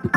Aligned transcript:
Bon 0.00 0.08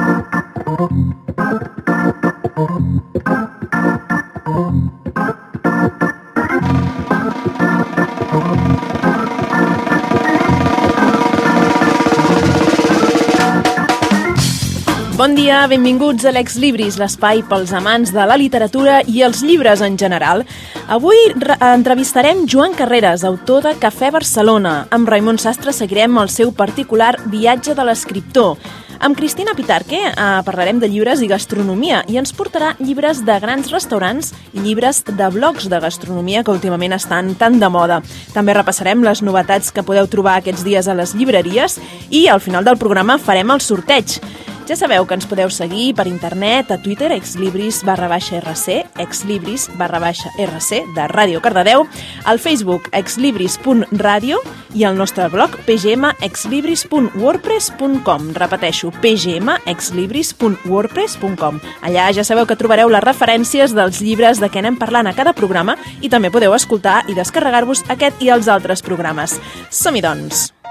dia, 15.35 15.67
benvinguts 15.67 16.23
a 16.23 16.31
l'Ex 16.31 16.55
Libris, 16.55 16.95
l'espai 16.95 17.43
pels 17.43 17.73
amants 17.75 18.13
de 18.15 18.23
la 18.23 18.37
literatura 18.39 19.01
i 19.03 19.19
els 19.27 19.43
llibres 19.43 19.83
en 19.83 19.97
general. 19.99 20.45
Avui 20.87 21.19
entrevistarem 21.59 22.47
Joan 22.47 22.71
Carreras, 22.79 23.25
autor 23.27 23.67
de 23.67 23.75
Cafè 23.83 24.13
Barcelona. 24.15 24.87
Amb 24.95 25.11
Raimon 25.11 25.39
Sastre 25.43 25.75
seguirem 25.75 26.15
el 26.23 26.31
seu 26.31 26.55
particular 26.55 27.17
viatge 27.27 27.75
de 27.75 27.83
l'escriptor. 27.83 28.55
Amb 28.99 29.17
Cristina 29.17 29.53
Pitarque 29.55 29.97
eh, 29.97 30.13
parlarem 30.45 30.79
de 30.79 30.87
llibres 30.87 31.21
i 31.23 31.29
gastronomia 31.31 32.03
i 32.09 32.19
ens 32.21 32.33
portarà 32.35 32.73
llibres 32.79 33.23
de 33.25 33.35
grans 33.41 33.71
restaurants 33.73 34.33
i 34.53 34.61
llibres 34.61 35.03
de 35.07 35.29
blogs 35.33 35.67
de 35.69 35.79
gastronomia 35.81 36.43
que 36.43 36.53
últimament 36.53 36.93
estan 36.93 37.33
tan 37.39 37.59
de 37.59 37.69
moda. 37.69 38.01
També 38.35 38.53
repassarem 38.53 39.03
les 39.03 39.23
novetats 39.25 39.71
que 39.73 39.83
podeu 39.83 40.07
trobar 40.07 40.37
aquests 40.39 40.63
dies 40.67 40.87
a 40.87 40.97
les 40.97 41.15
llibreries 41.17 41.79
i 42.09 42.27
al 42.27 42.43
final 42.43 42.65
del 42.65 42.77
programa 42.77 43.17
farem 43.17 43.51
el 43.51 43.61
sorteig. 43.61 44.19
Ja 44.63 44.77
sabeu 44.79 45.03
que 45.03 45.11
ens 45.17 45.25
podeu 45.27 45.49
seguir 45.51 45.91
per 45.91 46.07
internet, 46.07 46.71
a 46.71 46.79
Twitter, 46.79 47.11
exlibris 47.11 47.83
barra 47.83 48.07
baixa 48.07 48.39
RC, 48.39 48.87
exlibris 49.03 49.67
barra 49.75 49.99
baixa 49.99 50.31
RC 50.39 50.87
de 50.95 51.03
Ràdio 51.11 51.43
Cardedeu, 51.43 51.83
al 52.23 52.39
Facebook 52.39 52.87
exlibris.radio 52.95 54.39
i 54.73 54.87
al 54.87 54.95
nostre 54.95 55.27
blog 55.27 55.59
pgmexlibris.wordpress.com. 55.67 58.31
Repeteixo, 58.39 58.95
pgmexlibris.wordpress.com. 59.03 61.59
Allà 61.83 62.07
ja 62.15 62.23
sabeu 62.23 62.47
que 62.47 62.55
trobareu 62.55 62.87
les 62.87 63.03
referències 63.03 63.75
dels 63.75 63.99
llibres 63.99 64.39
de 64.39 64.47
què 64.47 64.63
anem 64.63 64.79
parlant 64.79 65.11
a 65.11 65.15
cada 65.17 65.35
programa 65.35 65.75
i 65.99 66.07
també 66.07 66.31
podeu 66.31 66.55
escoltar 66.55 67.03
i 67.11 67.19
descarregar-vos 67.19 67.83
aquest 67.91 68.15
i 68.23 68.31
els 68.31 68.47
altres 68.47 68.79
programes. 68.81 69.35
Som-hi, 69.69 69.99
doncs! 69.99 70.62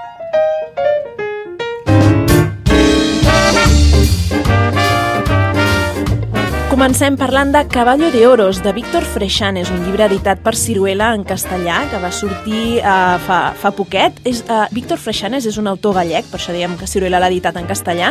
Comencem 6.83 7.15
parlant 7.15 7.53
de 7.55 7.61
Caballo 7.71 8.09
de 8.11 8.25
Oros, 8.27 8.57
de 8.61 8.73
Víctor 8.75 9.05
Freixanes, 9.07 9.69
un 9.71 9.85
llibre 9.85 10.03
editat 10.03 10.41
per 10.43 10.51
Ciruela 10.51 11.13
en 11.15 11.21
castellà, 11.23 11.77
que 11.87 11.95
va 12.03 12.09
sortir 12.11 12.81
uh, 12.81 13.13
fa, 13.23 13.37
fa 13.55 13.69
poquet. 13.71 14.17
És, 14.27 14.41
uh, 14.51 14.65
Víctor 14.75 14.99
Freixanes 14.99 15.47
és 15.47 15.55
un 15.61 15.69
autor 15.71 15.95
gallec, 15.95 16.27
per 16.27 16.41
això 16.41 16.51
diem 16.51 16.75
que 16.75 16.89
Ciruela 16.91 17.21
l'ha 17.23 17.29
editat 17.31 17.55
en 17.55 17.69
castellà. 17.69 18.09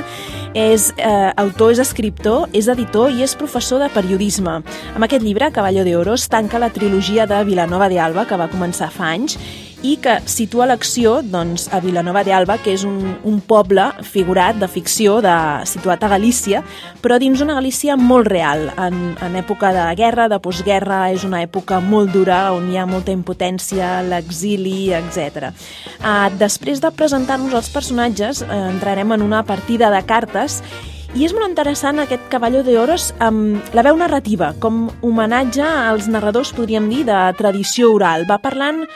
És 0.57 0.89
uh, 0.95 1.35
autor, 1.43 1.75
és 1.75 1.83
escriptor, 1.85 2.47
és 2.57 2.71
editor 2.73 3.13
i 3.13 3.21
és 3.27 3.37
professor 3.37 3.85
de 3.85 3.91
periodisme. 3.93 4.63
Amb 4.95 5.05
aquest 5.05 5.21
llibre, 5.21 5.53
Caballo 5.53 5.85
de 5.85 5.93
Oros, 6.01 6.25
tanca 6.33 6.57
la 6.57 6.73
trilogia 6.73 7.29
de 7.29 7.45
Vilanova 7.45 7.93
de 7.93 8.01
Alba, 8.01 8.25
que 8.25 8.41
va 8.41 8.49
començar 8.49 8.89
fa 8.89 9.13
anys, 9.13 9.37
i 9.83 9.97
que 10.03 10.15
situa 10.31 10.69
l'acció 10.71 11.17
doncs, 11.27 11.67
a 11.75 11.81
Vilanova 11.83 12.23
d'Alba, 12.27 12.57
que 12.63 12.75
és 12.77 12.85
un, 12.87 12.99
un 13.27 13.41
poble 13.43 13.89
figurat 14.07 14.59
de 14.61 14.69
ficció 14.71 15.19
de, 15.25 15.35
situat 15.67 16.05
a 16.07 16.13
Galícia, 16.15 16.63
però 17.03 17.19
dins 17.19 17.43
una 17.43 17.57
Galícia 17.59 17.97
molt 17.99 18.31
real. 18.31 18.69
En, 18.77 19.17
en 19.19 19.37
època 19.39 19.73
de 19.75 19.89
guerra, 19.99 20.29
de 20.31 20.39
postguerra, 20.43 21.03
és 21.15 21.27
una 21.27 21.43
època 21.43 21.81
molt 21.83 22.15
dura 22.15 22.45
on 22.55 22.71
hi 22.71 22.79
ha 22.79 22.87
molta 22.87 23.15
impotència, 23.15 23.99
l'exili, 24.07 24.93
etc. 24.95 25.51
Uh, 25.99 26.31
després 26.39 26.83
de 26.83 26.93
presentar-nos 26.95 27.55
els 27.59 27.71
personatges, 27.75 28.45
uh, 28.47 28.65
entrarem 28.71 29.15
en 29.19 29.27
una 29.27 29.43
partida 29.47 29.91
de 29.91 30.03
cartes 30.07 30.61
i 31.13 31.27
és 31.27 31.35
molt 31.37 31.51
interessant 31.51 31.99
aquest 32.01 32.23
Caballo 32.33 32.63
de 32.65 32.79
Oros 32.81 33.11
amb 33.21 33.75
la 33.77 33.83
veu 33.85 33.99
narrativa, 34.01 34.55
com 34.63 34.87
homenatge 35.05 35.67
als 35.67 36.07
narradors, 36.09 36.55
podríem 36.57 36.87
dir, 36.89 37.03
de 37.05 37.19
tradició 37.37 37.91
oral. 37.93 38.25
Va 38.31 38.39
parlant 38.41 38.87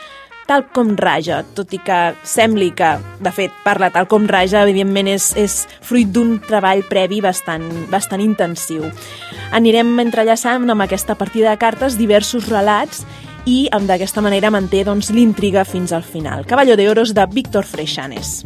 tal 0.47 0.65
com 0.73 0.95
raja, 0.97 1.43
tot 1.57 1.75
i 1.75 1.81
que 1.83 1.99
sembli 2.27 2.71
que, 2.77 2.95
de 3.23 3.33
fet, 3.34 3.55
parla 3.65 3.91
tal 3.95 4.09
com 4.11 4.27
raja, 4.31 4.62
evidentment 4.62 5.11
és, 5.11 5.33
és 5.37 5.59
fruit 5.84 6.11
d'un 6.12 6.37
treball 6.47 6.84
previ 6.89 7.21
bastant, 7.25 7.67
bastant 7.93 8.23
intensiu. 8.23 8.87
Anirem 9.56 9.95
entrellaçant 10.03 10.71
amb 10.71 10.87
aquesta 10.87 11.19
partida 11.19 11.53
de 11.53 11.61
cartes 11.62 11.99
diversos 11.99 12.49
relats 12.53 13.05
i 13.47 13.67
d'aquesta 13.71 14.23
manera 14.23 14.51
manté 14.51 14.83
doncs, 14.85 15.12
l'intriga 15.15 15.65
fins 15.65 15.95
al 15.95 16.03
final. 16.03 16.47
Caballo 16.47 16.77
de 16.77 16.91
Oros 16.91 17.15
de 17.15 17.27
Víctor 17.31 17.65
Freixanes. 17.65 18.43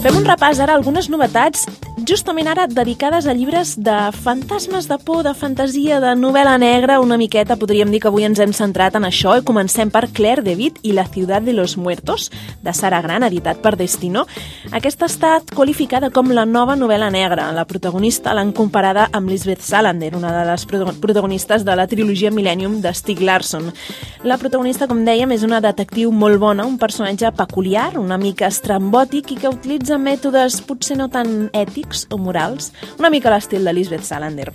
Fem 0.00 0.16
un 0.16 0.24
repàs 0.24 0.56
ara 0.64 0.72
algunes 0.78 1.10
novetats 1.12 1.66
justament 2.08 2.48
ara 2.48 2.66
dedicades 2.66 3.26
a 3.26 3.32
llibres 3.36 3.74
de 3.78 3.94
fantasmes 4.12 4.88
de 4.88 4.96
por, 4.98 5.22
de 5.22 5.34
fantasia, 5.34 6.00
de 6.00 6.14
novel·la 6.16 6.56
negra, 6.58 7.00
una 7.00 7.18
miqueta 7.20 7.56
podríem 7.60 7.90
dir 7.92 8.00
que 8.00 8.08
avui 8.08 8.24
ens 8.24 8.40
hem 8.40 8.54
centrat 8.56 8.96
en 8.96 9.04
això 9.06 9.36
i 9.38 9.44
comencem 9.46 9.92
per 9.92 10.08
Claire 10.16 10.54
Witt 10.56 10.80
i 10.82 10.94
La 10.96 11.04
ciutat 11.06 11.44
de 11.44 11.52
los 11.52 11.76
muertos, 11.76 12.30
de 12.62 12.72
Sara 12.74 13.00
Gran, 13.04 13.22
editat 13.22 13.60
per 13.62 13.76
Destino. 13.76 14.24
Aquesta 14.72 15.06
ha 15.06 15.12
estat 15.12 15.52
qualificada 15.54 16.10
com 16.10 16.32
la 16.32 16.46
nova 16.46 16.76
novel·la 16.76 17.10
negra. 17.12 17.50
La 17.52 17.66
protagonista 17.66 18.34
l'han 18.34 18.52
comparada 18.52 19.08
amb 19.12 19.30
Lisbeth 19.30 19.62
Salander, 19.62 20.14
una 20.16 20.32
de 20.34 20.44
les 20.50 20.66
protagonistes 20.66 21.64
de 21.64 21.76
la 21.76 21.86
trilogia 21.86 22.30
Millennium 22.30 22.80
de 22.80 22.94
Stieg 22.94 23.20
Larsson. 23.20 23.70
La 24.24 24.38
protagonista, 24.38 24.88
com 24.88 25.04
dèiem, 25.04 25.30
és 25.36 25.44
una 25.46 25.60
detectiu 25.60 26.10
molt 26.12 26.40
bona, 26.40 26.66
un 26.66 26.78
personatge 26.78 27.30
peculiar, 27.36 27.98
una 27.98 28.18
mica 28.18 28.48
estrambòtic 28.48 29.34
i 29.34 29.40
que 29.40 29.52
utilitza 29.52 29.89
mètodes 29.98 30.60
potser 30.68 30.96
no 31.00 31.08
tan 31.10 31.48
ètics 31.56 32.06
o 32.12 32.18
morals, 32.20 32.70
una 32.98 33.10
mica 33.10 33.32
l'estil 33.32 33.64
de 33.64 33.74
Lisbeth 33.74 34.06
Salander. 34.06 34.50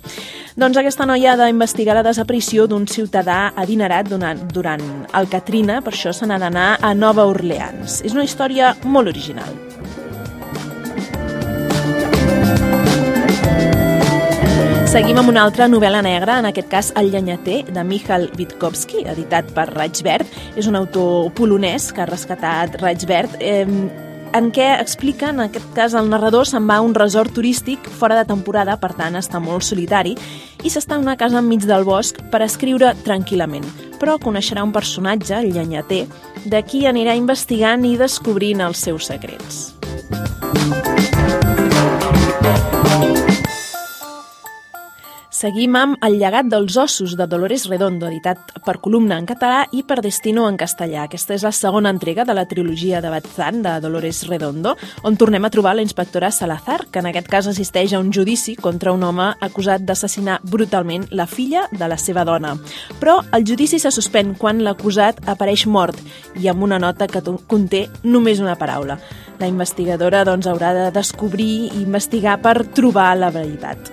Doncs 0.56 0.78
aquesta 0.80 1.06
noia 1.06 1.34
ha 1.34 1.40
d'investigar 1.40 1.98
la 1.98 2.06
desaparició 2.06 2.66
d'un 2.70 2.86
ciutadà 2.88 3.52
adinerat 3.56 4.08
durant, 4.08 4.46
durant 4.52 4.84
el 5.12 5.28
Katrina, 5.28 5.82
per 5.82 5.92
això 5.92 6.14
se 6.16 6.28
n'ha 6.28 6.40
d'anar 6.40 6.76
a 6.80 6.94
Nova 6.94 7.26
Orleans. 7.28 8.00
És 8.06 8.16
una 8.16 8.24
història 8.24 8.76
molt 8.84 9.12
original. 9.12 9.52
Seguim 14.96 15.18
amb 15.20 15.28
una 15.28 15.42
altra 15.44 15.66
novel·la 15.68 15.98
negra, 16.00 16.38
en 16.40 16.46
aquest 16.48 16.68
cas 16.72 16.86
El 16.96 17.10
llenyater, 17.12 17.58
de 17.68 17.82
Michal 17.84 18.30
Witkowski, 18.38 19.02
editat 19.10 19.50
per 19.52 19.66
Raig 19.74 19.98
Verd. 20.06 20.30
És 20.56 20.70
un 20.70 20.78
autor 20.78 21.28
polonès 21.36 21.90
que 21.92 22.00
ha 22.00 22.06
rescatat 22.08 22.78
Raig 22.80 23.04
Verd. 23.10 23.34
Eh, 23.36 23.66
en 24.36 24.50
què 24.52 24.66
explica, 24.80 25.30
en 25.32 25.40
aquest 25.44 25.68
cas 25.76 25.94
el 25.96 26.10
narrador 26.12 26.48
se'n 26.48 26.66
va 26.68 26.78
a 26.80 26.84
un 26.84 26.94
resort 26.96 27.32
turístic 27.36 27.88
fora 28.00 28.18
de 28.18 28.26
temporada, 28.28 28.76
per 28.80 28.92
tant 28.98 29.16
està 29.16 29.40
molt 29.40 29.64
solitari, 29.64 30.16
i 30.64 30.72
s'està 30.72 30.98
en 30.98 31.06
una 31.06 31.16
casa 31.16 31.40
enmig 31.40 31.64
del 31.68 31.86
bosc 31.88 32.20
per 32.32 32.42
escriure 32.44 32.92
tranquil·lament. 33.06 33.64
Però 34.00 34.18
coneixerà 34.20 34.66
un 34.66 34.74
personatge, 34.76 35.38
el 35.40 35.54
llenyater, 35.56 36.04
de 36.44 36.62
qui 36.68 36.84
anirà 36.86 37.16
investigant 37.16 37.88
i 37.88 37.96
descobrint 37.96 38.60
els 38.66 38.84
seus 38.88 39.08
secrets. 39.08 39.76
Seguim 45.36 45.74
amb 45.76 46.04
El 46.06 46.14
llegat 46.16 46.46
dels 46.48 46.78
ossos 46.80 47.12
de 47.18 47.26
Dolores 47.28 47.66
Redondo, 47.68 48.06
editat 48.08 48.54
per 48.64 48.78
Columna 48.80 49.18
en 49.20 49.26
català 49.28 49.66
i 49.76 49.82
per 49.84 49.98
Destino 50.00 50.46
en 50.48 50.56
castellà. 50.56 51.02
Aquesta 51.04 51.34
és 51.36 51.44
la 51.44 51.52
segona 51.52 51.92
entrega 51.92 52.24
de 52.24 52.32
la 52.32 52.46
trilogia 52.48 53.02
de 53.04 53.10
Batzan 53.12 53.60
de 53.60 53.74
Dolores 53.84 54.22
Redondo, 54.30 54.72
on 55.04 55.20
tornem 55.20 55.44
a 55.44 55.52
trobar 55.52 55.74
la 55.76 55.84
inspectora 55.84 56.32
Salazar, 56.32 56.86
que 56.88 57.04
en 57.04 57.10
aquest 57.10 57.28
cas 57.28 57.50
assisteix 57.52 57.92
a 57.92 58.00
un 58.00 58.14
judici 58.16 58.56
contra 58.56 58.96
un 58.96 59.04
home 59.04 59.28
acusat 59.44 59.84
d'assassinar 59.84 60.40
brutalment 60.40 61.04
la 61.10 61.28
filla 61.28 61.66
de 61.68 61.84
la 61.84 62.00
seva 62.00 62.24
dona. 62.24 62.56
Però 62.96 63.20
el 63.36 63.44
judici 63.44 63.76
se 63.76 63.92
suspèn 63.92 64.38
quan 64.40 64.64
l'acusat 64.64 65.20
apareix 65.28 65.66
mort 65.68 66.00
i 66.40 66.48
amb 66.48 66.64
una 66.64 66.80
nota 66.80 67.12
que 67.12 67.20
conté 67.44 67.90
només 68.08 68.40
una 68.40 68.56
paraula. 68.56 68.96
La 69.36 69.52
investigadora 69.52 70.24
doncs, 70.24 70.48
haurà 70.48 70.72
de 70.72 70.92
descobrir 70.96 71.66
i 71.66 71.82
investigar 71.84 72.40
per 72.40 72.62
trobar 72.72 73.12
la 73.20 73.28
veritat. 73.28 73.92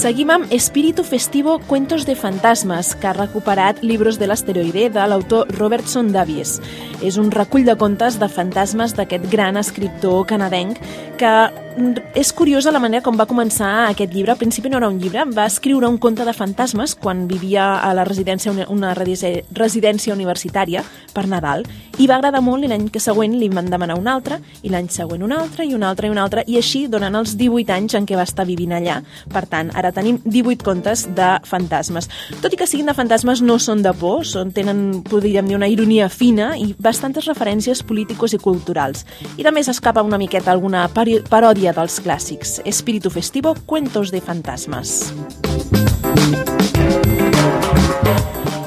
Seguim 0.00 0.30
amb 0.32 0.48
Espíritu 0.50 1.04
Festivo 1.04 1.58
Cuentos 1.68 2.06
de 2.06 2.14
Fantasmes, 2.16 2.94
que 2.96 3.06
ha 3.06 3.12
recuperat 3.12 3.82
Libros 3.84 4.16
de 4.18 4.30
l'asteroide 4.30 4.86
de 4.88 5.02
l'autor 5.04 5.50
Robertson 5.58 6.08
Davies. 6.14 6.54
És 7.04 7.18
un 7.20 7.28
recull 7.30 7.66
de 7.68 7.76
contes 7.76 8.16
de 8.16 8.30
fantasmes 8.32 8.96
d'aquest 8.96 9.28
gran 9.28 9.60
escriptor 9.60 10.24
canadenc 10.30 10.80
que 11.20 11.34
és 12.14 12.32
curiosa 12.32 12.72
la 12.72 12.80
manera 12.82 13.02
com 13.04 13.16
va 13.18 13.28
començar 13.30 13.90
aquest 13.90 14.12
llibre. 14.12 14.32
Al 14.32 14.40
principi 14.40 14.70
no 14.70 14.78
era 14.80 14.88
un 14.90 14.98
llibre, 14.98 15.22
va 15.30 15.46
escriure 15.46 15.88
un 15.88 15.98
conte 16.02 16.24
de 16.26 16.32
fantasmes 16.34 16.96
quan 16.98 17.26
vivia 17.30 17.76
a 17.78 17.92
la 17.94 18.04
residència, 18.04 18.52
una 18.68 18.92
residència 18.94 20.14
universitària 20.14 20.82
per 21.14 21.26
Nadal, 21.30 21.64
i 21.98 22.08
va 22.10 22.16
agradar 22.16 22.40
molt 22.42 22.64
i 22.64 22.70
l'any 22.70 22.88
següent 22.98 23.36
li 23.38 23.48
van 23.52 23.70
demanar 23.70 23.98
un 23.98 24.08
altre, 24.10 24.40
i 24.62 24.72
l'any 24.72 24.88
següent 24.90 25.22
un 25.22 25.32
altre, 25.36 25.66
i 25.68 25.74
un 25.76 25.84
altre, 25.86 26.08
i 26.08 26.10
un 26.10 26.18
altre, 26.18 26.44
i 26.46 26.58
així 26.58 26.86
donen 26.90 27.14
els 27.14 27.36
18 27.38 27.72
anys 27.76 27.94
en 27.98 28.08
què 28.08 28.18
va 28.18 28.26
estar 28.26 28.46
vivint 28.48 28.74
allà. 28.74 28.98
Per 29.30 29.44
tant, 29.46 29.70
ara 29.76 29.92
tenim 29.94 30.18
18 30.24 30.66
contes 30.66 31.06
de 31.14 31.30
fantasmes. 31.46 32.10
Tot 32.42 32.52
i 32.52 32.58
que 32.58 32.66
siguin 32.66 32.90
de 32.90 32.96
fantasmes, 32.98 33.44
no 33.46 33.58
són 33.62 33.84
de 33.86 33.94
por, 33.94 34.24
són, 34.26 34.50
tenen, 34.56 35.04
podríem 35.06 35.46
dir, 35.46 35.58
una 35.60 35.70
ironia 35.70 36.10
fina 36.10 36.52
i 36.58 36.72
bastantes 36.78 37.30
referències 37.30 37.84
polítiques 37.86 38.34
i 38.34 38.42
culturals. 38.42 39.06
I 39.36 39.46
també 39.46 39.62
s'escapa 39.62 40.02
una 40.02 40.18
miqueta 40.18 40.50
alguna 40.50 40.88
paròdia 40.90 41.59
paròdia 41.60 41.72
dels 41.76 42.00
clàssics. 42.00 42.50
Espíritu 42.64 43.10
Festivo, 43.10 43.54
Cuentos 43.66 44.10
de 44.10 44.20
Fantasmes. 44.24 45.12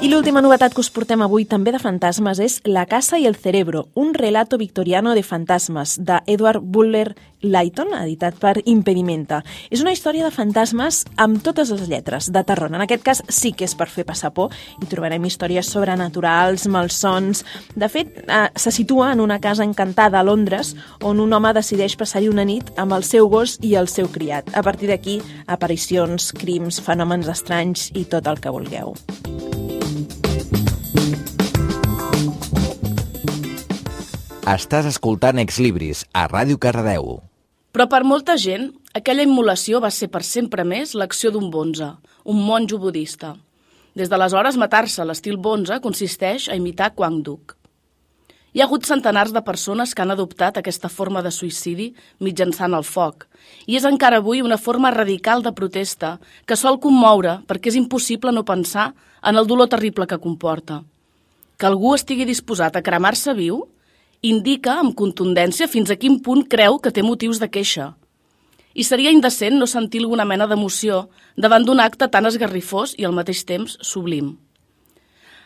I 0.03 0.09
l'última 0.11 0.41
novetat 0.43 0.73
que 0.75 0.81
us 0.83 0.89
portem 0.91 1.21
avui 1.23 1.45
també 1.47 1.71
de 1.71 1.79
fantasmes 1.79 2.39
és 2.43 2.57
La 2.67 2.81
casa 2.91 3.15
i 3.15 3.23
el 3.23 3.37
cerebro, 3.39 3.85
un 3.95 4.09
relato 4.13 4.57
victoriano 4.59 5.13
de 5.15 5.23
fantasmes 5.23 5.93
de 6.03 6.17
Edward 6.27 6.59
Buller 6.59 7.13
Layton, 7.39 7.93
editat 7.95 8.35
per 8.35 8.57
Impedimenta. 8.67 9.39
És 9.71 9.79
una 9.79 9.93
història 9.95 10.25
de 10.27 10.33
fantasmes 10.35 11.05
amb 11.15 11.39
totes 11.39 11.71
les 11.71 11.87
lletres, 11.87 12.27
de 12.35 12.43
terror. 12.43 12.75
En 12.75 12.83
aquest 12.83 13.07
cas 13.07 13.23
sí 13.29 13.53
que 13.55 13.63
és 13.63 13.77
per 13.79 13.87
fer 13.87 14.03
passar 14.03 14.33
por 14.35 14.51
i 14.83 14.91
trobarem 14.91 15.23
històries 15.23 15.71
sobrenaturals, 15.71 16.67
malsons... 16.67 17.45
De 17.79 17.87
fet, 17.87 18.25
eh, 18.27 18.43
se 18.59 18.75
situa 18.75 19.13
en 19.15 19.23
una 19.23 19.39
casa 19.39 19.63
encantada 19.63 20.19
a 20.19 20.27
Londres 20.27 20.75
on 20.99 21.23
un 21.23 21.31
home 21.31 21.55
decideix 21.55 21.95
passar-hi 21.95 22.27
una 22.27 22.43
nit 22.43 22.75
amb 22.75 22.99
el 22.99 23.07
seu 23.07 23.31
gos 23.31 23.55
i 23.63 23.77
el 23.79 23.87
seu 23.87 24.11
criat. 24.11 24.51
A 24.51 24.67
partir 24.67 24.91
d'aquí, 24.91 25.21
aparicions, 25.47 26.33
crims, 26.35 26.83
fenòmens 26.83 27.31
estranys 27.31 27.87
i 27.95 28.03
tot 28.03 28.27
el 28.27 28.43
que 28.43 28.51
vulgueu. 28.51 28.97
Estàs 34.43 34.83
escoltant 34.89 35.39
Ex 35.39 35.55
Libris 35.63 36.01
a 36.11 36.25
Ràdio 36.27 36.57
Cardedeu. 36.59 37.21
Però 37.71 37.85
per 37.87 38.01
molta 38.03 38.33
gent, 38.35 38.73
aquella 38.91 39.23
immolació 39.23 39.79
va 39.79 39.87
ser 39.87 40.09
per 40.11 40.19
sempre 40.27 40.65
més 40.67 40.91
l'acció 40.99 41.31
d'un 41.31 41.47
bonze, 41.47 41.87
un 42.27 42.41
monjo 42.43 42.75
budista. 42.75 43.37
Des 43.95 44.11
d'aleshores, 44.11 44.59
matar-se 44.59 44.99
a 44.99 45.07
l'estil 45.07 45.39
bonze 45.39 45.79
consisteix 45.79 46.49
a 46.49 46.59
imitar 46.59 46.91
Quang 46.91 47.21
Duc. 47.23 47.55
Hi 48.51 48.59
ha 48.59 48.67
hagut 48.67 48.83
centenars 48.83 49.31
de 49.31 49.45
persones 49.47 49.95
que 49.95 50.03
han 50.03 50.11
adoptat 50.11 50.59
aquesta 50.59 50.91
forma 50.91 51.23
de 51.23 51.31
suïcidi 51.31 51.93
mitjançant 52.19 52.75
el 52.75 52.83
foc, 52.83 53.29
i 53.65 53.79
és 53.79 53.87
encara 53.87 54.19
avui 54.19 54.43
una 54.43 54.59
forma 54.59 54.91
radical 54.91 55.41
de 55.41 55.55
protesta 55.55 56.17
que 56.45 56.59
sol 56.59 56.81
commoure 56.83 57.39
perquè 57.47 57.71
és 57.71 57.79
impossible 57.79 58.35
no 58.35 58.43
pensar 58.43 58.91
en 59.23 59.39
el 59.39 59.47
dolor 59.47 59.71
terrible 59.71 60.05
que 60.05 60.19
comporta. 60.19 60.83
Que 61.55 61.69
algú 61.71 61.95
estigui 61.95 62.27
disposat 62.27 62.75
a 62.75 62.83
cremar-se 62.83 63.31
viu 63.39 63.69
indica 64.23 64.77
amb 64.79 64.95
contundència 64.95 65.67
fins 65.67 65.91
a 65.91 65.97
quin 65.99 66.21
punt 66.23 66.45
creu 66.47 66.79
que 66.79 66.93
té 66.95 67.03
motius 67.03 67.41
de 67.43 67.49
queixa. 67.51 67.91
I 68.73 68.85
seria 68.87 69.11
indecent 69.11 69.59
no 69.59 69.67
sentir 69.67 69.99
alguna 70.01 70.25
mena 70.25 70.47
d'emoció 70.47 71.09
davant 71.35 71.67
d'un 71.67 71.83
acte 71.83 72.07
tan 72.07 72.25
esgarrifós 72.25 72.95
i 72.97 73.05
al 73.05 73.13
mateix 73.13 73.43
temps 73.43 73.75
sublim. 73.83 74.37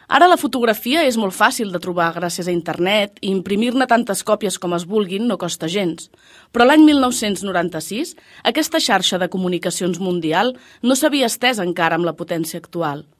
Ara 0.07 0.29
la 0.29 0.37
fotografia 0.39 1.01
és 1.03 1.17
molt 1.19 1.35
fàcil 1.35 1.73
de 1.73 1.81
trobar 1.83 2.13
gràcies 2.15 2.47
a 2.47 2.53
internet 2.53 3.17
i 3.19 3.33
imprimir-ne 3.33 3.89
tantes 3.89 4.23
còpies 4.23 4.55
com 4.61 4.77
es 4.77 4.85
vulguin 4.87 5.27
no 5.27 5.35
costa 5.41 5.67
gens. 5.67 6.07
Però 6.53 6.63
l'any 6.63 6.85
1996 6.85 8.13
aquesta 8.53 8.79
xarxa 8.79 9.19
de 9.19 9.27
comunicacions 9.27 9.99
mundial 9.99 10.53
no 10.83 10.95
s'havia 10.95 11.27
estès 11.27 11.59
encara 11.59 11.97
amb 11.99 12.07
la 12.07 12.15
potència 12.15 12.61
actual– 12.61 13.07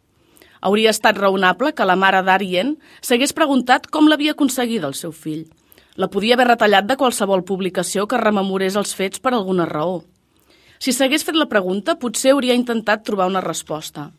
Hauria 0.67 0.91
estat 0.91 1.15
raonable 1.15 1.71
que 1.71 1.85
la 1.87 1.95
mare 1.95 2.19
d'Arien 2.27 2.73
s'hagués 2.99 3.31
preguntat 3.35 3.85
com 3.87 4.09
l'havia 4.11 4.33
aconseguit 4.35 4.83
el 4.83 4.95
seu 4.99 5.13
fill. 5.15 5.45
La 5.95 6.09
podia 6.11 6.35
haver 6.35 6.49
retallat 6.49 6.89
de 6.89 6.97
qualsevol 6.99 7.45
publicació 7.47 8.03
que 8.05 8.19
rememorés 8.19 8.75
els 8.75 8.91
fets 8.97 9.21
per 9.23 9.31
alguna 9.33 9.67
raó. 9.69 10.01
Si 10.77 10.91
s'hagués 10.91 11.23
fet 11.25 11.37
la 11.39 11.47
pregunta, 11.49 11.95
potser 12.01 12.33
hauria 12.33 12.57
intentat 12.57 13.05
trobar 13.07 13.29
una 13.31 13.41
resposta. 13.45 14.11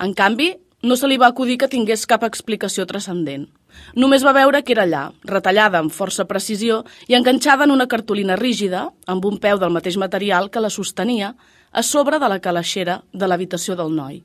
En 0.00 0.14
canvi, 0.16 0.54
no 0.82 0.96
se 0.96 1.10
li 1.10 1.18
va 1.20 1.28
acudir 1.28 1.58
que 1.60 1.68
tingués 1.68 2.06
cap 2.06 2.24
explicació 2.24 2.86
transcendent. 2.86 3.46
Només 3.94 4.24
va 4.24 4.32
veure 4.34 4.62
que 4.64 4.72
era 4.74 4.86
allà, 4.88 5.04
retallada 5.28 5.82
amb 5.82 5.92
força 5.92 6.24
precisió 6.30 6.80
i 7.12 7.18
enganxada 7.18 7.68
en 7.68 7.74
una 7.76 7.88
cartolina 7.92 8.40
rígida, 8.40 8.88
amb 9.06 9.28
un 9.28 9.36
peu 9.42 9.60
del 9.60 9.74
mateix 9.74 10.00
material 10.00 10.48
que 10.50 10.64
la 10.64 10.72
sostenia, 10.72 11.34
a 11.70 11.82
sobre 11.82 12.18
de 12.18 12.32
la 12.32 12.40
calaixera 12.40 13.02
de 13.12 13.28
l'habitació 13.28 13.76
del 13.76 13.94
noi. 13.94 14.22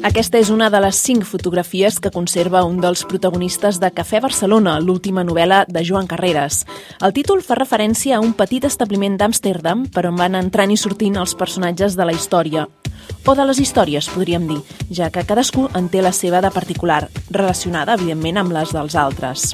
Aquesta 0.00 0.38
és 0.40 0.48
una 0.48 0.70
de 0.72 0.78
les 0.80 0.96
cinc 0.96 1.26
fotografies 1.28 1.98
que 2.00 2.08
conserva 2.14 2.62
un 2.64 2.78
dels 2.80 3.02
protagonistes 3.04 3.76
de 3.82 3.90
Cafè 3.92 4.22
Barcelona, 4.24 4.78
l'última 4.80 5.26
novel·la 5.28 5.66
de 5.68 5.82
Joan 5.84 6.08
Carreras. 6.08 6.62
El 7.04 7.12
títol 7.12 7.42
fa 7.44 7.58
referència 7.58 8.16
a 8.16 8.24
un 8.24 8.32
petit 8.32 8.64
establiment 8.64 9.18
d'Amsterdam 9.20 9.84
per 9.92 10.06
on 10.08 10.16
van 10.16 10.40
entrant 10.40 10.72
i 10.72 10.80
sortint 10.80 11.20
els 11.20 11.36
personatges 11.36 12.00
de 12.00 12.08
la 12.08 12.16
història, 12.16 12.64
o 13.26 13.34
de 13.36 13.44
les 13.44 13.60
històries, 13.60 14.08
podríem 14.08 14.46
dir, 14.48 14.58
ja 14.96 15.10
que 15.12 15.26
cadascú 15.28 15.66
en 15.76 15.90
té 15.92 16.00
la 16.02 16.12
seva 16.16 16.40
de 16.40 16.50
particular, 16.50 17.10
relacionada, 17.30 17.98
evidentment, 18.00 18.40
amb 18.40 18.56
les 18.56 18.72
dels 18.72 18.96
altres. 18.96 19.52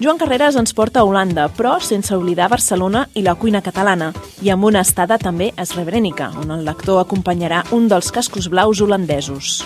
Joan 0.00 0.18
Carreras 0.18 0.56
ens 0.56 0.72
porta 0.72 1.02
a 1.02 1.04
Holanda, 1.04 1.50
però 1.52 1.76
sense 1.80 2.16
oblidar 2.16 2.48
Barcelona 2.48 3.04
i 3.14 3.22
la 3.22 3.36
cuina 3.36 3.62
catalana, 3.62 4.12
i 4.40 4.50
amb 4.50 4.64
una 4.64 4.80
estada 4.80 5.20
també 5.20 5.52
a 5.56 5.68
Srebrenica, 5.68 6.32
on 6.40 6.56
el 6.56 6.64
lector 6.64 7.04
acompanyarà 7.04 7.66
un 7.76 7.88
dels 7.92 8.10
cascos 8.10 8.48
blaus 8.48 8.80
holandesos. 8.80 9.60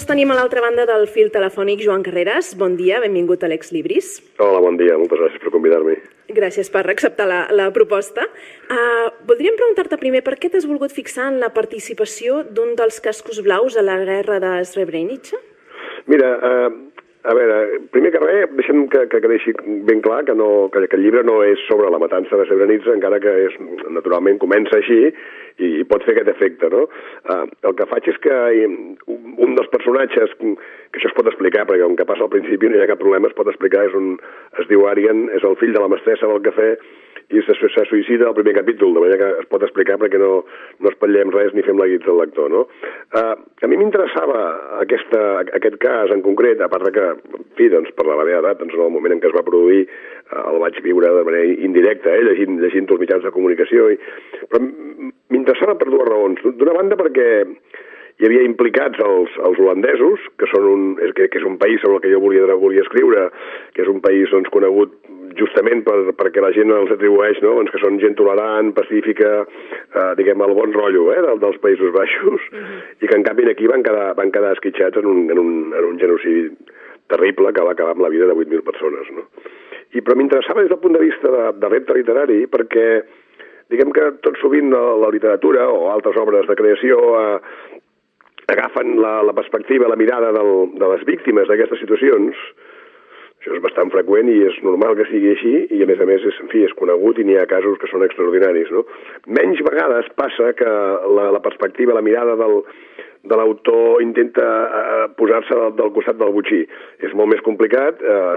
Doncs 0.00 0.08
tenim 0.08 0.30
a 0.32 0.36
l'altra 0.38 0.62
banda 0.64 0.86
del 0.88 1.02
fil 1.12 1.26
telefònic 1.28 1.82
Joan 1.84 2.00
Carreras. 2.00 2.54
Bon 2.56 2.72
dia, 2.72 3.02
benvingut 3.02 3.42
a 3.44 3.50
l'Ex 3.52 3.68
Libris. 3.68 4.06
Hola, 4.40 4.62
bon 4.64 4.78
dia, 4.80 4.94
moltes 4.96 5.20
gràcies 5.20 5.42
per 5.42 5.52
convidar-me. 5.52 5.98
Gràcies 6.38 6.70
per 6.72 6.86
acceptar 6.88 7.26
la, 7.28 7.40
la 7.52 7.66
proposta. 7.74 8.24
Uh, 8.72 9.10
voldríem 9.28 9.58
preguntar-te 9.60 9.98
primer 10.00 10.22
per 10.24 10.38
què 10.40 10.48
t'has 10.48 10.64
volgut 10.64 10.94
fixar 10.96 11.26
en 11.34 11.36
la 11.42 11.50
participació 11.52 12.40
d'un 12.48 12.72
dels 12.80 12.96
cascos 13.04 13.42
blaus 13.44 13.76
a 13.76 13.84
la 13.84 13.98
guerra 14.00 14.40
de 14.40 14.54
Srebrenica? 14.70 15.36
Mira, 16.08 16.32
uh, 16.48 16.72
a 17.28 17.36
veure, 17.36 17.82
primer 17.92 18.14
que 18.14 18.24
res, 18.24 18.48
deixem 18.56 18.86
que, 18.88 19.04
que 19.12 19.20
quedeixi 19.20 19.52
ben 19.84 20.00
clar 20.00 20.22
que, 20.24 20.32
no, 20.32 20.70
que, 20.72 20.86
que 20.88 20.96
el 20.96 21.04
llibre 21.04 21.26
no 21.28 21.42
és 21.44 21.60
sobre 21.68 21.92
la 21.92 22.00
matança 22.00 22.40
de 22.40 22.48
Srebrenica, 22.48 22.94
encara 22.96 23.20
que 23.20 23.36
és, 23.50 23.60
naturalment 23.92 24.40
comença 24.40 24.80
així 24.80 25.12
i, 25.60 25.70
i 25.82 25.86
pot 25.88 26.04
fer 26.06 26.16
aquest 26.16 26.32
efecte, 26.32 26.70
no? 26.72 26.86
Uh, 27.28 27.44
el 27.68 27.76
que 27.78 27.88
faig 27.90 28.08
és 28.12 28.18
que 28.24 28.38
un 28.66 29.56
dels 29.58 29.70
personatges, 29.74 30.34
que 30.40 31.00
això 31.00 31.10
es 31.12 31.16
pot 31.16 31.28
explicar, 31.30 31.66
perquè 31.68 31.84
com 31.84 31.98
que 31.98 32.08
passa 32.08 32.26
al 32.26 32.32
principi 32.32 32.70
no 32.70 32.80
hi 32.80 32.84
ha 32.84 32.90
cap 32.90 33.02
problema, 33.02 33.30
es 33.30 33.38
pot 33.38 33.50
explicar, 33.52 33.86
és 33.90 33.96
un, 33.98 34.16
es 34.62 34.68
diu 34.72 34.86
Arien, 34.90 35.28
és 35.36 35.46
el 35.46 35.58
fill 35.60 35.76
de 35.76 35.84
la 35.84 35.92
mestressa 35.92 36.30
del 36.30 36.42
cafè 36.48 36.72
i 37.30 37.42
se, 37.46 37.54
se 37.54 37.84
suïcida 37.86 38.26
al 38.26 38.34
primer 38.34 38.56
capítol, 38.56 38.94
de 38.94 39.02
manera 39.04 39.18
que 39.20 39.42
es 39.44 39.48
pot 39.50 39.62
explicar 39.62 39.96
perquè 40.02 40.18
no, 40.18 40.30
no 40.82 40.90
espatllem 40.90 41.30
res 41.34 41.54
ni 41.54 41.62
fem 41.66 41.78
la 41.78 41.86
guits 41.90 42.06
del 42.06 42.18
lector, 42.18 42.50
no? 42.50 42.64
Uh, 43.14 43.36
a 43.38 43.70
mi 43.70 43.78
m'interessava 43.78 44.40
aquest 44.82 45.78
cas 45.82 46.14
en 46.14 46.24
concret, 46.26 46.62
a 46.62 46.70
part 46.72 46.90
que, 46.94 47.06
en 47.38 47.46
fi, 47.58 47.68
doncs, 47.70 47.92
per 47.94 48.08
la 48.08 48.18
meva 48.18 48.40
edat, 48.42 48.58
doncs, 48.62 48.74
en 48.74 48.86
el 48.88 48.94
moment 48.96 49.14
en 49.14 49.22
què 49.22 49.30
es 49.30 49.36
va 49.36 49.46
produir, 49.46 49.84
uh, 50.32 50.42
el 50.50 50.58
vaig 50.64 50.80
viure 50.86 51.12
de 51.20 51.26
manera 51.28 51.54
indirecta, 51.68 52.16
eh, 52.16 52.26
llegint, 52.26 52.58
llegint 52.64 52.90
els 52.90 53.04
mitjans 53.04 53.26
de 53.26 53.34
comunicació, 53.36 53.92
i... 53.94 54.00
però 54.50 54.64
m'interessava 55.30 55.78
per 55.78 55.86
dues 55.90 56.10
raons. 56.10 56.42
D'una 56.58 56.74
banda 56.74 56.98
perquè 56.98 57.30
hi 58.20 58.26
havia 58.26 58.42
implicats 58.44 58.98
els, 59.06 59.38
els 59.46 59.62
holandesos, 59.62 60.26
que, 60.36 60.50
són 60.50 60.66
un, 60.66 60.82
que, 61.14 61.30
que 61.30 61.40
és 61.40 61.46
un 61.46 61.56
país 61.62 61.78
sobre 61.80 62.00
el 62.00 62.04
que 62.04 62.10
jo 62.12 62.20
volia, 62.26 62.58
volia 62.58 62.82
escriure, 62.84 63.30
que 63.76 63.86
és 63.86 63.88
un 63.92 64.02
país 64.04 64.34
doncs, 64.34 64.50
conegut 64.52 64.98
justament 65.38 65.84
per, 65.86 65.98
perquè 66.18 66.42
la 66.42 66.52
gent 66.56 66.72
els 66.74 66.92
atribueix 66.94 67.40
no? 67.44 67.54
doncs 67.58 67.72
que 67.74 67.80
són 67.82 67.98
gent 68.02 68.16
tolerant, 68.18 68.72
pacífica, 68.76 69.30
eh, 69.44 70.10
diguem, 70.18 70.42
el 70.46 70.56
bon 70.56 70.74
rotllo 70.76 71.10
eh, 71.14 71.20
del, 71.26 71.40
dels 71.42 71.60
Països 71.62 71.92
Baixos, 71.94 72.48
uh 72.50 72.58
-huh. 72.58 72.82
i 73.00 73.06
que 73.06 73.16
en 73.16 73.26
canvi 73.26 73.50
aquí 73.50 73.66
van 73.66 73.82
quedar, 73.82 74.14
van 74.14 74.30
quedar 74.30 74.52
esquitxats 74.52 74.98
en 74.98 75.06
un, 75.06 75.30
en, 75.30 75.38
un, 75.38 75.74
en 75.76 75.84
un 75.84 75.98
genocidi 75.98 76.50
terrible 77.08 77.52
que 77.52 77.62
va 77.62 77.72
acabar 77.72 77.92
amb 77.92 78.02
la 78.02 78.08
vida 78.08 78.26
de 78.26 78.34
8.000 78.34 78.62
persones. 78.62 79.10
No? 79.10 79.26
I, 79.92 80.00
però 80.00 80.16
m'interessava 80.16 80.62
des 80.62 80.70
del 80.70 80.78
punt 80.78 80.94
de 80.94 81.02
vista 81.02 81.30
de, 81.30 81.52
de 81.58 81.68
repte 81.68 81.94
literari 81.94 82.46
perquè 82.46 83.02
diguem 83.70 83.92
que 83.92 84.06
tot 84.22 84.36
sovint 84.38 84.70
la, 84.70 84.82
la 84.96 85.10
literatura 85.10 85.68
o 85.68 85.90
altres 85.90 86.16
obres 86.16 86.46
de 86.46 86.56
creació 86.58 86.98
eh, 87.18 87.38
agafen 88.50 89.00
la, 89.00 89.22
la 89.22 89.32
perspectiva, 89.32 89.88
la 89.88 89.96
mirada 89.96 90.32
del, 90.32 90.74
de 90.78 90.90
les 90.94 91.04
víctimes 91.06 91.48
d'aquestes 91.48 91.82
situacions, 91.82 92.38
Això 93.40 93.54
és 93.56 93.62
bastant 93.64 93.88
freqüent 93.88 94.28
i 94.28 94.34
és 94.44 94.56
normal 94.60 94.98
que 94.98 95.06
sigui 95.08 95.30
així 95.32 95.52
i 95.72 95.78
a 95.80 95.86
més 95.88 96.00
a 96.04 96.06
més 96.08 96.24
és, 96.28 96.36
en 96.42 96.50
fi, 96.52 96.60
és 96.66 96.74
conegut 96.76 97.16
i 97.16 97.24
n'hi 97.24 97.38
ha 97.40 97.46
casos 97.48 97.78
que 97.80 97.88
són 97.88 98.04
extraordinaris. 98.04 98.68
No? 98.74 98.82
Menys 99.32 99.62
vegades 99.64 100.10
passa 100.20 100.50
que 100.58 100.68
la, 101.16 101.30
la 101.32 101.40
perspectiva, 101.40 101.96
la 101.96 102.04
mirada 102.04 102.34
del, 102.36 102.58
de 103.32 103.38
l'autor 103.40 104.02
intenta 104.04 104.44
eh, 104.44 105.06
posar-se 105.16 105.56
del, 105.56 105.72
del 105.78 105.94
costat 105.96 106.20
del 106.20 106.34
butxí. 106.36 106.66
És 107.00 107.16
molt 107.16 107.32
més 107.32 107.40
complicat, 107.46 108.04
eh, 108.04 108.36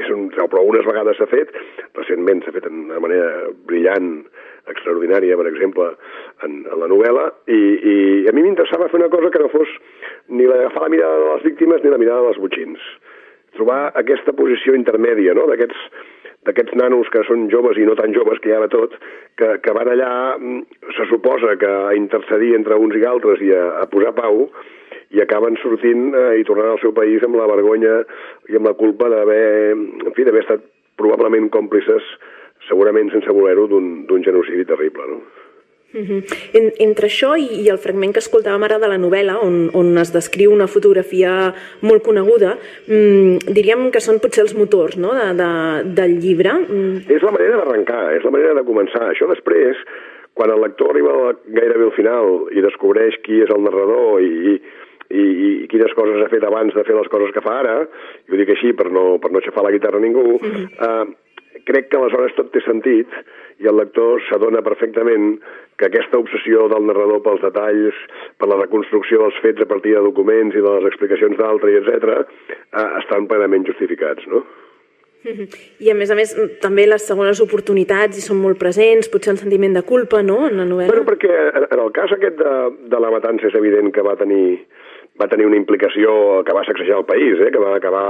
és 0.00 0.08
un, 0.16 0.30
però 0.38 0.62
algunes 0.62 0.88
vegades 0.88 1.20
s'ha 1.20 1.28
fet, 1.28 1.52
recentment 2.00 2.40
s'ha 2.40 2.56
fet 2.56 2.70
d'una 2.70 3.04
manera 3.04 3.50
brillant, 3.68 4.24
extraordinària, 4.72 5.36
per 5.36 5.50
exemple, 5.52 5.92
en, 6.46 6.60
en 6.64 6.80
la 6.80 6.88
novel·la, 6.88 7.28
i, 7.52 7.60
i 7.92 7.94
a 8.30 8.32
mi 8.32 8.48
m'interessava 8.48 8.88
fer 8.88 9.02
una 9.02 9.12
cosa 9.12 9.32
que 9.34 9.44
no 9.44 9.52
fos 9.52 9.76
ni 10.32 10.48
agafar 10.48 10.86
la 10.86 10.92
mirada 10.96 11.20
de 11.20 11.30
les 11.34 11.48
víctimes 11.52 11.84
ni 11.84 11.92
la 11.92 12.00
mirada 12.00 12.28
dels 12.30 12.40
butxins 12.40 12.92
trobar 13.56 13.92
aquesta 14.00 14.34
posició 14.36 14.76
intermèdia, 14.78 15.36
no?, 15.36 15.48
d'aquests 15.50 16.08
d'aquests 16.48 16.72
nanos 16.80 17.08
que 17.12 17.20
són 17.28 17.50
joves 17.52 17.76
i 17.76 17.84
no 17.84 17.92
tan 17.98 18.14
joves, 18.16 18.38
que 18.40 18.48
hi 18.48 18.54
ha 18.56 18.62
de 18.62 18.70
tot, 18.72 18.94
que, 19.36 19.48
que 19.60 19.74
van 19.76 19.90
allà, 19.92 20.12
mm, 20.38 20.86
se 20.96 21.04
suposa 21.10 21.52
que 21.60 21.68
a 21.68 21.92
intercedir 21.98 22.54
entre 22.56 22.78
uns 22.80 22.96
i 22.96 23.04
altres 23.04 23.42
i 23.44 23.52
a, 23.52 23.66
a 23.82 23.88
posar 23.92 24.14
pau, 24.16 24.46
i 25.10 25.20
acaben 25.20 25.58
sortint 25.60 26.14
eh, 26.14 26.40
i 26.40 26.46
tornant 26.48 26.70
al 26.72 26.80
seu 26.82 26.94
país 26.96 27.22
amb 27.26 27.36
la 27.36 27.48
vergonya 27.50 27.98
i 28.48 28.56
amb 28.56 28.70
la 28.70 28.76
culpa 28.78 29.10
d'haver, 29.12 29.74
en 29.74 30.14
fi, 30.16 30.24
d'haver 30.24 30.44
estat 30.46 30.64
probablement 31.00 31.50
còmplices, 31.52 32.08
segurament 32.68 33.10
sense 33.12 33.32
voler-ho, 33.34 33.66
d'un 33.68 34.24
genocidi 34.24 34.64
terrible, 34.68 35.08
no? 35.10 35.39
Uh 35.92 36.06
-huh. 36.06 36.22
en, 36.54 36.70
entre 36.78 37.06
això 37.08 37.34
i, 37.36 37.64
i 37.64 37.68
el 37.68 37.78
fragment 37.78 38.12
que 38.14 38.22
escoltàvem 38.22 38.62
ara 38.62 38.78
de 38.78 38.88
la 38.88 38.98
novel·la, 38.98 39.40
on, 39.42 39.70
on 39.74 39.98
es 39.98 40.12
descriu 40.12 40.52
una 40.52 40.68
fotografia 40.68 41.52
molt 41.80 42.02
coneguda, 42.02 42.56
mmm, 42.86 43.38
diríem 43.50 43.90
que 43.90 44.00
són 44.00 44.20
potser 44.20 44.44
els 44.44 44.54
motors 44.54 44.96
no? 44.96 45.10
de, 45.14 45.34
de, 45.34 45.50
del 45.98 46.20
llibre. 46.22 46.52
Mm. 46.52 47.10
És 47.10 47.22
la 47.22 47.32
manera 47.32 47.56
d'arrencar, 47.56 48.14
és 48.14 48.24
la 48.24 48.30
manera 48.30 48.54
de 48.54 48.62
començar. 48.62 49.02
Això 49.10 49.26
després, 49.26 49.76
quan 50.34 50.50
el 50.50 50.62
lector 50.62 50.90
arriba 50.90 51.34
gairebé 51.46 51.84
al 51.84 51.96
final 51.98 52.46
i 52.54 52.62
descobreix 52.62 53.18
qui 53.24 53.42
és 53.42 53.50
el 53.50 53.64
narrador 53.66 54.22
i, 54.22 54.60
i, 55.10 55.24
i 55.26 55.66
quines 55.72 55.92
coses 55.98 56.22
ha 56.22 56.30
fet 56.30 56.44
abans 56.46 56.74
de 56.74 56.84
fer 56.86 56.94
les 56.94 57.10
coses 57.10 57.34
que 57.34 57.42
fa 57.42 57.58
ara, 57.64 57.74
i 58.28 58.32
ho 58.32 58.38
dic 58.38 58.54
així 58.54 58.72
per 58.78 58.90
no, 58.94 59.18
per 59.18 59.32
no 59.32 59.42
aixafar 59.42 59.66
la 59.66 59.74
guitarra 59.74 59.98
a 59.98 60.06
ningú, 60.06 60.38
uh 60.38 60.40
-huh. 60.40 60.66
eh, 60.86 61.60
crec 61.66 61.90
que 61.90 61.96
aleshores 61.96 62.34
tot 62.36 62.52
té 62.52 62.60
sentit 62.64 63.08
i 63.60 63.68
el 63.68 63.76
lector 63.76 64.22
s'adona 64.28 64.62
perfectament 64.64 65.34
que 65.80 65.88
aquesta 65.88 66.20
obsessió 66.20 66.66
del 66.72 66.86
narrador 66.88 67.22
pels 67.24 67.44
detalls, 67.44 67.98
per 68.40 68.48
la 68.48 68.58
reconstrucció 68.60 69.20
dels 69.22 69.38
fets 69.44 69.64
a 69.64 69.68
partir 69.68 69.94
de 69.96 70.04
documents 70.06 70.56
i 70.56 70.64
de 70.64 70.72
les 70.78 70.88
explicacions 70.90 71.36
d'altre, 71.38 71.76
etc., 71.80 72.24
eh, 72.48 72.88
estan 73.02 73.28
plenament 73.30 73.68
justificats, 73.68 74.26
no? 74.32 74.44
I 75.84 75.90
a 75.92 75.96
més 75.96 76.10
a 76.12 76.16
més 76.16 76.32
també 76.62 76.86
les 76.88 77.04
segones 77.04 77.40
oportunitats 77.44 78.16
hi 78.16 78.24
són 78.24 78.40
molt 78.40 78.60
presents, 78.60 79.10
potser 79.12 79.34
el 79.34 79.42
sentiment 79.42 79.76
de 79.76 79.84
culpa, 79.88 80.22
no?, 80.24 80.42
en 80.48 80.56
la 80.60 80.68
novel·la. 80.68 80.92
Bueno, 80.92 81.08
perquè 81.08 81.34
en 81.60 81.80
el 81.84 81.92
cas 81.96 82.16
aquest 82.16 82.40
de, 82.40 82.54
de 82.92 83.02
la 83.04 83.12
matança 83.12 83.50
és 83.50 83.58
evident 83.60 83.92
que 83.92 84.04
va 84.06 84.16
tenir, 84.20 84.60
va 85.20 85.28
tenir 85.28 85.48
una 85.48 85.60
implicació 85.60 86.40
que 86.46 86.56
va 86.56 86.64
sacsejar 86.68 87.02
el 87.02 87.08
país, 87.08 87.40
eh? 87.40 87.52
que 87.52 87.60
va, 87.60 87.76
va, 87.92 88.06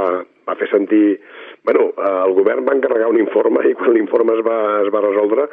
va 0.46 0.58
fer 0.60 0.70
sentir 0.70 1.18
bueno, 1.64 1.90
eh, 1.96 2.22
el 2.26 2.32
govern 2.38 2.66
va 2.68 2.76
encarregar 2.76 3.10
un 3.10 3.20
informe 3.20 3.66
i 3.68 3.74
quan 3.78 3.94
l'informe 3.94 4.38
es, 4.38 4.44
va, 4.46 4.58
es 4.84 4.90
va 4.94 5.04
resoldre, 5.04 5.48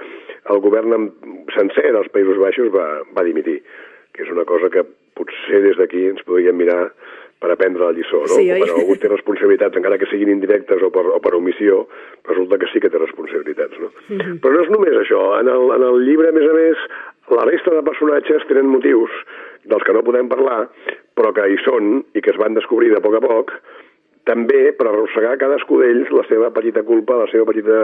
el 0.54 0.64
govern 0.64 1.12
sencer 1.56 1.92
dels 1.92 2.10
Països 2.14 2.40
Baixos 2.42 2.72
va, 2.74 2.88
va 3.18 3.28
dimitir, 3.28 3.60
que 4.16 4.24
és 4.26 4.34
una 4.34 4.48
cosa 4.50 4.72
que 4.74 4.86
potser 5.18 5.64
des 5.66 5.78
d'aquí 5.80 6.08
ens 6.12 6.24
podríem 6.28 6.58
mirar 6.58 6.92
per 7.38 7.52
aprendre 7.54 7.86
la 7.86 7.94
lliçó, 7.94 8.24
no? 8.26 8.34
Sí, 8.34 8.48
Quan 8.50 8.72
algú 8.74 8.96
té 8.98 9.10
responsabilitats, 9.12 9.78
encara 9.78 10.00
que 10.02 10.10
siguin 10.10 10.32
indirectes 10.34 10.82
o 10.82 10.90
per, 10.94 11.04
o 11.14 11.20
per 11.22 11.36
omissió, 11.38 11.84
resulta 12.26 12.58
que 12.58 12.70
sí 12.72 12.82
que 12.82 12.90
té 12.90 12.98
responsabilitats, 12.98 13.78
no? 13.78 13.92
Mm 14.10 14.18
-hmm. 14.18 14.40
Però 14.42 14.54
no 14.54 14.64
és 14.64 14.70
només 14.74 14.96
això. 14.98 15.40
En 15.40 15.48
el, 15.48 15.70
en 15.78 15.84
el 15.90 16.06
llibre, 16.06 16.30
a 16.30 16.32
més 16.32 16.50
a 16.50 16.54
més, 16.54 16.78
la 17.30 17.46
resta 17.46 17.76
de 17.76 17.84
personatges 17.84 18.48
tenen 18.48 18.66
motius 18.66 19.12
dels 19.66 19.84
que 19.84 19.94
no 19.94 20.04
podem 20.04 20.28
parlar, 20.30 20.70
però 21.16 21.34
que 21.34 21.48
hi 21.50 21.58
són 21.64 22.04
i 22.14 22.22
que 22.22 22.32
es 22.32 22.38
van 22.38 22.54
descobrir 22.54 22.94
de 22.94 23.02
poc 23.02 23.16
a 23.16 23.22
poc, 23.22 23.52
també 24.28 24.74
per 24.78 24.90
arrossegar 24.90 25.38
cadascú 25.42 25.80
d'ells 25.82 26.12
la 26.14 26.26
seva 26.28 26.52
petita 26.56 26.84
culpa, 26.88 27.18
la 27.22 27.30
seva 27.32 27.48
petita 27.50 27.80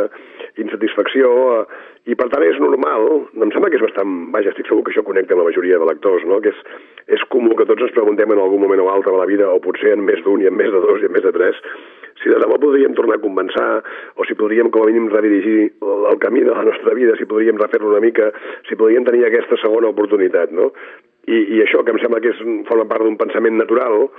insatisfacció, 0.62 1.32
eh, 1.56 1.82
i 2.12 2.18
per 2.20 2.28
tant 2.34 2.44
és 2.44 2.60
normal, 2.60 3.08
em 3.32 3.52
sembla 3.56 3.72
que 3.72 3.80
és 3.80 3.86
bastant, 3.86 4.14
vaja, 4.36 4.52
estic 4.52 4.68
segur 4.68 4.84
que 4.84 4.92
això 4.92 5.06
connecta 5.08 5.40
la 5.40 5.48
majoria 5.48 5.80
de 5.80 5.88
lectors, 5.88 6.26
no? 6.28 6.42
que 6.44 6.52
és, 6.52 6.64
és 7.18 7.24
comú 7.32 7.56
que 7.56 7.68
tots 7.70 7.88
ens 7.88 7.96
preguntem 7.96 8.32
en 8.36 8.44
algun 8.44 8.62
moment 8.66 8.84
o 8.84 8.90
altre 8.92 9.16
de 9.16 9.22
la 9.22 9.30
vida, 9.30 9.48
o 9.48 9.64
potser 9.64 9.96
en 9.96 10.04
més 10.04 10.20
d'un 10.28 10.44
i 10.44 10.52
en 10.52 10.58
més 10.60 10.72
de 10.74 10.84
dos 10.84 11.00
i 11.02 11.08
en 11.08 11.16
més 11.16 11.24
de 11.24 11.32
tres, 11.36 11.62
si 12.22 12.30
de 12.32 12.40
debò 12.44 12.60
podríem 12.60 12.94
tornar 12.98 13.18
a 13.18 13.24
començar, 13.24 13.70
o 14.20 14.28
si 14.28 14.36
podríem 14.40 14.70
com 14.72 14.84
a 14.84 14.92
mínim 14.92 15.10
redirigir 15.12 15.74
el 15.82 16.20
camí 16.24 16.44
de 16.44 16.52
la 16.52 16.68
nostra 16.68 16.94
vida, 16.96 17.16
si 17.20 17.28
podríem 17.30 17.60
refer-lo 17.60 17.92
una 17.92 18.04
mica, 18.04 18.30
si 18.70 18.78
podríem 18.80 19.08
tenir 19.08 19.26
aquesta 19.28 19.60
segona 19.64 19.92
oportunitat, 19.92 20.52
no? 20.52 20.72
I, 21.24 21.40
i 21.56 21.60
això, 21.64 21.84
que 21.88 21.96
em 21.96 22.00
sembla 22.04 22.20
que 22.24 22.34
és, 22.34 22.40
forma 22.68 22.88
part 22.88 23.08
d'un 23.08 23.20
pensament 23.20 23.56
natural, 23.60 24.10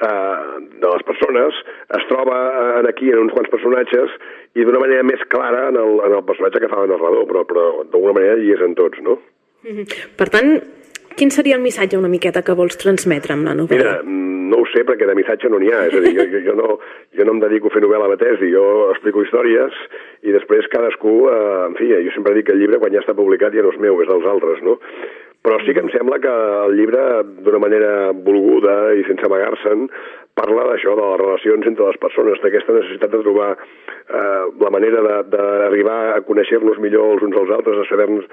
eh, 0.00 0.68
de 0.80 0.88
les 0.88 1.04
persones 1.08 1.60
es 1.98 2.06
troba 2.10 2.38
en 2.80 2.88
aquí 2.90 3.10
en 3.10 3.24
uns 3.24 3.34
quants 3.34 3.50
personatges 3.52 4.14
i 4.54 4.64
d'una 4.64 4.82
manera 4.82 5.02
més 5.06 5.22
clara 5.28 5.68
en 5.70 5.78
el, 5.80 6.00
en 6.06 6.16
el 6.18 6.24
personatge 6.26 6.62
que 6.62 6.70
fa 6.70 6.82
el 6.84 6.92
narrador, 6.92 7.26
però, 7.30 7.44
però 7.48 7.66
d'alguna 7.84 8.16
manera 8.20 8.38
hi 8.38 8.54
és 8.54 8.64
en 8.64 8.74
tots, 8.78 9.00
no? 9.02 9.18
Mm 9.64 9.76
-hmm. 9.76 10.16
Per 10.16 10.28
tant, 10.28 10.50
quin 11.16 11.30
seria 11.30 11.56
el 11.56 11.62
missatge 11.62 11.96
una 11.96 12.08
miqueta 12.08 12.42
que 12.42 12.54
vols 12.58 12.76
transmetre 12.76 13.34
amb 13.34 13.46
la 13.46 13.54
novel·la? 13.54 14.02
Mira, 14.02 14.24
no 14.50 14.58
ho 14.62 14.66
sé 14.72 14.84
perquè 14.86 15.06
de 15.06 15.14
missatge 15.14 15.48
no 15.48 15.58
n'hi 15.58 15.70
ha, 15.72 15.86
és 15.86 15.94
a 15.94 16.00
dir, 16.00 16.14
jo, 16.16 16.26
jo, 16.32 16.40
jo, 16.46 16.54
no, 16.54 16.78
jo 17.16 17.24
no 17.24 17.32
em 17.36 17.40
dedico 17.40 17.70
a 17.70 17.74
fer 17.74 17.82
novel·la 17.82 18.08
de 18.12 18.18
tesi, 18.22 18.50
jo 18.52 18.90
explico 18.90 19.22
històries 19.22 19.72
i 20.22 20.34
després 20.34 20.68
cadascú, 20.72 21.14
eh, 21.30 21.66
en 21.68 21.76
fi, 21.78 21.90
jo 22.06 22.14
sempre 22.16 22.34
dic 22.34 22.46
que 22.46 22.52
el 22.52 22.58
llibre 22.58 22.78
quan 22.82 22.92
ja 22.92 23.02
està 23.04 23.14
publicat 23.14 23.54
ja 23.54 23.62
no 23.62 23.72
és 23.74 23.80
meu, 23.82 24.00
és 24.02 24.10
dels 24.10 24.26
altres, 24.26 24.62
no? 24.62 24.78
Però 25.44 25.58
sí 25.60 25.74
que 25.76 25.82
em 25.84 25.90
sembla 25.92 26.16
que 26.24 26.30
el 26.32 26.78
llibre, 26.78 27.00
d'una 27.44 27.58
manera 27.60 27.88
volguda 28.16 28.94
i 28.96 29.02
sense 29.04 29.26
amagar-se'n, 29.26 29.82
parla 30.40 30.64
d'això, 30.70 30.94
de 30.96 31.04
les 31.04 31.20
relacions 31.20 31.66
entre 31.68 31.90
les 31.90 31.98
persones, 32.00 32.40
d'aquesta 32.40 32.76
necessitat 32.78 33.12
de 33.12 33.20
trobar 33.26 33.50
eh, 33.52 34.44
la 34.64 34.70
manera 34.72 35.20
d'arribar 35.34 35.98
a 36.14 36.22
conèixer-nos 36.26 36.80
millor 36.80 37.12
els 37.14 37.26
uns 37.28 37.36
als 37.42 37.52
altres, 37.58 37.82
a 37.82 37.88
saber-nos... 37.90 38.24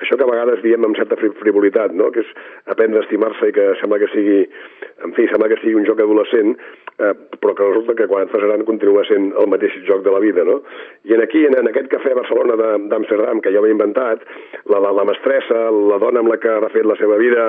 Això 0.00 0.16
que 0.16 0.24
a 0.24 0.30
vegades 0.30 0.62
diem 0.64 0.86
amb 0.86 0.96
certa 0.96 1.18
frivolitat, 1.42 1.92
no? 1.92 2.06
que 2.14 2.22
és 2.22 2.30
aprendre 2.72 3.02
a 3.02 3.04
estimar-se 3.04 3.50
i 3.50 3.52
que 3.52 3.66
sembla 3.82 3.98
que 4.00 4.08
sigui, 4.14 4.38
en 5.04 5.12
fi, 5.18 5.26
sembla 5.28 5.50
que 5.50 5.58
sigui 5.60 5.76
un 5.76 5.84
joc 5.90 6.00
adolescent, 6.00 6.54
eh, 7.00 7.14
però 7.40 7.54
que 7.56 7.68
resulta 7.68 7.96
que 7.96 8.06
quan 8.10 8.26
et 8.26 8.32
fas 8.32 8.44
gran 8.44 8.64
continua 8.68 9.04
sent 9.08 9.30
el 9.40 9.48
mateix 9.52 9.76
joc 9.88 10.04
de 10.04 10.12
la 10.12 10.20
vida, 10.22 10.44
no? 10.44 10.60
I 11.08 11.16
en 11.16 11.24
aquí, 11.24 11.44
en, 11.48 11.56
en 11.58 11.70
aquest 11.70 11.88
cafè 11.92 12.12
a 12.12 12.18
Barcelona 12.20 12.58
d'Amsterdam, 12.92 13.40
que 13.40 13.52
jo 13.54 13.64
m'he 13.64 13.72
inventat, 13.72 14.22
la, 14.72 14.82
la, 14.84 14.92
la 15.00 15.06
mestressa, 15.08 15.62
la 15.92 16.00
dona 16.02 16.22
amb 16.22 16.32
la 16.32 16.38
que 16.42 16.52
ha 16.52 16.60
refet 16.60 16.86
la 16.88 16.98
seva 17.00 17.18
vida, 17.20 17.48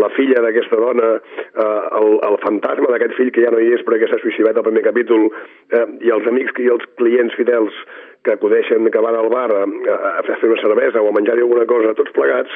la 0.00 0.10
filla 0.16 0.42
d'aquesta 0.44 0.80
dona, 0.80 1.12
eh, 1.52 1.68
el, 2.00 2.18
el 2.30 2.40
fantasma 2.46 2.92
d'aquest 2.92 3.16
fill 3.20 3.32
que 3.36 3.44
ja 3.44 3.52
no 3.54 3.62
hi 3.62 3.74
és 3.76 3.84
perquè 3.86 4.10
s'ha 4.10 4.22
suïcidat 4.24 4.56
al 4.56 4.68
primer 4.68 4.84
capítol, 4.88 5.28
eh, 5.76 5.86
i 6.06 6.12
els 6.16 6.28
amics 6.32 6.56
i 6.64 6.70
els 6.72 6.88
clients 7.00 7.36
fidels 7.36 7.84
que 8.26 8.34
acudeixen, 8.34 8.90
que 8.90 9.02
van 9.04 9.16
al 9.18 9.30
bar 9.32 9.48
a, 9.54 9.62
a, 9.62 10.10
a 10.18 10.24
fer 10.26 10.50
una 10.50 10.60
cervesa 10.62 11.02
o 11.02 11.10
a 11.10 11.14
menjar-hi 11.14 11.44
alguna 11.44 11.66
cosa, 11.70 11.94
tots 11.98 12.14
plegats, 12.16 12.52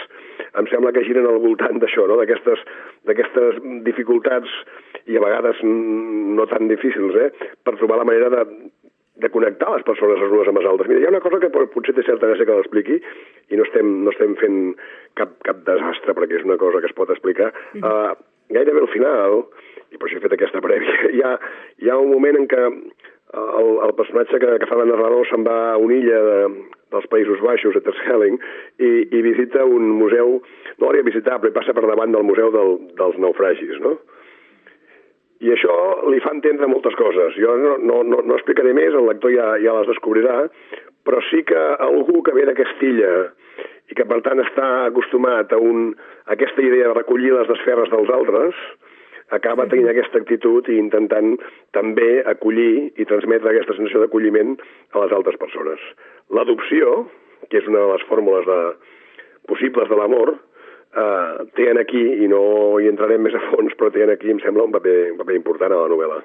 em 0.58 0.66
sembla 0.72 0.92
que 0.96 1.04
giren 1.06 1.28
al 1.30 1.38
voltant 1.42 1.78
d'això, 1.82 2.08
no? 2.10 2.18
d'aquestes 2.20 3.62
dificultats 3.86 4.50
i 5.06 5.16
a 5.16 5.22
vegades 5.22 5.62
no 5.64 6.46
tan 6.50 6.68
difícils, 6.70 7.16
eh? 7.16 7.30
per 7.64 7.78
trobar 7.78 8.00
la 8.00 8.08
manera 8.08 8.30
de, 8.34 8.44
de 9.20 9.30
connectar 9.30 9.70
les 9.74 9.86
persones 9.86 10.20
les 10.20 10.32
unes 10.32 10.50
amb 10.50 10.60
les 10.60 10.68
altres. 10.72 10.90
Mira, 10.90 11.02
hi 11.02 11.06
ha 11.08 11.14
una 11.14 11.22
cosa 11.24 11.40
que 11.42 11.52
potser 11.52 11.94
té 11.96 12.04
certa 12.06 12.30
gràcia 12.30 12.48
que 12.48 12.58
l'expliqui 12.58 12.98
i 13.50 13.60
no 13.60 13.66
estem, 13.68 13.94
no 14.06 14.14
estem 14.14 14.34
fent 14.40 14.58
cap, 15.20 15.36
cap 15.46 15.62
desastre 15.68 16.16
perquè 16.16 16.40
és 16.40 16.48
una 16.48 16.58
cosa 16.60 16.80
que 16.80 16.90
es 16.90 16.96
pot 16.96 17.12
explicar. 17.14 17.52
Mm 17.74 17.80
-hmm. 17.80 18.10
uh, 18.10 18.28
gairebé 18.50 18.80
al 18.80 18.92
final, 18.94 19.44
i 19.90 19.98
per 19.98 20.08
això 20.08 20.18
he 20.18 20.24
fet 20.26 20.36
aquesta 20.36 20.62
prèvia, 20.64 20.96
hi 21.16 21.22
ha, 21.22 21.38
hi 21.78 21.90
ha 21.90 21.98
un 21.98 22.10
moment 22.10 22.36
en 22.36 22.48
què 22.50 22.62
el, 23.32 23.70
el 23.86 23.94
personatge 23.94 24.38
que, 24.42 24.58
que 24.58 24.68
fa 24.68 24.78
de 24.80 24.86
narrador 24.90 25.26
se'n 25.30 25.44
va 25.46 25.56
a 25.72 25.78
una 25.78 25.96
illa 25.96 26.20
de, 26.26 26.38
dels 26.90 27.10
Països 27.12 27.42
Baixos, 27.44 27.76
a 27.76 27.82
Terschelling, 27.86 28.38
i, 28.82 28.90
i 29.14 29.22
visita 29.26 29.64
un 29.64 29.92
museu, 30.00 30.40
no 30.78 30.86
l'hauria 30.86 31.06
visitar, 31.06 31.38
però 31.38 31.54
passa 31.54 31.74
per 31.76 31.86
davant 31.86 32.14
del 32.14 32.26
museu 32.26 32.50
del, 32.54 32.76
dels 32.98 33.20
naufragis, 33.22 33.78
no? 33.84 33.96
I 35.40 35.54
això 35.54 35.74
li 36.12 36.20
fa 36.20 36.34
entendre 36.34 36.68
moltes 36.68 36.96
coses. 36.98 37.36
Jo 37.40 37.54
no, 37.56 37.78
no, 37.80 38.02
no, 38.04 38.18
no 38.26 38.36
explicaré 38.36 38.74
més, 38.76 38.92
el 38.92 39.08
lector 39.08 39.32
ja, 39.32 39.54
ja 39.62 39.78
les 39.78 39.88
descobrirà, 39.88 40.42
però 41.06 41.22
sí 41.30 41.40
que 41.48 41.60
algú 41.80 42.20
que 42.26 42.34
ve 42.36 42.44
de 42.50 42.56
Castilla 42.58 43.12
i 43.90 43.96
que 43.96 44.04
per 44.06 44.20
tant 44.26 44.42
està 44.42 44.66
acostumat 44.90 45.54
a, 45.54 45.58
un, 45.58 45.94
a 46.26 46.34
aquesta 46.36 46.62
idea 46.62 46.90
de 46.90 46.98
recollir 46.98 47.32
les 47.32 47.48
desferres 47.48 47.88
dels 47.94 48.12
altres, 48.14 48.58
acaba 49.36 49.66
tenint 49.70 49.88
aquesta 49.90 50.18
actitud 50.18 50.68
i 50.68 50.78
intentant 50.78 51.36
també 51.76 52.22
acollir 52.26 52.90
i 52.96 53.06
transmetre 53.08 53.52
aquesta 53.52 53.76
sensació 53.78 54.02
d'acolliment 54.02 54.56
a 54.92 55.04
les 55.04 55.14
altres 55.16 55.38
persones. 55.40 55.82
L'adopció, 56.34 57.06
que 57.48 57.62
és 57.62 57.68
una 57.70 57.84
de 57.84 57.92
les 57.94 58.06
fórmules 58.10 58.46
de, 58.46 58.60
possibles 59.50 59.88
de 59.90 59.98
l'amor, 59.98 60.34
eh, 60.94 61.46
té 61.56 61.70
aquí, 61.78 62.02
i 62.24 62.28
no 62.30 62.42
hi 62.80 62.90
entrarem 62.90 63.22
més 63.26 63.34
a 63.34 63.42
fons, 63.50 63.74
però 63.78 63.92
té 63.94 64.06
aquí, 64.10 64.30
em 64.30 64.42
sembla, 64.42 64.66
un 64.66 64.76
paper, 64.76 64.98
un 65.14 65.18
paper 65.22 65.38
important 65.38 65.72
a 65.72 65.82
la 65.84 65.90
novel·la. 65.94 66.20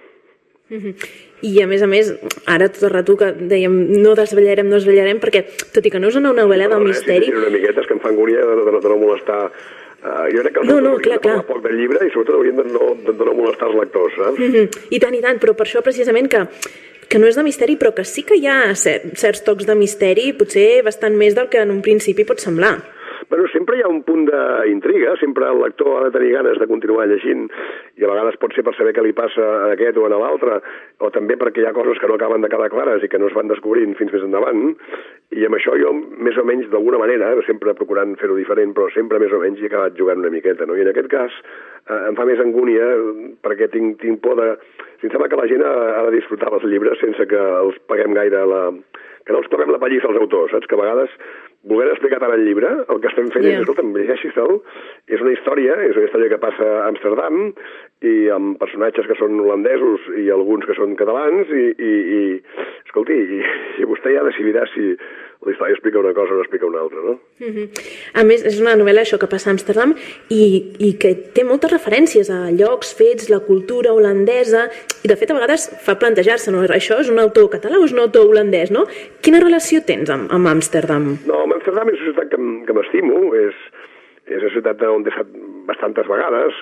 Mm 0.67 0.77
-hmm. 0.77 0.93
I 1.41 1.61
a 1.61 1.67
més 1.67 1.81
a 1.83 1.87
més, 1.87 2.09
ara 2.47 2.69
tot 2.69 2.83
el 2.83 2.89
rato 2.89 3.15
que 3.17 3.33
dèiem 3.53 4.01
no 4.01 4.15
desvetllarem, 4.15 4.67
no 4.67 4.75
desvetllarem, 4.75 5.19
perquè 5.19 5.45
tot 5.73 5.85
i 5.85 5.91
que 5.91 5.99
no 5.99 6.07
és 6.07 6.15
una 6.15 6.33
novel·la 6.33 6.67
no, 6.67 6.75
del 6.75 6.87
misteri... 6.87 7.25
Sí, 7.25 7.33
una 7.33 7.53
miqueta 7.53 7.81
és 7.81 7.87
que 7.87 7.93
em 7.93 7.99
fa 7.99 8.09
angúnia 8.09 8.41
de, 8.41 8.55
de, 8.55 8.79
de 8.79 8.89
no 8.89 8.97
molestar 8.97 9.51
Uh, 10.05 10.25
jo 10.29 10.43
crec 10.43 10.53
que 10.53 10.61
els 10.61 10.69
no, 10.69 10.79
no, 10.85 10.97
clar, 11.01 11.17
clar. 11.23 11.39
poc 11.47 11.63
del 11.63 11.79
llibre 11.79 12.05
i 12.05 12.11
sobretot 12.13 12.35
haurien 12.37 12.59
de 12.59 12.65
no, 12.69 12.91
de, 13.07 13.13
no 13.17 13.33
molestar 13.33 13.71
els 13.71 13.79
lectors, 13.79 14.13
saps? 14.19 14.37
Mm 14.37 14.51
-hmm. 14.53 14.83
I 14.93 14.99
tant, 15.01 15.15
i 15.17 15.21
tant, 15.21 15.39
però 15.41 15.55
per 15.57 15.65
això 15.65 15.81
precisament 15.81 16.29
que 16.29 16.45
que 17.07 17.19
no 17.19 17.27
és 17.27 17.35
de 17.35 17.43
misteri, 17.43 17.77
però 17.77 17.93
que 17.93 18.03
sí 18.03 18.23
que 18.23 18.35
hi 18.35 18.47
ha 18.47 18.73
certs 18.75 19.43
tocs 19.45 19.65
de 19.65 19.75
misteri, 19.75 20.33
potser 20.33 20.81
bastant 20.83 21.15
més 21.15 21.35
del 21.35 21.49
que 21.49 21.61
en 21.61 21.71
un 21.71 21.81
principi 21.81 22.25
pot 22.25 22.39
semblar. 22.39 22.81
Bueno, 23.29 23.47
sempre 23.49 23.77
hi 23.77 23.81
ha 23.81 23.89
un 23.89 24.03
punt 24.05 24.27
d'intriga, 24.29 25.15
sempre 25.17 25.47
el 25.49 25.61
lector 25.63 25.95
ha 25.97 26.03
de 26.05 26.13
tenir 26.13 26.33
ganes 26.35 26.59
de 26.61 26.67
continuar 26.69 27.07
llegint 27.09 27.47
i 27.97 28.05
a 28.05 28.09
vegades 28.11 28.37
pot 28.41 28.53
ser 28.53 28.61
per 28.67 28.75
saber 28.77 28.93
què 28.93 29.01
li 29.01 29.15
passa 29.17 29.41
a 29.41 29.71
aquest 29.73 29.97
o 29.97 30.05
a 30.05 30.11
l'altre, 30.13 30.59
o 31.01 31.09
també 31.15 31.37
perquè 31.41 31.63
hi 31.63 31.67
ha 31.69 31.73
coses 31.73 31.97
que 32.01 32.09
no 32.11 32.19
acaben 32.19 32.45
de 32.45 32.51
quedar 32.53 32.69
clares 32.73 33.03
i 33.03 33.09
que 33.09 33.17
no 33.21 33.29
es 33.31 33.37
van 33.37 33.49
descobrint 33.49 33.95
fins 33.97 34.13
més 34.13 34.25
endavant, 34.27 34.75
i 35.33 35.47
amb 35.47 35.57
això 35.57 35.73
jo, 35.81 35.93
més 36.21 36.37
o 36.37 36.45
menys, 36.45 36.69
d'alguna 36.69 37.01
manera, 37.01 37.31
sempre 37.47 37.73
procurant 37.77 38.13
fer-ho 38.21 38.37
diferent, 38.37 38.75
però 38.77 38.91
sempre 38.93 39.21
més 39.23 39.33
o 39.33 39.41
menys 39.41 39.63
he 39.63 39.71
acabat 39.71 39.97
jugant 39.97 40.21
una 40.21 40.33
miqueta, 40.33 40.69
no? 40.69 40.77
I 40.77 40.85
en 40.85 40.91
aquest 40.93 41.09
cas 41.09 41.33
eh, 41.41 42.01
em 42.11 42.19
fa 42.19 42.27
més 42.29 42.43
angúnia 42.43 42.91
perquè 43.45 43.71
tinc, 43.73 43.97
tinc 44.03 44.21
por 44.21 44.37
de... 44.37 44.53
Si 45.01 45.09
em 45.09 45.15
sembla 45.15 45.27
que 45.31 45.41
la 45.41 45.49
gent 45.49 45.65
ha, 45.65 45.73
ha 45.97 46.05
de 46.07 46.13
disfrutar 46.19 46.53
els 46.53 46.69
llibres 46.69 47.01
sense 47.01 47.25
que 47.27 47.41
els 47.65 47.81
paguem 47.89 48.13
gaire 48.15 48.45
la, 48.47 48.61
que 49.25 49.33
no 49.33 49.41
els 49.41 49.49
toquem 49.49 49.73
la 49.73 49.81
pallissa 49.81 50.07
als 50.11 50.21
autors, 50.21 50.53
saps? 50.53 50.69
Que 50.69 50.77
a 50.77 50.81
vegades 50.83 51.13
volent 51.69 51.91
explicar 51.93 52.19
tant 52.21 52.33
el 52.35 52.45
llibre, 52.45 52.69
el 52.93 53.01
que 53.01 53.09
estem 53.11 53.29
fent 53.33 53.45
yeah. 53.45 53.57
és, 53.57 53.65
escolta'm, 53.65 53.91
llegeixis-te'l, 53.97 54.55
és 55.15 55.23
una 55.23 55.33
història, 55.33 55.77
és 55.87 55.97
una 55.97 56.07
història 56.07 56.31
que 56.33 56.41
passa 56.41 56.69
a 56.77 56.87
Amsterdam, 56.91 57.49
i 58.05 58.15
amb 58.35 58.59
personatges 58.61 59.07
que 59.09 59.17
són 59.17 59.39
holandesos 59.41 60.09
i 60.21 60.27
alguns 60.33 60.67
que 60.69 60.77
són 60.77 60.97
catalans, 60.99 61.49
i, 61.49 61.65
i, 61.73 61.93
i 62.19 62.23
escolti, 62.85 63.17
i, 63.17 63.41
i 63.81 63.89
vostè 63.89 64.13
ja 64.13 64.25
decidirà 64.27 64.67
si 64.73 64.93
la 65.45 65.53
història 65.53 65.75
explica 65.75 65.99
una 65.99 66.13
cosa 66.13 66.33
o 66.33 66.35
no 66.35 66.41
explica 66.41 66.65
una 66.65 66.79
altra, 66.81 66.99
no? 67.01 67.19
Mm 67.39 67.51
-hmm. 67.53 67.67
A 68.13 68.23
més, 68.23 68.45
és 68.45 68.59
una 68.59 68.75
novel·la, 68.75 69.01
això, 69.01 69.17
que 69.19 69.27
passa 69.27 69.49
a 69.49 69.53
Amsterdam 69.53 69.93
i, 70.29 70.73
i 70.79 70.97
que 70.97 71.13
té 71.35 71.43
moltes 71.43 71.71
referències 71.71 72.29
a 72.29 72.49
llocs, 72.51 72.93
fets, 72.97 73.29
la 73.29 73.39
cultura 73.39 73.93
holandesa, 73.93 74.69
i 75.03 75.07
de 75.07 75.15
fet 75.15 75.31
a 75.31 75.33
vegades 75.33 75.69
fa 75.85 75.95
plantejar-se, 75.95 76.51
no? 76.51 76.63
Això 76.63 76.99
és 76.99 77.09
un 77.09 77.19
autor 77.19 77.49
català 77.49 77.77
o 77.77 77.85
és 77.85 77.93
un 77.93 77.99
autor 77.99 78.25
holandès, 78.25 78.71
no? 78.71 78.85
Quina 79.21 79.39
relació 79.39 79.81
tens 79.85 80.09
amb, 80.09 80.31
amb 80.31 80.47
Amsterdam? 80.47 81.17
No, 81.25 81.43
amb 81.43 81.53
Amsterdam 81.53 81.89
és 81.89 81.99
una 82.01 82.11
ciutat 82.11 82.29
que, 82.29 82.37
que 82.65 82.73
m'estimo, 82.73 83.35
és, 83.35 83.55
és 84.25 84.41
una 84.41 84.53
ciutat 84.53 84.81
on 84.81 85.05
he 85.05 85.09
estat 85.09 85.27
bastantes 85.67 86.07
vegades 86.07 86.53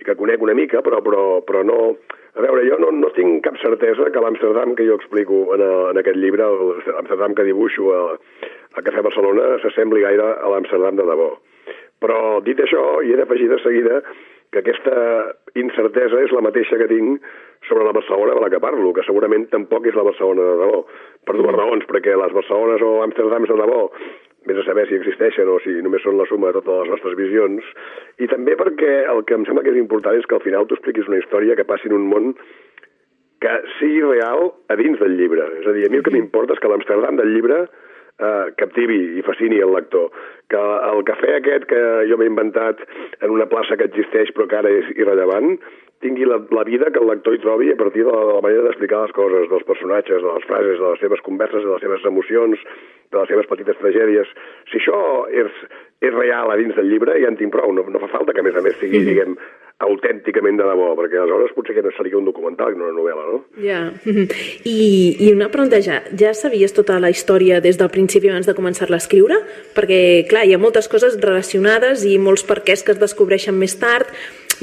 i 0.00 0.04
que 0.04 0.14
conec 0.14 0.42
una 0.42 0.54
mica, 0.54 0.82
però, 0.82 1.00
però, 1.02 1.40
però 1.40 1.64
no, 1.64 1.96
a 2.36 2.44
veure, 2.44 2.66
jo 2.68 2.76
no, 2.82 2.90
no 2.92 3.08
tinc 3.16 3.40
cap 3.46 3.56
certesa 3.62 4.10
que 4.12 4.20
l'Amsterdam 4.20 4.74
que 4.76 4.84
jo 4.84 4.98
explico 5.00 5.46
en, 5.56 5.64
a, 5.64 5.72
en 5.92 6.00
aquest 6.02 6.20
llibre, 6.20 6.44
l'Amsterdam 6.92 7.34
que 7.36 7.46
dibuixo 7.48 7.88
a, 7.96 8.00
a 8.76 8.84
Cafè 8.84 9.04
Barcelona, 9.06 9.54
s'assembli 9.62 10.04
gaire 10.04 10.34
a 10.36 10.52
l'Amsterdam 10.52 11.00
de 11.00 11.06
debò. 11.08 11.30
Però, 12.04 12.18
dit 12.44 12.60
això, 12.60 12.82
hi 13.00 13.14
he 13.14 13.20
d'afegir 13.22 13.48
de 13.48 13.60
seguida 13.64 14.02
que 14.52 14.60
aquesta 14.60 14.96
incertesa 15.56 16.20
és 16.22 16.34
la 16.36 16.44
mateixa 16.44 16.76
que 16.78 16.90
tinc 16.92 17.24
sobre 17.66 17.88
la 17.88 17.96
Barcelona 17.96 18.36
de 18.36 18.44
la 18.44 18.52
que 18.52 18.60
parlo, 18.62 18.92
que 18.94 19.04
segurament 19.08 19.48
tampoc 19.50 19.88
és 19.88 19.96
la 19.96 20.04
Barcelona 20.06 20.44
de 20.44 20.60
debò, 20.60 20.84
per 21.26 21.38
dues 21.40 21.56
raons, 21.56 21.88
perquè 21.88 22.14
les 22.20 22.36
Barcelones 22.36 22.84
o 22.84 22.92
Amsterdams 23.08 23.50
de 23.50 23.58
debò 23.64 23.80
vés 24.46 24.60
a 24.62 24.66
saber 24.66 24.86
si 24.88 24.98
existeixen 24.98 25.48
o 25.50 25.58
si 25.64 25.74
només 25.84 26.04
són 26.06 26.18
la 26.18 26.26
suma 26.30 26.52
de 26.52 26.60
totes 26.60 26.86
les 26.86 26.92
nostres 26.94 27.16
visions, 27.18 27.72
i 28.22 28.28
també 28.30 28.54
perquè 28.58 28.92
el 29.12 29.24
que 29.26 29.36
em 29.38 29.46
sembla 29.48 29.64
que 29.66 29.74
és 29.74 29.80
important 29.80 30.16
és 30.18 30.26
que 30.26 30.38
al 30.38 30.44
final 30.46 30.66
tu 30.66 30.78
expliquis 30.78 31.08
una 31.10 31.20
història 31.22 31.58
que 31.58 31.68
passi 31.68 31.90
en 31.90 31.98
un 31.98 32.06
món 32.12 32.32
que 33.42 33.56
sigui 33.78 34.00
real 34.02 34.52
a 34.72 34.76
dins 34.80 34.98
del 35.00 35.16
llibre. 35.18 35.44
És 35.60 35.66
a 35.68 35.74
dir, 35.76 35.86
a 35.86 35.92
mi 35.92 36.00
el 36.00 36.06
que 36.06 36.14
m'importa 36.14 36.56
és 36.56 36.62
que 36.62 36.70
l'Amsterdam 36.72 37.18
del 37.20 37.34
llibre 37.34 37.66
eh, 37.66 38.46
captivi 38.60 39.18
i 39.18 39.24
fascini 39.26 39.60
el 39.62 39.74
lector. 39.76 40.08
Que 40.50 40.60
el 40.90 41.02
cafè 41.08 41.36
aquest 41.36 41.66
que 41.70 41.80
jo 42.10 42.18
m'he 42.18 42.30
inventat 42.30 42.80
en 43.20 43.34
una 43.34 43.48
plaça 43.50 43.76
que 43.76 43.88
existeix 43.90 44.32
però 44.36 44.48
que 44.48 44.60
ara 44.60 44.72
és 44.72 44.88
irrellevant, 44.96 45.56
tingui 46.04 46.28
la, 46.28 46.38
la 46.52 46.64
vida 46.68 46.90
que 46.92 47.00
el 47.00 47.10
lector 47.10 47.34
hi 47.34 47.42
trobi 47.42 47.72
a 47.72 47.78
partir 47.80 48.04
de 48.04 48.12
la, 48.12 48.24
de 48.28 48.36
la 48.38 48.44
manera 48.44 48.66
d'explicar 48.66 49.02
les 49.04 49.16
coses, 49.16 49.48
dels 49.52 49.68
personatges, 49.68 50.22
de 50.22 50.32
les 50.32 50.48
frases, 50.48 50.78
de 50.80 50.92
les 50.92 51.02
seves 51.04 51.24
converses, 51.28 51.64
de 51.64 51.72
les 51.72 51.84
seves 51.84 52.08
emocions, 52.12 52.64
de 53.12 53.18
les 53.18 53.28
seves 53.32 53.48
petites 53.50 53.78
tragèdies. 53.80 54.32
Si 54.70 54.80
això 54.80 54.98
és, 55.44 55.60
és 56.04 56.14
real 56.14 56.50
a 56.50 56.58
dins 56.60 56.74
del 56.76 56.90
llibre, 56.90 57.16
ja 57.22 57.30
en 57.32 57.38
tinc 57.40 57.54
prou. 57.54 57.72
No, 57.76 57.86
no 57.88 58.02
fa 58.02 58.12
falta 58.12 58.34
que, 58.34 58.42
a 58.42 58.46
més 58.46 58.56
a 58.56 58.64
més, 58.64 58.76
sigui, 58.80 58.98
mm 58.98 59.02
-hmm. 59.02 59.08
diguem, 59.12 59.36
autènticament 59.84 60.56
de 60.56 60.64
debò, 60.64 60.86
perquè 60.96 61.18
aleshores 61.20 61.52
potser 61.52 61.74
que 61.76 61.82
no 61.84 61.90
seria 61.92 62.16
un 62.16 62.24
documental 62.24 62.72
no 62.78 62.86
una 62.86 62.96
novel·la, 62.96 63.24
no? 63.28 63.40
Ja. 63.60 63.82
I, 64.64 64.78
I 65.20 65.32
una 65.34 65.50
pregunta 65.52 65.82
ja, 65.84 66.00
ja 66.16 66.32
sabies 66.32 66.72
tota 66.76 66.96
la 67.02 67.10
història 67.12 67.60
des 67.60 67.76
del 67.76 67.92
principi 67.92 68.30
abans 68.32 68.48
de 68.48 68.56
començar-la 68.56 68.96
a 68.96 69.04
escriure? 69.04 69.36
Perquè, 69.76 70.00
clar, 70.30 70.46
hi 70.48 70.56
ha 70.56 70.62
moltes 70.62 70.88
coses 70.88 71.18
relacionades 71.20 72.06
i 72.08 72.16
molts 72.16 72.46
perquès 72.48 72.86
que 72.86 72.96
es 72.96 73.02
descobreixen 73.02 73.58
més 73.60 73.76
tard, 73.76 74.08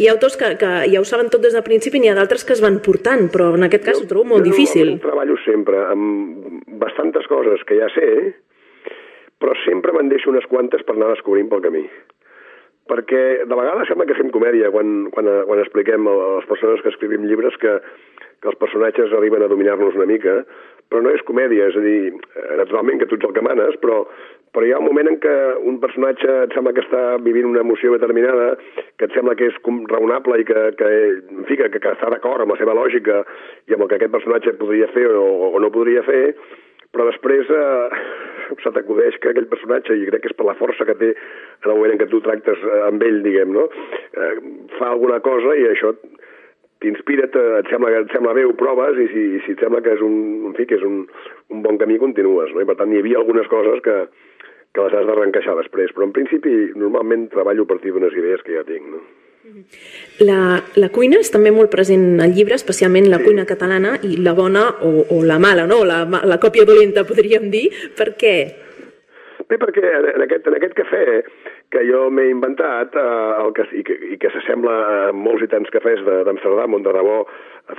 hi 0.02 0.08
ha 0.10 0.16
autors 0.16 0.40
que, 0.40 0.56
que 0.58 0.72
ja 0.90 1.02
ho 1.02 1.06
saben 1.06 1.30
tot 1.30 1.44
des 1.46 1.54
del 1.54 1.66
principi, 1.66 2.02
n'hi 2.02 2.10
ha 2.10 2.18
d'altres 2.18 2.42
que 2.48 2.56
es 2.58 2.64
van 2.64 2.80
portant, 2.82 3.28
però 3.34 3.52
en 3.54 3.68
aquest 3.68 3.86
cas 3.86 4.00
jo, 4.00 4.08
ho 4.08 4.10
trobo 4.10 4.32
molt 4.34 4.48
jo 4.48 4.50
difícil. 4.50 4.96
Jo 4.96 5.06
treballo 5.06 5.38
sempre 5.46 5.84
amb 5.92 6.66
bastantes 6.82 7.30
coses 7.30 7.62
que 7.70 7.78
ja 7.78 7.92
sé, 7.94 8.10
però 9.38 9.54
sempre 9.62 9.94
me'n 9.94 10.10
deixo 10.10 10.32
unes 10.32 10.48
quantes 10.50 10.82
per 10.88 10.96
anar 10.98 11.12
descobrint 11.14 11.50
pel 11.52 11.62
camí. 11.66 11.84
Perquè 12.92 13.24
de 13.48 13.56
vegades 13.56 13.88
sembla 13.88 14.08
que 14.10 14.18
fem 14.18 14.32
comèdia 14.34 14.72
quan, 14.74 15.08
quan, 15.16 15.30
quan 15.48 15.62
expliquem 15.62 16.08
a 16.10 16.16
les 16.40 16.48
persones 16.50 16.84
que 16.84 16.92
escrivim 16.92 17.24
llibres 17.30 17.56
que, 17.62 17.78
que 18.44 18.52
els 18.52 18.60
personatges 18.60 19.14
arriben 19.16 19.46
a 19.46 19.48
dominar-nos 19.52 19.96
una 19.96 20.10
mica, 20.10 20.42
però 20.92 21.02
no 21.02 21.14
és 21.16 21.24
comèdia, 21.26 21.70
és 21.72 21.78
a 21.80 21.84
dir, 21.84 22.12
eh, 22.14 22.56
naturalment 22.60 23.00
que 23.00 23.08
tu 23.08 23.16
ets 23.16 23.26
el 23.26 23.34
que 23.34 23.44
manes, 23.46 23.78
però, 23.82 24.02
però 24.54 24.68
hi 24.68 24.74
ha 24.76 24.82
un 24.82 24.90
moment 24.90 25.10
en 25.10 25.16
què 25.24 25.36
un 25.72 25.80
personatge 25.82 26.36
et 26.44 26.54
sembla 26.54 26.74
que 26.76 26.84
està 26.84 27.04
vivint 27.24 27.48
una 27.50 27.64
emoció 27.64 27.96
determinada, 27.96 28.52
que 29.00 29.08
et 29.08 29.16
sembla 29.16 29.38
que 29.40 29.48
és 29.50 29.58
raonable 29.90 30.42
i 30.42 30.46
que, 30.50 30.66
que, 30.78 30.92
en 31.40 31.48
fi, 31.48 31.58
que, 31.58 31.72
que 31.74 31.96
està 31.96 32.12
d'acord 32.14 32.44
amb 32.44 32.54
la 32.54 32.60
seva 32.60 32.76
lògica 32.78 33.24
i 33.72 33.74
amb 33.74 33.86
el 33.86 33.90
que 33.90 34.02
aquest 34.02 34.14
personatge 34.14 34.58
podria 34.60 34.92
fer 34.94 35.08
o, 35.08 35.26
o 35.56 35.64
no 35.64 35.72
podria 35.74 36.04
fer, 36.06 36.36
però 36.94 37.08
després 37.10 37.50
eh, 37.50 38.04
se 38.64 38.74
t'acudeix 38.76 39.20
que 39.22 39.32
aquell 39.32 39.50
personatge, 39.52 39.96
i 39.98 40.10
crec 40.10 40.26
que 40.26 40.32
és 40.32 40.38
per 40.38 40.48
la 40.50 40.58
força 40.60 40.88
que 40.90 40.98
té 41.00 41.14
en 41.14 41.70
el 41.70 41.78
moment 41.78 41.96
en 41.96 42.02
què 42.02 42.10
tu 42.12 42.22
tractes 42.26 42.66
eh, 42.68 42.82
amb 42.88 43.06
ell, 43.06 43.22
diguem, 43.26 43.54
no? 43.56 43.70
Eh, 44.14 44.34
fa 44.80 44.92
alguna 44.92 45.22
cosa 45.26 45.56
i 45.60 45.68
això 45.72 45.94
t'inspira, 46.84 47.30
et 47.32 47.72
sembla, 47.72 47.94
et 48.04 48.12
sembla 48.12 48.36
bé, 48.36 48.44
ho 48.44 48.54
proves, 48.60 49.00
i 49.00 49.08
si, 49.14 49.24
si 49.46 49.56
et 49.56 49.64
sembla 49.64 49.80
que 49.86 49.96
és 49.96 50.04
un, 50.04 50.16
en 50.50 50.56
fi, 50.58 50.68
que 50.68 50.76
és 50.76 50.84
un, 50.84 51.06
un 51.54 51.64
bon 51.64 51.80
camí, 51.80 51.96
continues, 52.02 52.52
no? 52.52 52.64
I 52.64 52.68
per 52.68 52.76
tant, 52.80 52.92
hi 52.92 53.00
havia 53.00 53.22
algunes 53.22 53.48
coses 53.52 53.80
que, 53.86 53.98
que 54.76 54.88
les 54.88 54.96
has 55.00 55.08
de 55.08 55.18
reencaixar 55.20 55.56
després, 55.60 55.96
però 55.96 56.10
en 56.10 56.16
principi 56.16 56.56
normalment 56.76 57.30
treballo 57.32 57.64
a 57.64 57.72
partir 57.72 57.94
d'unes 57.96 58.16
idees 58.20 58.44
que 58.44 58.58
ja 58.58 58.68
tinc, 58.68 58.90
no? 58.92 59.04
La, 60.24 60.62
la 60.80 60.90
cuina 60.96 61.18
és 61.20 61.32
també 61.34 61.52
molt 61.52 61.72
present 61.72 62.22
al 62.24 62.32
llibre, 62.36 62.56
especialment 62.56 63.10
la 63.12 63.20
cuina 63.24 63.44
catalana, 63.50 63.98
i 64.08 64.16
la 64.24 64.36
bona 64.38 64.70
o, 64.88 65.04
o 65.12 65.22
la 65.28 65.40
mala, 65.42 65.66
no? 65.68 65.82
la, 65.88 66.04
la 66.08 66.40
còpia 66.40 66.64
dolenta, 66.70 67.04
podríem 67.08 67.50
dir. 67.52 67.66
Per 67.98 68.14
què? 68.20 68.36
Bé, 69.50 69.58
perquè 69.60 69.84
en 70.14 70.24
aquest, 70.24 70.48
en 70.48 70.56
aquest 70.56 70.78
cafè 70.78 71.04
que 71.74 71.82
jo 71.90 72.06
m'he 72.14 72.30
inventat 72.32 72.96
eh, 72.96 73.08
el 73.44 73.52
que, 73.58 73.66
i 73.76 73.84
que, 73.86 73.98
i 74.16 74.20
que 74.22 74.32
s'assembla 74.32 74.76
a 74.84 75.00
molts 75.18 75.44
i 75.44 75.50
tants 75.52 75.74
cafès 75.74 76.04
d'Amsterdam 76.06 76.78
on 76.78 76.86
de 76.86 76.94
debò 76.96 77.18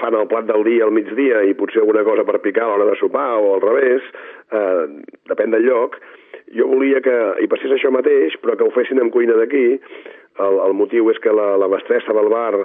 fan 0.00 0.16
el 0.18 0.29
plat 0.29 0.48
del 0.48 0.64
dia 0.66 0.85
al 0.85 0.92
migdia 0.96 1.40
i 1.46 1.55
potser 1.57 1.81
alguna 1.83 2.05
cosa 2.05 2.27
per 2.29 2.42
picar 2.44 2.66
a 2.66 2.74
l'hora 2.74 2.90
de 2.90 2.98
sopar 3.00 3.31
o 3.38 3.55
al 3.55 3.64
revés, 3.64 4.05
eh, 4.53 4.85
depèn 5.33 5.57
del 5.57 5.64
lloc, 5.68 5.96
jo 6.59 6.68
volia 6.68 7.00
que 7.05 7.16
hi 7.40 7.48
passés 7.50 7.72
això 7.72 7.92
mateix, 7.94 8.37
però 8.42 8.59
que 8.59 8.66
ho 8.66 8.74
fessin 8.74 9.00
en 9.00 9.12
cuina 9.14 9.37
d'aquí, 9.38 9.79
el, 10.42 10.59
el 10.66 10.75
motiu 10.75 11.11
és 11.12 11.20
que 11.23 11.33
la, 11.33 11.55
la 11.61 11.70
mestressa 11.70 12.14
del 12.16 12.29
bar, 12.33 12.64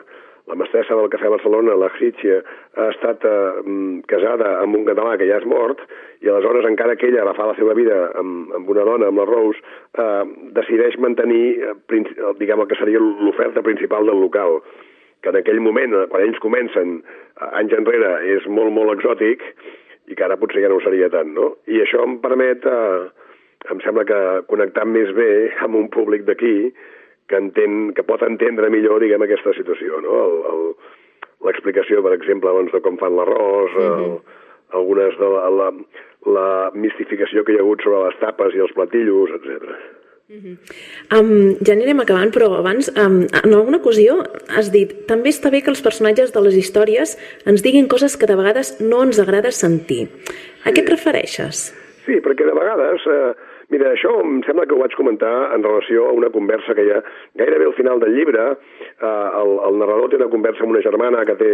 la 0.49 0.57
mestressa 0.57 0.97
del 0.97 1.09
Cafè 1.13 1.29
Barcelona, 1.29 1.77
la 1.77 1.91
Hritxia, 1.93 2.39
ha 2.75 2.89
estat 2.95 3.25
eh, 3.27 3.61
mm, 3.61 4.01
casada 4.09 4.55
amb 4.63 4.79
un 4.79 4.85
català 4.87 5.15
que 5.19 5.27
ja 5.29 5.37
és 5.37 5.47
mort, 5.49 5.83
i 6.25 6.29
aleshores, 6.31 6.65
encara 6.65 6.97
que 6.97 7.11
ella 7.11 7.27
va 7.27 7.51
la 7.51 7.57
seva 7.59 7.75
vida 7.77 7.99
amb, 8.17 8.49
amb 8.57 8.69
una 8.73 8.85
dona, 8.87 9.09
amb 9.11 9.21
la 9.21 9.27
Rose, 9.29 9.61
eh, 9.93 10.23
decideix 10.57 10.97
mantenir, 10.97 11.45
eh, 11.69 11.75
diguem, 12.41 12.65
el 12.65 12.69
que 12.71 12.79
seria 12.81 13.01
l'oferta 13.01 13.65
principal 13.65 14.09
del 14.09 14.21
local 14.25 14.61
que 15.21 15.29
en 15.29 15.35
aquell 15.35 15.59
moment, 15.59 15.93
eh, 15.93 16.07
quan 16.09 16.23
ells 16.23 16.39
comencen, 16.39 16.99
eh, 17.03 17.49
anys 17.59 17.75
enrere, 17.75 18.13
és 18.35 18.45
molt, 18.47 18.71
molt 18.73 18.95
exòtic, 18.95 19.43
i 20.09 20.15
que 20.15 20.25
ara 20.25 20.39
potser 20.41 20.63
ja 20.63 20.69
no 20.71 20.79
ho 20.79 20.83
seria 20.83 21.09
tant, 21.13 21.33
no? 21.35 21.57
I 21.67 21.83
això 21.83 22.01
em 22.05 22.17
permet, 22.23 22.65
eh, 22.65 23.09
em 23.69 23.81
sembla 23.83 24.05
que 24.05 24.19
connectar 24.47 24.85
més 24.87 25.11
bé 25.13 25.51
amb 25.65 25.75
un 25.75 25.89
públic 25.93 26.25
d'aquí, 26.25 26.71
que, 27.29 27.37
entén, 27.37 27.93
que 27.95 28.05
pot 28.07 28.23
entendre 28.25 28.71
millor, 28.73 28.99
diguem, 29.03 29.23
aquesta 29.25 29.53
situació, 29.57 30.01
no? 30.05 30.17
L'explicació, 31.45 32.01
per 32.05 32.15
exemple, 32.17 32.51
doncs, 32.57 32.73
de 32.75 32.81
com 32.83 32.97
fan 32.99 33.15
l'arròs, 33.15 33.71
mm 33.77 33.93
-hmm. 33.93 34.17
algunes 34.79 35.17
de 35.17 35.29
la, 35.35 35.45
la, 35.59 35.69
la 36.25 36.71
mistificació 36.73 37.43
que 37.43 37.53
hi 37.53 37.57
ha 37.57 37.63
hagut 37.63 37.81
sobre 37.83 38.03
les 38.05 38.19
tapes 38.19 38.55
i 38.55 38.59
els 38.65 38.73
platillos, 38.73 39.29
etc. 39.37 39.77
Um, 40.29 41.57
ja 41.65 41.73
anirem 41.73 42.03
acabant, 42.03 42.29
però 42.29 42.51
abans, 42.59 42.91
um, 42.93 43.25
en 43.25 43.53
alguna 43.57 43.79
ocasió 43.81 44.19
has 44.47 44.69
dit 44.69 45.07
també 45.09 45.29
està 45.33 45.49
bé 45.49 45.63
que 45.65 45.71
els 45.71 45.81
personatges 45.81 46.33
de 46.35 46.41
les 46.45 46.53
històries 46.53 47.17
ens 47.49 47.63
diguin 47.65 47.87
coses 47.89 48.15
que 48.15 48.27
de 48.29 48.35
vegades 48.37 48.75
no 48.79 49.01
ens 49.01 49.17
agrada 49.17 49.49
sentir. 49.49 50.07
A 50.65 50.69
què 50.69 50.83
et 50.83 50.89
refereixes? 50.89 51.73
Sí, 52.05 52.21
perquè 52.21 52.45
de 52.45 52.53
vegades... 52.53 53.07
Eh, 53.07 53.33
mira, 53.73 53.93
això 53.93 54.15
em 54.23 54.41
sembla 54.47 54.65
que 54.67 54.75
ho 54.75 54.81
vaig 54.81 54.95
comentar 54.97 55.33
en 55.55 55.63
relació 55.65 56.07
a 56.09 56.15
una 56.17 56.31
conversa 56.33 56.75
que 56.75 56.85
hi 56.87 56.91
ha 56.95 57.03
gairebé 57.41 57.69
al 57.69 57.77
final 57.77 58.01
del 58.03 58.15
llibre. 58.17 58.49
Eh, 58.97 59.29
el, 59.43 59.55
el 59.69 59.79
narrador 59.81 60.09
té 60.09 60.19
una 60.19 60.31
conversa 60.33 60.65
amb 60.65 60.75
una 60.75 60.83
germana 60.85 61.25
que 61.29 61.37
té 61.39 61.53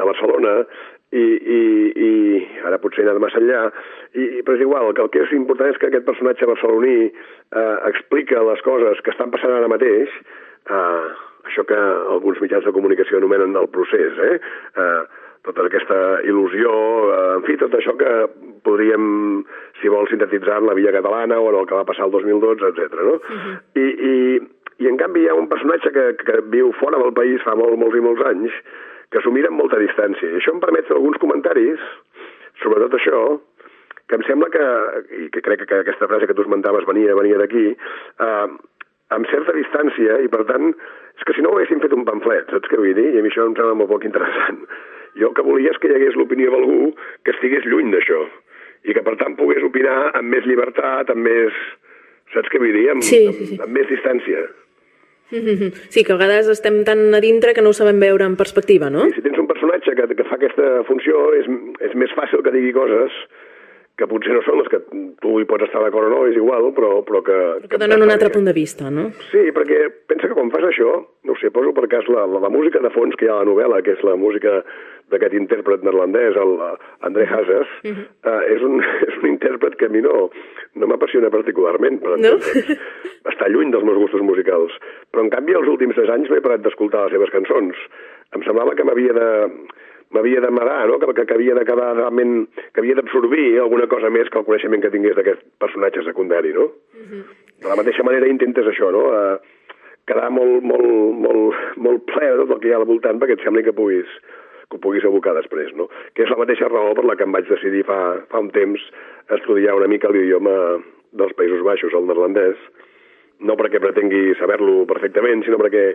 a 0.00 0.08
Barcelona 0.08 0.54
i, 1.12 1.24
i, 1.56 1.60
i 1.92 2.12
ara 2.66 2.78
potser 2.80 3.02
he 3.02 3.08
anat 3.08 3.20
massa 3.20 3.40
enllà, 3.42 3.66
i, 4.16 4.28
però 4.44 4.56
és 4.56 4.64
igual, 4.64 4.92
que 4.96 5.04
el 5.04 5.10
que 5.12 5.24
és 5.26 5.34
important 5.36 5.72
és 5.72 5.80
que 5.80 5.90
aquest 5.90 6.06
personatge 6.08 6.48
barceloní 6.48 6.96
eh, 7.08 7.76
explica 7.90 8.44
les 8.48 8.64
coses 8.64 9.02
que 9.04 9.12
estan 9.12 9.32
passant 9.34 9.52
ara 9.52 9.68
mateix, 9.70 10.14
eh, 10.72 11.10
això 11.50 11.66
que 11.68 11.76
alguns 12.14 12.40
mitjans 12.40 12.64
de 12.64 12.72
comunicació 12.72 13.20
anomenen 13.20 13.58
el 13.60 13.68
procés, 13.74 14.16
eh? 14.30 14.38
eh 14.80 15.02
tota 15.46 15.66
aquesta 15.66 15.98
il·lusió, 16.28 16.72
eh, 17.10 17.36
en 17.36 17.44
fi, 17.46 17.56
tot 17.58 17.74
això 17.74 17.94
que 17.98 18.12
podríem, 18.66 19.04
si 19.80 19.90
vol, 19.90 20.06
sintetitzar 20.10 20.60
en 20.60 20.68
la 20.70 20.76
via 20.78 20.94
catalana 20.94 21.40
o 21.40 21.50
en 21.50 21.58
el 21.60 21.66
que 21.66 21.78
va 21.78 21.86
passar 21.88 22.06
el 22.06 22.14
2012, 22.14 22.70
etc. 22.70 22.94
no? 23.00 23.14
Uh 23.14 23.20
-huh. 23.20 23.56
I, 23.74 23.86
i, 24.10 24.14
I, 24.78 24.88
en 24.88 24.96
canvi, 24.96 25.22
hi 25.22 25.28
ha 25.28 25.34
un 25.34 25.48
personatge 25.48 25.90
que, 25.92 26.16
que 26.24 26.40
viu 26.46 26.72
fora 26.72 26.98
del 26.98 27.12
país 27.12 27.42
fa 27.42 27.54
molts, 27.54 27.78
molts 27.78 27.96
i 27.96 28.00
molts 28.00 28.22
anys, 28.22 28.52
que 29.10 29.20
s'ho 29.20 29.32
mira 29.32 29.48
amb 29.48 29.58
molta 29.58 29.78
distància. 29.78 30.28
I 30.30 30.36
això 30.38 30.52
em 30.52 30.60
permet 30.60 30.86
fer 30.86 30.96
alguns 30.96 31.18
comentaris 31.18 31.80
sobre 32.62 32.80
tot 32.80 32.94
això, 32.94 33.40
que 34.08 34.16
em 34.16 34.22
sembla 34.22 34.48
que, 34.50 34.66
i 35.24 35.30
que 35.30 35.42
crec 35.42 35.66
que 35.66 35.78
aquesta 35.80 36.08
frase 36.08 36.26
que 36.26 36.34
tu 36.34 36.42
esmentaves 36.42 36.86
venia, 36.86 37.14
venia 37.14 37.38
d'aquí, 37.38 37.76
eh, 38.20 38.48
amb 39.08 39.26
certa 39.26 39.52
distància, 39.52 40.20
i 40.24 40.28
per 40.28 40.44
tant, 40.48 40.72
és 41.18 41.24
que 41.24 41.34
si 41.36 41.42
no 41.44 41.50
ho 41.50 41.58
haguéssim 41.58 41.80
fet 41.80 41.92
un 41.92 42.04
pamflet, 42.08 42.48
saps 42.50 42.68
què 42.70 42.80
vull 42.80 42.94
dir? 42.94 43.10
I 43.12 43.20
a 43.20 43.22
mi 43.22 43.30
això 43.32 43.44
em 43.46 43.56
sembla 43.58 43.74
molt 43.74 43.90
poc 43.90 44.04
interessant. 44.08 44.64
Jo 45.20 45.28
el 45.28 45.36
que 45.36 45.44
volia 45.44 45.72
és 45.74 45.78
que 45.80 45.90
hi 45.90 45.96
hagués 45.98 46.16
l'opinió 46.16 46.52
d'algú 46.54 46.92
que 47.24 47.34
estigués 47.34 47.66
lluny 47.68 47.92
d'això, 47.92 48.22
i 48.88 48.96
que 48.96 49.04
per 49.04 49.14
tant 49.20 49.36
pogués 49.38 49.64
opinar 49.66 50.12
amb 50.18 50.28
més 50.32 50.48
llibertat, 50.48 51.12
amb 51.12 51.28
més... 51.28 51.62
Saps 52.32 52.48
què 52.48 52.58
vull 52.62 52.72
dir? 52.72 52.86
Amb, 52.88 53.04
sí, 53.04 53.26
sí, 53.28 53.46
sí. 53.50 53.56
amb, 53.58 53.66
amb 53.66 53.76
més 53.76 53.88
distància. 53.90 54.46
Sí, 55.32 56.02
que 56.04 56.12
a 56.12 56.18
vegades 56.20 56.48
estem 56.52 56.82
tan 56.84 57.14
a 57.16 57.20
dintre 57.24 57.54
que 57.56 57.62
no 57.64 57.72
ho 57.72 57.76
sabem 57.76 58.00
veure 58.00 58.26
en 58.28 58.36
perspectiva, 58.36 58.90
no? 58.92 59.06
Sí, 59.08 59.18
si 59.18 59.24
tens 59.24 59.40
un 59.40 59.48
personatge 59.48 59.94
que, 59.96 60.06
que 60.16 60.26
fa 60.28 60.36
aquesta 60.36 60.82
funció, 60.88 61.30
és, 61.38 61.48
és 61.88 61.96
més 61.96 62.12
fàcil 62.16 62.44
que 62.44 62.52
digui 62.52 62.72
coses 62.76 63.16
que 64.00 64.08
potser 64.08 64.32
no 64.32 64.40
són 64.44 64.58
les 64.60 64.68
que 64.72 64.80
tu 65.20 65.34
hi 65.38 65.46
pots 65.48 65.66
estar 65.66 65.82
d'acord 65.84 66.08
o 66.08 66.12
no, 66.12 66.20
és 66.28 66.36
igual, 66.40 66.70
però, 66.76 66.94
però 67.04 67.20
que... 67.24 67.38
Però 67.64 67.70
que 67.74 67.80
donen 67.80 68.04
un 68.06 68.12
altre 68.12 68.30
punt 68.32 68.48
de 68.48 68.54
vista, 68.56 68.88
no? 68.92 69.10
Sí, 69.30 69.44
perquè 69.56 69.84
pensa 70.08 70.30
que 70.30 70.36
quan 70.36 70.52
fas 70.52 70.64
això, 70.70 70.94
no 71.28 71.36
sé, 71.40 71.52
poso 71.52 71.74
per 71.76 71.88
cas 71.92 72.08
la, 72.12 72.24
la, 72.28 72.40
la 72.46 72.52
música 72.52 72.80
de 72.80 72.92
fons 72.94 73.16
que 73.20 73.28
hi 73.28 73.30
ha 73.30 73.36
a 73.36 73.42
la 73.42 73.50
novel·la, 73.50 73.82
que 73.84 73.92
és 73.96 74.04
la 74.08 74.16
música 74.20 74.62
d'aquest 75.12 75.36
intèrpret 75.38 75.84
neerlandès, 75.84 76.38
el 76.40 76.56
André 77.08 77.26
Hazes, 77.28 77.68
uh 77.84 77.90
-huh. 77.90 78.06
uh, 78.30 78.42
és, 78.54 78.62
un, 78.62 78.80
és 79.08 79.18
un 79.20 79.28
intèrpret 79.28 79.76
que 79.76 79.86
a 79.86 79.92
mi 79.92 80.00
no, 80.00 80.30
no 80.74 80.86
m'apassiona 80.86 81.30
particularment, 81.30 82.00
per 82.00 82.18
no? 82.18 82.34
està 83.32 83.48
lluny 83.48 83.70
dels 83.70 83.84
meus 83.84 83.98
gustos 83.98 84.22
musicals. 84.22 84.72
Però, 85.12 85.22
en 85.22 85.30
canvi, 85.30 85.52
els 85.52 85.68
últims 85.68 85.94
tres 85.94 86.10
anys 86.10 86.30
m'he 86.30 86.40
parat 86.40 86.62
d'escoltar 86.62 87.04
les 87.04 87.12
seves 87.12 87.30
cançons. 87.30 87.76
Em 88.34 88.42
semblava 88.42 88.74
que 88.74 88.84
m'havia 88.84 89.12
de 89.12 89.28
m'havia 90.12 90.40
d'amarar, 90.44 90.86
no? 90.88 90.98
que, 90.98 91.14
que, 91.14 91.24
que 91.26 91.34
havia 91.34 91.54
de 91.54 91.64
quedar 91.64 91.96
realment, 91.96 92.48
que 92.74 92.80
havia 92.82 92.94
d'absorbir 92.98 93.58
alguna 93.60 93.86
cosa 93.88 94.10
més 94.10 94.28
que 94.28 94.38
el 94.38 94.44
coneixement 94.44 94.82
que 94.82 94.90
tingués 94.92 95.16
d'aquest 95.16 95.40
personatge 95.58 96.04
secundari, 96.04 96.52
no? 96.52 96.68
Uh 96.92 97.06
-huh. 97.08 97.24
De 97.62 97.68
la 97.68 97.76
mateixa 97.76 98.02
manera 98.02 98.28
intentes 98.28 98.66
això, 98.66 98.90
no? 98.92 99.02
Uh, 99.08 99.38
quedar 100.06 100.30
molt, 100.30 100.62
molt, 100.62 101.18
molt, 101.24 101.56
molt 101.76 102.04
ple 102.10 102.30
de 102.30 102.38
tot 102.42 102.50
el 102.50 102.60
que 102.60 102.68
hi 102.68 102.72
ha 102.72 102.80
al 102.80 102.88
voltant 102.88 103.20
perquè 103.20 103.38
et 103.38 103.44
sembli 103.44 103.62
que 103.62 103.72
puguis, 103.76 104.08
que 104.72 104.80
ho 104.80 104.84
puguis 104.86 105.04
abocar 105.04 105.36
després, 105.36 105.70
no? 105.76 105.90
Que 106.16 106.24
és 106.24 106.32
la 106.32 106.40
mateixa 106.40 106.70
raó 106.72 106.96
per 106.96 107.04
la 107.04 107.18
que 107.18 107.28
em 107.28 107.36
vaig 107.36 107.50
decidir 107.50 107.84
fa, 107.88 107.98
fa 108.32 108.40
un 108.40 108.48
temps 108.56 108.80
estudiar 109.36 109.76
una 109.76 109.90
mica 109.92 110.10
l'idioma 110.10 110.56
dels 111.12 111.36
Països 111.36 111.60
Baixos, 111.66 111.92
el 111.92 112.08
neerlandès, 112.08 112.56
no 113.44 113.56
perquè 113.58 113.80
pretengui 113.82 114.32
saber-lo 114.40 114.86
perfectament, 114.88 115.44
sinó 115.44 115.58
perquè 115.60 115.92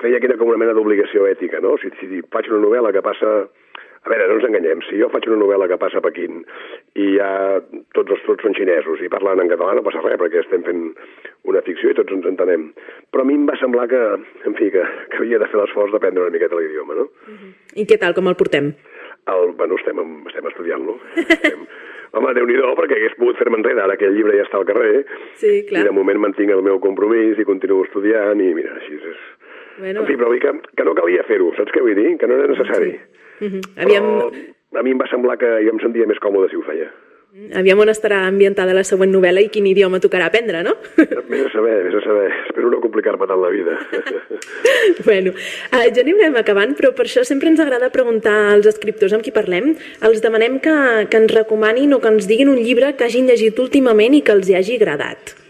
creia 0.00 0.20
que 0.20 0.30
era 0.30 0.38
com 0.38 0.50
una 0.52 0.60
mena 0.60 0.74
d'obligació 0.76 1.26
ètica, 1.30 1.60
no? 1.64 1.74
Si, 1.82 1.90
si 1.98 2.22
faig 2.32 2.50
una 2.50 2.62
novel·la 2.62 2.92
que 2.94 3.04
passa 3.04 3.32
a 4.02 4.10
veure, 4.10 4.26
no 4.26 4.38
ens 4.38 4.46
enganyem, 4.48 4.80
si 4.88 4.98
jo 4.98 5.08
faig 5.12 5.28
una 5.30 5.38
novel·la 5.44 5.68
que 5.70 5.78
passa 5.78 6.00
a 6.00 6.04
Pequín 6.04 6.40
i 6.98 7.12
ja 7.14 7.28
tots 7.94 8.10
els 8.10 8.24
tots 8.26 8.42
són 8.42 8.56
xinesos 8.58 9.02
i 9.04 9.10
parlen 9.12 9.44
en 9.44 9.50
català 9.52 9.76
no 9.78 9.84
passa 9.86 10.02
res 10.02 10.18
perquè 10.18 10.40
estem 10.42 10.64
fent 10.66 10.88
una 11.46 11.62
ficció 11.66 11.92
i 11.92 11.98
tots 11.98 12.14
ens 12.16 12.26
entenem. 12.26 12.70
Però 13.14 13.22
a 13.22 13.28
mi 13.28 13.38
em 13.38 13.46
va 13.46 13.58
semblar 13.60 13.86
que, 13.92 14.02
en 14.48 14.58
fi, 14.58 14.72
que, 14.74 14.82
que 15.12 15.22
havia 15.22 15.38
de 15.42 15.50
fer 15.52 15.60
l'esforç 15.60 15.94
d'aprendre 15.94 16.26
una 16.26 16.34
miqueta 16.34 16.58
l'idioma, 16.58 16.98
no? 16.98 17.06
Uh 17.26 17.38
-huh. 17.38 17.54
I 17.78 17.86
què 17.86 17.98
tal, 17.98 18.14
com 18.14 18.28
el 18.28 18.36
portem? 18.36 18.74
El, 19.30 19.52
bueno, 19.54 19.76
estem, 19.78 19.98
estem 20.26 20.46
estudiant-lo. 20.50 20.98
estem, 21.14 21.66
home, 22.18 22.34
déu 22.34 22.46
nhi 22.46 22.58
perquè 22.58 22.96
hagués 22.98 23.14
pogut 23.18 23.38
fer-me 23.38 23.58
enrere, 23.58 23.82
ara 23.82 23.96
que 23.96 24.06
el 24.06 24.16
llibre 24.16 24.36
ja 24.36 24.44
està 24.44 24.58
al 24.58 24.66
carrer, 24.66 25.04
sí, 25.40 25.64
clar. 25.68 25.84
i 25.84 25.88
de 25.88 25.94
moment 25.96 26.18
mantinc 26.18 26.50
el 26.50 26.62
meu 26.62 26.80
compromís 26.80 27.38
i 27.38 27.44
continuo 27.44 27.84
estudiant, 27.84 28.40
i 28.40 28.52
mira, 28.54 28.74
així 28.80 28.98
és... 28.98 29.22
Bueno. 29.78 30.00
En 30.02 30.06
fi, 30.06 30.16
però 30.20 30.32
que, 30.38 30.52
que 30.76 30.84
no 30.84 30.94
calia 30.98 31.24
fer-ho, 31.28 31.52
saps 31.56 31.72
què 31.72 31.84
vull 31.84 31.96
dir? 31.96 32.16
Que 32.18 32.28
no 32.28 32.36
era 32.38 32.50
necessari. 32.52 32.92
Sí. 33.38 33.46
Uh 33.46 33.52
-huh. 33.52 33.62
Aviam... 33.84 34.10
Però 34.72 34.80
a 34.80 34.82
mi 34.82 34.92
em 34.94 35.00
va 35.00 35.08
semblar 35.10 35.38
que 35.38 35.48
jo 35.64 35.72
em 35.74 35.80
sentia 35.80 36.06
més 36.08 36.20
còmode 36.22 36.50
si 36.50 36.56
ho 36.56 36.62
feia. 36.62 36.90
Aviam 37.56 37.80
on 37.80 37.88
estarà 37.88 38.26
ambientada 38.28 38.74
la 38.76 38.82
següent 38.84 39.08
novel·la 39.08 39.40
i 39.40 39.48
quin 39.48 39.64
idioma 39.64 40.02
tocarà 40.04 40.26
aprendre, 40.28 40.60
no? 40.66 40.74
Vés 41.32 41.46
a 41.46 41.52
saber, 41.54 41.78
vés 41.86 41.94
a 41.96 42.02
saber. 42.04 42.26
Espero 42.50 42.68
no 42.68 42.80
complicar-me 42.84 43.24
tant 43.26 43.40
la 43.40 43.48
vida. 43.48 43.78
bueno, 45.08 45.32
uh, 45.32 45.86
ja 45.88 46.04
anirem 46.04 46.36
acabant, 46.36 46.76
però 46.76 46.92
per 46.92 47.06
això 47.06 47.24
sempre 47.24 47.48
ens 47.48 47.60
agrada 47.64 47.88
preguntar 47.94 48.36
als 48.52 48.68
escriptors 48.68 49.16
amb 49.16 49.24
qui 49.24 49.32
parlem, 49.32 49.72
els 50.04 50.20
demanem 50.20 50.60
que, 50.60 50.76
que 51.08 51.22
ens 51.24 51.32
recomanin 51.32 51.96
o 51.96 52.02
que 52.04 52.12
ens 52.12 52.28
diguin 52.28 52.52
un 52.52 52.60
llibre 52.60 52.92
que 52.98 53.08
hagin 53.08 53.32
llegit 53.32 53.64
últimament 53.64 54.12
i 54.12 54.20
que 54.20 54.36
els 54.36 54.52
hi 54.52 54.60
hagi 54.60 54.76
agradat. 54.76 55.41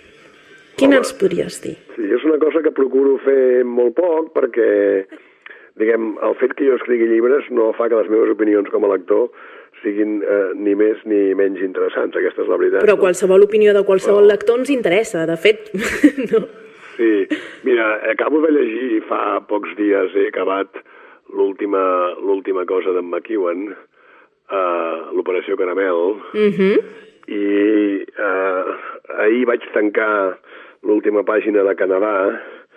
Quin 0.77 0.91
Home, 0.93 1.03
ens 1.03 1.13
podries 1.19 1.61
dir? 1.65 1.77
Sí, 1.97 2.07
és 2.09 2.25
una 2.25 2.39
cosa 2.43 2.63
que 2.65 2.73
procuro 2.75 3.19
fer 3.25 3.65
molt 3.69 3.97
poc 3.99 4.33
perquè 4.37 4.71
diguem, 5.81 6.15
el 6.25 6.37
fet 6.41 6.55
que 6.57 6.69
jo 6.69 6.77
escrigui 6.79 7.09
llibres 7.09 7.49
no 7.51 7.71
fa 7.77 7.89
que 7.89 7.99
les 7.99 8.11
meves 8.13 8.33
opinions 8.33 8.69
com 8.73 8.85
a 8.85 8.93
lector 8.93 9.31
siguin 9.83 10.21
eh, 10.23 10.53
ni 10.55 10.75
més 10.79 11.01
ni 11.09 11.33
menys 11.39 11.63
interessants, 11.65 12.17
aquesta 12.17 12.45
és 12.45 12.51
la 12.51 12.59
veritat. 12.61 12.85
Però 12.85 12.99
qualsevol 13.01 13.47
opinió 13.49 13.75
de 13.75 13.85
qualsevol 13.87 14.23
Però... 14.23 14.33
lector 14.35 14.61
ens 14.61 14.73
interessa, 14.75 15.25
de 15.29 15.39
fet, 15.41 15.73
no? 16.31 16.45
Sí, 16.97 17.13
mira, 17.67 17.89
acabo 18.13 18.43
de 18.45 18.53
llegir 18.55 19.01
fa 19.09 19.41
pocs 19.49 19.73
dies, 19.79 20.15
he 20.15 20.29
acabat 20.29 20.83
l'última 21.33 22.67
cosa 22.69 22.93
d'en 22.93 23.09
McEwan, 23.09 23.71
uh, 23.73 25.13
l'Operació 25.17 25.57
Caramel, 25.57 26.21
uh 26.21 26.37
mhm. 26.37 26.53
-huh. 26.53 26.83
i 27.33 28.05
uh, 28.19 28.65
ahir 29.25 29.47
vaig 29.47 29.65
tancar 29.73 30.39
l'última 30.83 31.23
pàgina 31.23 31.63
de 31.65 31.75
Canadà, 31.75 32.17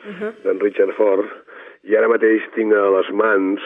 uh 0.05 0.13
-huh. 0.19 0.31
d'en 0.43 0.59
Richard 0.59 0.93
Ford, 0.93 1.25
i 1.83 1.95
ara 1.95 2.07
mateix 2.07 2.41
tinc 2.55 2.73
a 2.73 2.89
les 2.97 3.09
mans, 3.13 3.61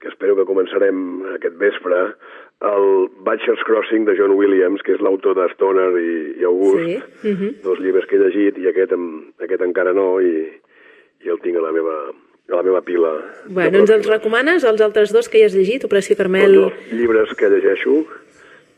que 0.00 0.08
espero 0.08 0.36
que 0.36 0.46
començarem 0.46 1.24
aquest 1.34 1.56
vespre, 1.58 2.14
el 2.60 3.08
Butcher's 3.22 3.62
Crossing 3.64 4.04
de 4.04 4.16
John 4.18 4.34
Williams, 4.34 4.82
que 4.82 4.92
és 4.92 5.00
l'autor 5.00 5.34
de 5.38 5.48
Stoner 5.54 5.90
i, 5.98 6.40
i 6.40 6.44
August, 6.44 6.86
sí. 6.86 7.28
uh 7.28 7.34
-huh. 7.34 7.52
dos 7.62 7.78
llibres 7.78 8.06
que 8.06 8.16
he 8.16 8.18
llegit, 8.18 8.58
i 8.58 8.68
aquest, 8.68 8.92
aquest 9.40 9.62
encara 9.62 9.92
no, 9.92 10.20
i, 10.20 10.50
i 11.24 11.28
el 11.28 11.38
tinc 11.40 11.56
a 11.56 11.60
la 11.60 11.72
meva, 11.72 12.10
a 12.48 12.56
la 12.56 12.62
meva 12.62 12.80
pila. 12.82 13.12
Bueno, 13.46 13.78
ens 13.78 13.90
els 13.90 14.08
recomanes, 14.08 14.64
els 14.64 14.80
altres 14.80 15.12
dos 15.12 15.28
que 15.28 15.38
hi 15.38 15.44
has 15.44 15.54
llegit, 15.54 15.84
Operació 15.84 16.16
Carmel? 16.16 16.54
Tots 16.54 16.72
els 16.72 16.92
llibres 16.92 17.34
que 17.34 17.48
llegeixo, 17.48 18.06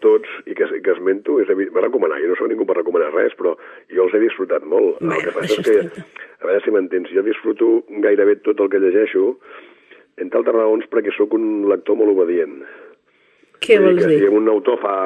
tots 0.02 0.28
i 0.46 0.56
que, 0.58 0.68
que 0.84 0.94
esmento, 0.94 1.38
és 1.42 1.50
va 1.50 1.84
recomanar, 1.84 2.20
jo 2.22 2.30
no 2.30 2.38
soc 2.38 2.50
ningú 2.50 2.66
per 2.68 2.78
recomanar 2.80 3.12
res, 3.14 3.34
però 3.38 3.54
jo 3.92 4.06
els 4.06 4.16
he 4.16 4.22
disfrutat 4.24 4.66
molt. 4.68 5.00
Bé, 5.00 5.16
el 5.16 5.26
que 5.26 5.34
passa 5.36 5.58
és 5.58 5.66
que, 5.66 6.06
a 6.40 6.48
veure 6.48 6.64
si 6.64 6.74
m'entens, 6.74 7.12
jo 7.14 7.24
disfruto 7.26 7.72
gairebé 8.04 8.40
tot 8.46 8.60
el 8.60 8.72
que 8.72 8.82
llegeixo, 8.82 9.34
entre 10.20 10.40
altres 10.40 10.56
raons 10.56 10.88
perquè 10.92 11.14
sóc 11.16 11.36
un 11.36 11.68
lector 11.70 11.98
molt 12.00 12.14
obedient. 12.16 12.60
Què 13.60 13.78
vols 13.80 14.02
dir? 14.04 14.18
Si 14.24 14.32
un 14.32 14.48
autor 14.48 14.80
fa 14.82 14.96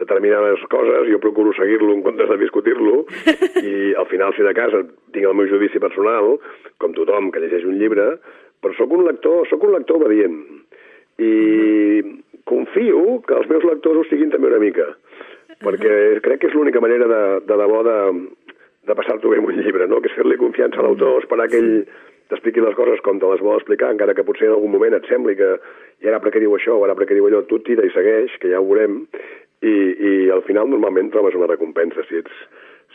determinades 0.00 0.62
coses, 0.72 1.08
jo 1.12 1.20
procuro 1.20 1.52
seguir-lo 1.54 1.92
en 1.92 2.02
comptes 2.06 2.30
de 2.30 2.38
discutir-lo, 2.40 3.04
i 3.70 3.92
al 4.00 4.08
final, 4.10 4.32
si 4.36 4.46
de 4.46 4.54
casa, 4.56 4.82
tinc 5.14 5.26
el 5.28 5.36
meu 5.36 5.50
judici 5.50 5.82
personal, 5.82 6.38
com 6.80 6.96
tothom 6.96 7.28
que 7.34 7.42
llegeix 7.42 7.66
un 7.68 7.76
llibre, 7.82 8.14
però 8.60 8.76
sóc 8.76 8.92
un 8.96 9.04
lector, 9.06 9.44
sóc 9.50 9.64
un 9.68 9.76
lector 9.76 10.00
obedient. 10.00 10.40
I 11.20 11.32
confio 12.48 13.20
que 13.26 13.36
els 13.36 13.48
meus 13.50 13.66
lectors 13.68 14.00
ho 14.00 14.04
siguin 14.08 14.32
també 14.32 14.50
una 14.50 14.62
mica, 14.62 14.86
perquè 15.64 16.20
crec 16.24 16.42
que 16.42 16.50
és 16.50 16.56
l'única 16.56 16.82
manera 16.82 17.08
de, 17.10 17.22
de 17.48 17.58
debò 17.62 17.82
de, 17.86 17.98
de 18.88 18.96
passar-t'ho 18.96 19.32
bé 19.32 19.40
amb 19.40 19.50
un 19.50 19.60
llibre, 19.60 19.88
no? 19.90 20.00
que 20.00 20.10
és 20.12 20.16
fer-li 20.16 20.40
confiança 20.40 20.80
a 20.80 20.86
l'autor, 20.86 21.20
esperar 21.22 21.48
que 21.50 21.60
ell 21.60 21.74
t'expliqui 22.30 22.62
les 22.62 22.76
coses 22.78 23.02
com 23.04 23.18
te 23.18 23.28
les 23.28 23.42
vol 23.42 23.58
explicar, 23.58 23.90
encara 23.92 24.14
que 24.14 24.24
potser 24.24 24.48
en 24.48 24.56
algun 24.56 24.72
moment 24.76 24.94
et 24.96 25.08
sembli 25.10 25.34
que 25.38 25.56
i 26.00 26.08
ara 26.08 26.20
per 26.22 26.32
què 26.32 26.40
diu 26.42 26.54
això, 26.56 26.78
o 26.78 26.86
ara 26.86 26.94
per 26.96 27.08
què 27.08 27.18
diu 27.18 27.26
allò, 27.28 27.42
tu 27.48 27.58
tira 27.66 27.84
i 27.84 27.92
segueix, 27.92 28.36
que 28.40 28.52
ja 28.52 28.60
ho 28.60 28.68
veurem, 28.68 29.02
i, 29.60 29.74
i 29.74 30.12
al 30.32 30.44
final 30.46 30.70
normalment 30.70 31.10
trobes 31.12 31.36
una 31.36 31.50
recompensa 31.50 32.06
si 32.08 32.22
ets, 32.22 32.44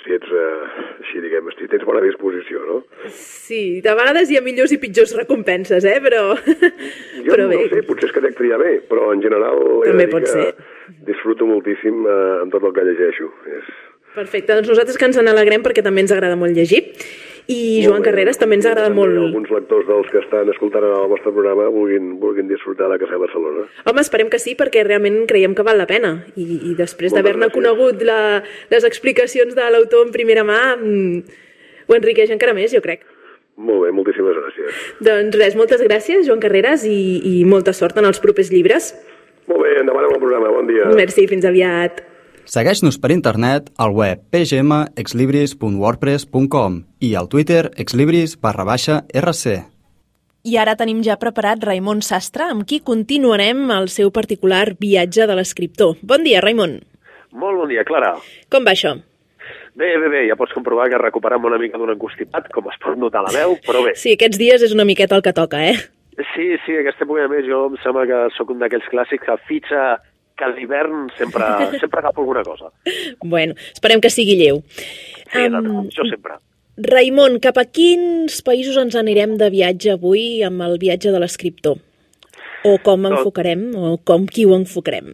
si 0.05 0.13
ets, 0.13 0.29
eh, 0.29 0.83
així 1.01 1.21
diguem, 1.23 1.47
si 1.57 1.67
tens 1.71 1.83
bona 1.87 2.01
disposició, 2.05 2.61
no? 2.69 2.77
Sí, 3.09 3.81
de 3.81 3.95
vegades 3.97 4.29
hi 4.31 4.37
ha 4.37 4.43
millors 4.45 4.71
i 4.75 4.77
pitjors 4.81 5.15
recompenses, 5.17 5.83
eh? 5.89 5.97
Però, 6.05 6.21
Jo 6.37 7.31
però 7.31 7.47
no 7.47 7.51
bé. 7.55 7.63
sé, 7.73 7.81
potser 7.89 8.11
és 8.11 8.15
que 8.15 8.23
dec 8.23 8.37
triar 8.37 8.59
bé, 8.61 8.75
però 8.89 9.09
en 9.15 9.23
general 9.25 9.59
També 9.87 10.07
pot 10.11 10.27
que 10.27 10.31
ser. 10.31 10.47
disfruto 11.09 11.49
moltíssim 11.49 12.05
eh, 12.05 12.41
amb 12.45 12.53
tot 12.53 12.63
el 12.69 12.73
que 12.77 12.85
llegeixo. 12.87 13.31
És... 13.57 13.73
Perfecte, 14.15 14.53
doncs 14.55 14.69
nosaltres 14.71 14.95
que 15.01 15.09
ens 15.09 15.17
n'alegrem 15.19 15.63
perquè 15.65 15.83
també 15.83 16.05
ens 16.05 16.13
agrada 16.15 16.37
molt 16.39 16.55
llegir. 16.55 16.85
I 17.47 17.83
Joan 17.85 18.01
bé. 18.01 18.09
Carreras 18.09 18.39
també 18.41 18.57
ens 18.57 18.65
agrada 18.65 18.89
molt... 18.93 19.13
Alguns 19.21 19.51
lectors 19.53 19.85
dels 19.85 20.07
que 20.09 20.21
estan 20.23 20.49
escoltant 20.49 20.85
el 20.87 21.09
vostre 21.11 21.33
programa 21.33 21.67
vulguin, 21.73 22.15
vulguin 22.21 22.49
disfrutar 22.49 22.89
de 22.89 22.97
Casa 23.01 23.19
Barcelona. 23.21 23.67
Home, 23.85 24.01
esperem 24.01 24.31
que 24.33 24.39
sí, 24.41 24.55
perquè 24.57 24.85
realment 24.87 25.23
creiem 25.29 25.53
que 25.57 25.65
val 25.65 25.77
la 25.77 25.85
pena. 25.89 26.15
I, 26.33 26.45
i 26.71 26.75
després 26.77 27.13
d'haver-ne 27.13 27.51
conegut 27.53 28.01
la, 28.05 28.19
les 28.73 28.87
explicacions 28.87 29.53
de 29.57 29.67
l'autor 29.75 30.07
en 30.07 30.15
primera 30.15 30.45
mà, 30.47 30.61
mm, 30.79 31.43
ho 31.85 31.99
enriqueix 31.99 32.33
encara 32.33 32.57
més, 32.57 32.73
jo 32.73 32.81
crec. 32.85 33.05
Molt 33.55 33.85
bé, 33.85 33.93
moltíssimes 33.95 34.35
gràcies. 34.35 34.81
Doncs 35.05 35.37
res, 35.39 35.53
moltes 35.55 35.85
gràcies, 35.85 36.25
Joan 36.27 36.41
Carreras, 36.43 36.83
i, 36.89 37.21
i 37.23 37.45
molta 37.47 37.71
sort 37.77 38.01
en 38.01 38.09
els 38.09 38.19
propers 38.23 38.49
llibres. 38.51 38.91
Molt 39.45 39.61
bé, 39.61 39.77
endavant 39.83 40.09
amb 40.09 40.17
el 40.17 40.21
programa, 40.25 40.51
bon 40.51 40.67
dia. 40.67 40.89
Merci, 40.97 41.29
fins 41.29 41.45
aviat. 41.47 42.01
Segueix-nos 42.45 43.01
per 43.01 43.09
internet 43.09 43.73
al 43.81 43.89
web 43.97 44.21
pgmexlibris.wordpress.com 44.29 46.75
i 47.01 47.15
al 47.17 47.25
Twitter 47.29 47.71
exlibris 47.81 48.37
barra 48.41 48.63
baixa 48.67 49.05
rc. 49.09 49.45
I 50.45 50.57
ara 50.61 50.75
tenim 50.77 51.01
ja 51.01 51.17
preparat 51.17 51.63
Raimon 51.65 52.05
Sastre, 52.05 52.45
amb 52.53 52.61
qui 52.69 52.77
continuarem 52.85 53.65
el 53.73 53.89
seu 53.89 54.13
particular 54.13 54.77
viatge 54.77 55.25
de 55.25 55.33
l'escriptor. 55.39 55.97
Bon 56.05 56.21
dia, 56.21 56.37
Raimon. 56.45 56.85
Molt 57.33 57.57
bon 57.57 57.65
dia, 57.73 57.81
Clara. 57.83 58.13
Com 58.53 58.61
va 58.67 58.77
això? 58.77 58.93
Bé, 59.75 59.97
bé, 59.99 60.07
bé, 60.07 60.27
ja 60.29 60.37
pots 60.37 60.53
comprovar 60.53 60.85
que 60.93 61.01
recuperem 61.01 61.43
una 61.49 61.57
mica 61.59 61.77
d'un 61.81 61.89
encostipat, 61.95 62.53
com 62.53 62.69
es 62.69 62.77
pot 62.79 62.93
notar 63.01 63.25
a 63.25 63.27
la 63.27 63.33
veu, 63.33 63.57
però 63.65 63.81
bé. 63.83 63.97
Sí, 63.97 64.13
aquests 64.13 64.37
dies 64.39 64.61
és 64.63 64.71
una 64.77 64.85
miqueta 64.87 65.17
el 65.17 65.25
que 65.25 65.33
toca, 65.35 65.65
eh? 65.65 65.75
Sí, 66.35 66.45
sí, 66.63 66.71
aquesta 66.77 67.03
època 67.03 67.25
a 67.25 67.31
més 67.31 67.43
jo 67.49 67.65
em 67.71 67.75
sembla 67.83 68.05
que 68.07 68.19
sóc 68.37 68.47
un 68.53 68.59
d'aquells 68.61 68.87
clàssics 68.93 69.25
que 69.25 69.35
fitxa 69.49 69.81
que 70.37 70.49
l'hivern 70.51 71.07
sempre, 71.17 71.47
sempre 71.81 72.01
agafa 72.01 72.21
alguna 72.21 72.43
cosa. 72.43 72.71
Bueno, 73.23 73.55
esperem 73.73 74.03
que 74.03 74.11
sigui 74.13 74.37
lleu. 74.39 74.61
Sí, 75.31 75.47
um, 75.47 75.87
jo 75.93 76.07
sempre. 76.09 76.39
Raimon, 76.75 77.39
cap 77.39 77.57
a 77.61 77.63
quins 77.71 78.41
països 78.43 78.75
ens 78.81 78.97
anirem 78.99 79.37
de 79.39 79.47
viatge 79.53 79.93
avui 79.95 80.43
amb 80.43 80.65
el 80.65 80.75
viatge 80.81 81.13
de 81.13 81.21
l'escriptor? 81.23 81.79
O 82.67 82.75
com 82.83 83.07
enfocarem, 83.07 83.69
o 83.77 83.95
com 84.03 84.25
qui 84.27 84.43
ho 84.43 84.55
enfocarem? 84.57 85.13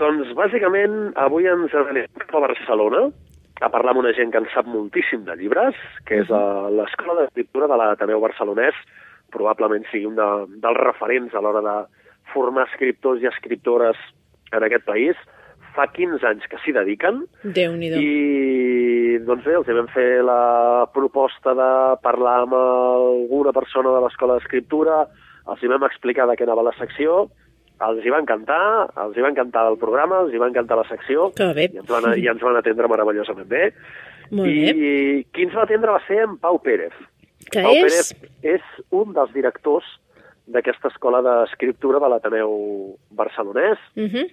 Doncs 0.00 0.32
bàsicament 0.34 1.12
avui 1.20 1.46
ens 1.46 1.74
cap 1.74 2.34
a 2.34 2.46
Barcelona 2.48 3.04
a 3.60 3.68
parlar 3.68 3.92
amb 3.92 4.02
una 4.02 4.14
gent 4.16 4.32
que 4.32 4.40
en 4.40 4.48
sap 4.54 4.66
moltíssim 4.66 5.26
de 5.26 5.36
llibres, 5.36 5.76
que 6.08 6.22
és 6.24 6.30
a 6.32 6.42
l'Escola 6.72 7.18
d'Escriptura 7.20 7.68
de 7.68 7.76
l'Ateneu 7.76 8.22
Barcelonès, 8.24 8.76
probablement 9.30 9.84
sigui 9.90 10.08
un 10.08 10.16
de, 10.18 10.28
dels 10.62 10.80
referents 10.80 11.36
a 11.36 11.42
l'hora 11.44 11.60
de 11.62 11.76
formar 12.32 12.66
escriptors 12.70 13.22
i 13.22 13.28
escriptores 13.30 14.00
en 14.52 14.62
aquest 14.66 14.84
país. 14.84 15.16
Fa 15.74 15.86
15 15.86 16.26
anys 16.26 16.46
que 16.50 16.58
s'hi 16.64 16.72
dediquen 16.74 17.20
Déu-n'hi-do. 17.44 18.00
i 18.02 19.18
doncs 19.22 19.44
bé, 19.46 19.54
els 19.54 19.68
vam 19.70 19.86
fer 19.94 20.22
la 20.26 20.86
proposta 20.92 21.54
de 21.54 21.68
parlar 22.02 22.40
amb 22.42 22.54
alguna 22.54 23.52
persona 23.52 23.92
de 23.94 24.00
l'Escola 24.04 24.34
d'Escriptura, 24.38 25.04
els 25.46 25.62
hi 25.62 25.70
vam 25.70 25.84
explicar 25.86 26.26
de 26.26 26.34
què 26.36 26.42
anava 26.42 26.62
la 26.66 26.74
secció, 26.78 27.28
els 27.86 28.02
hi 28.04 28.10
va 28.12 28.18
encantar, 28.20 28.90
els 29.04 29.16
hi 29.16 29.22
va 29.24 29.30
encantar 29.30 29.68
el 29.70 29.78
programa, 29.78 30.24
els 30.26 30.34
hi 30.34 30.38
va 30.42 30.48
encantar 30.50 30.76
la 30.76 30.88
secció, 30.90 31.30
Que 31.38 31.52
bé. 31.54 31.70
i 31.72 31.78
ens 31.78 31.88
van, 31.88 32.10
i 32.18 32.26
ens 32.28 32.42
van 32.42 32.56
atendre 32.58 32.88
meravellosament 32.90 33.48
bé. 33.48 33.70
Molt 34.30 34.50
I 34.50 34.72
bé. 34.74 35.24
qui 35.32 35.46
ens 35.46 35.54
va 35.54 35.62
atendre 35.68 35.94
va 35.94 36.02
ser 36.06 36.18
en 36.26 36.36
Pau 36.38 36.58
Pérez. 36.62 36.92
Que 37.50 37.62
Pau 37.62 37.72
és... 37.78 38.12
Pérez 38.12 38.58
és 38.58 38.84
un 38.90 39.14
dels 39.14 39.32
directors 39.32 39.86
d'aquesta 40.50 40.88
escola 40.90 41.22
d'escriptura 41.22 42.00
de 42.02 42.08
l'Ateneu 42.10 42.96
barcelonès, 43.10 43.78
Uh 43.96 44.10
-huh. 44.10 44.28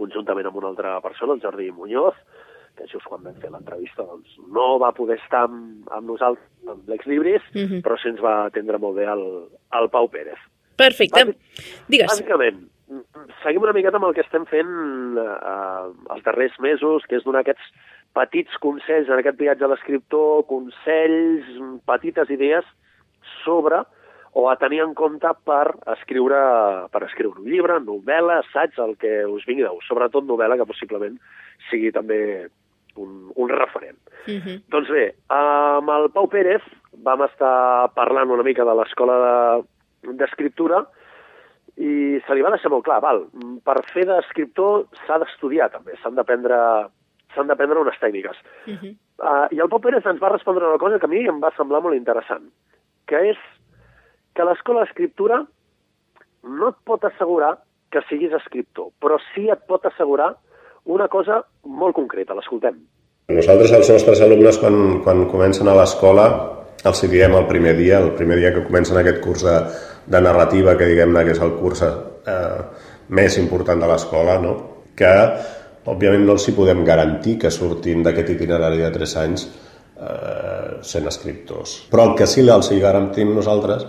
Conjuntament 0.00 0.48
amb 0.48 0.56
una 0.62 0.70
altra 0.72 0.96
persona, 1.04 1.36
el 1.36 1.42
Jordi 1.44 1.70
Muñoz, 1.76 2.16
que 2.78 2.86
just 2.88 3.04
quan 3.04 3.22
vam 3.26 3.34
fer 3.42 3.50
l'entrevista 3.52 4.04
doncs, 4.06 4.30
no 4.48 4.78
va 4.80 4.92
poder 4.96 5.18
estar 5.20 5.44
amb, 5.48 5.84
amb 5.92 6.08
nosaltres, 6.08 6.46
amb 6.70 6.88
l'ex 6.88 7.06
Libris, 7.10 7.42
Mhm. 7.54 7.82
però 7.84 7.98
sí 8.00 8.08
ens 8.08 8.20
va 8.24 8.46
atendre 8.46 8.78
molt 8.78 8.96
bé 8.96 9.04
el, 9.10 9.24
el 9.80 9.90
Pau 9.90 10.08
Pérez. 10.08 10.38
Perfecte. 10.76 11.24
Bàsic- 11.26 11.86
Digues. 11.88 12.08
Bàsicament, 12.08 12.62
mm, 12.88 13.26
seguim 13.42 13.62
una 13.62 13.74
miqueta 13.76 13.96
amb 13.98 14.06
el 14.08 14.14
que 14.14 14.22
estem 14.24 14.46
fent 14.46 14.70
eh, 15.18 16.14
els 16.14 16.24
darrers 16.24 16.56
mesos, 16.60 17.04
que 17.06 17.16
és 17.16 17.24
donar 17.24 17.40
aquests 17.44 17.60
petits 18.14 18.56
consells 18.58 19.08
en 19.10 19.18
aquest 19.20 19.36
viatge 19.38 19.62
a 19.64 19.68
l'escriptor, 19.68 20.46
consells, 20.46 21.44
mm, 21.60 21.78
petites 21.86 22.30
idees 22.30 22.64
sobre 23.44 23.82
o 24.32 24.48
a 24.50 24.56
tenir 24.56 24.80
en 24.84 24.94
compte 24.94 25.28
per 25.44 25.74
escriure, 25.96 26.38
per 26.92 27.02
escriure 27.08 27.40
un 27.40 27.50
llibre, 27.50 27.80
novel·la, 27.82 28.40
assaig, 28.44 28.76
el 28.78 28.96
que 29.00 29.24
us 29.26 29.46
vingui 29.48 29.64
de 29.66 29.72
gust. 29.72 29.88
Sobretot 29.88 30.24
novel·la, 30.28 30.56
que 30.60 30.68
possiblement 30.68 31.16
sigui 31.70 31.90
també 31.92 32.20
un, 33.00 33.32
un 33.34 33.48
referent. 33.50 33.98
Uh 34.26 34.38
-huh. 34.38 34.62
Doncs 34.68 34.88
bé, 34.88 35.14
amb 35.28 35.90
el 35.90 36.10
Pau 36.14 36.28
Pérez 36.28 36.62
vam 37.02 37.22
estar 37.22 37.90
parlant 37.94 38.30
una 38.30 38.42
mica 38.42 38.64
de 38.64 38.74
l'escola 38.74 39.16
de- 39.24 40.14
d'escriptura 40.14 40.86
i 41.76 42.20
se 42.26 42.34
li 42.34 42.42
va 42.42 42.50
deixar 42.50 42.70
molt 42.70 42.84
clar, 42.84 43.00
val, 43.00 43.26
per 43.64 43.82
fer 43.92 44.04
d'escriptor 44.06 44.86
s'ha 45.06 45.18
d'estudiar 45.18 45.70
també, 45.70 45.92
s'han 46.02 46.14
d'aprendre 46.14 46.90
s'han 47.34 47.46
d'aprendre 47.46 47.80
unes 47.80 47.98
tècniques. 48.00 48.36
Uh 48.66 48.74
-huh. 48.74 48.96
Uh, 49.18 49.46
I 49.54 49.60
el 49.60 49.68
Pau 49.68 49.80
Pérez 49.80 50.04
ens 50.06 50.20
va 50.20 50.28
respondre 50.28 50.66
una 50.66 50.78
cosa 50.78 50.98
que 50.98 51.06
a 51.06 51.08
mi 51.08 51.26
em 51.26 51.40
va 51.40 51.52
semblar 51.56 51.80
molt 51.82 51.94
interessant, 51.94 52.50
que 53.06 53.30
és 53.30 53.38
que 54.36 54.46
l'escola 54.46 54.84
d'escriptura 54.84 55.40
no 56.44 56.70
et 56.72 56.78
pot 56.86 57.04
assegurar 57.04 57.56
que 57.90 58.02
siguis 58.08 58.32
escriptor, 58.36 58.92
però 59.02 59.18
sí 59.32 59.48
et 59.50 59.66
pot 59.68 59.84
assegurar 59.86 60.32
una 60.90 61.08
cosa 61.12 61.42
molt 61.64 61.96
concreta, 61.98 62.36
l'escoltem. 62.38 62.78
Nosaltres, 63.30 63.72
els 63.76 63.90
nostres 63.92 64.22
alumnes, 64.24 64.58
quan, 64.58 65.00
quan 65.04 65.26
comencen 65.30 65.68
a 65.70 65.76
l'escola, 65.78 66.26
els 66.86 67.02
diem 67.12 67.34
el 67.36 67.46
primer 67.46 67.74
dia, 67.78 68.00
el 68.00 68.14
primer 68.18 68.38
dia 68.40 68.52
que 68.54 68.64
comencen 68.66 68.98
aquest 68.98 69.20
curs 69.22 69.44
de, 69.46 69.56
de 70.10 70.20
narrativa, 70.24 70.76
que 70.78 70.88
diguem-ne 70.88 71.24
que 71.26 71.34
és 71.36 71.42
el 71.44 71.52
curs 71.60 71.82
eh, 71.84 72.60
més 73.14 73.36
important 73.42 73.82
de 73.82 73.90
l'escola, 73.90 74.38
no? 74.42 74.54
que 74.96 75.10
òbviament 75.90 76.24
no 76.26 76.36
els 76.36 76.46
hi 76.48 76.54
podem 76.56 76.82
garantir 76.84 77.36
que 77.40 77.52
surtin 77.52 78.02
d'aquest 78.04 78.34
itinerari 78.34 78.82
de 78.82 78.90
3 78.94 79.14
anys 79.22 79.46
eh, 79.46 80.80
sent 80.86 81.08
escriptors. 81.10 81.76
Però 81.92 82.10
el 82.10 82.16
que 82.18 82.28
sí 82.30 82.44
els 82.46 82.72
hi 82.72 82.80
garantim 82.82 83.34
nosaltres 83.36 83.86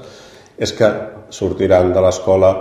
és 0.57 0.73
que 0.73 0.89
sortiran 1.29 1.91
de 1.93 2.01
l'escola 2.03 2.51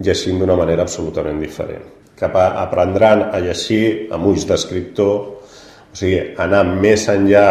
llegint 0.00 0.38
d'una 0.40 0.56
manera 0.56 0.82
absolutament 0.82 1.40
diferent. 1.40 1.84
Que 2.16 2.24
apa- 2.26 2.54
aprendran 2.62 3.28
a 3.32 3.40
llegir 3.40 4.08
amb 4.12 4.26
ulls 4.26 4.46
d'escriptor, 4.48 5.14
o 5.90 5.96
sigui, 5.96 6.34
anar 6.38 6.64
més 6.64 7.08
enllà 7.08 7.48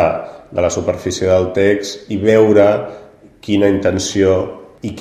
de 0.52 0.62
la 0.62 0.70
superfície 0.70 1.28
del 1.28 1.52
text 1.54 2.10
i 2.12 2.18
veure 2.18 2.66
quina 3.42 3.68
intenció 3.70 4.38
i 4.82 4.94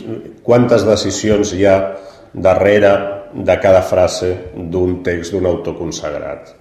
quantes 0.42 0.84
decisions 0.86 1.52
hi 1.54 1.64
ha 1.66 1.76
darrere 2.34 2.92
de 3.34 3.56
cada 3.60 3.82
frase 3.82 4.52
d'un 4.56 5.02
text 5.02 5.32
d'un 5.32 5.46
autor 5.46 5.76
consagrat. 5.78 6.54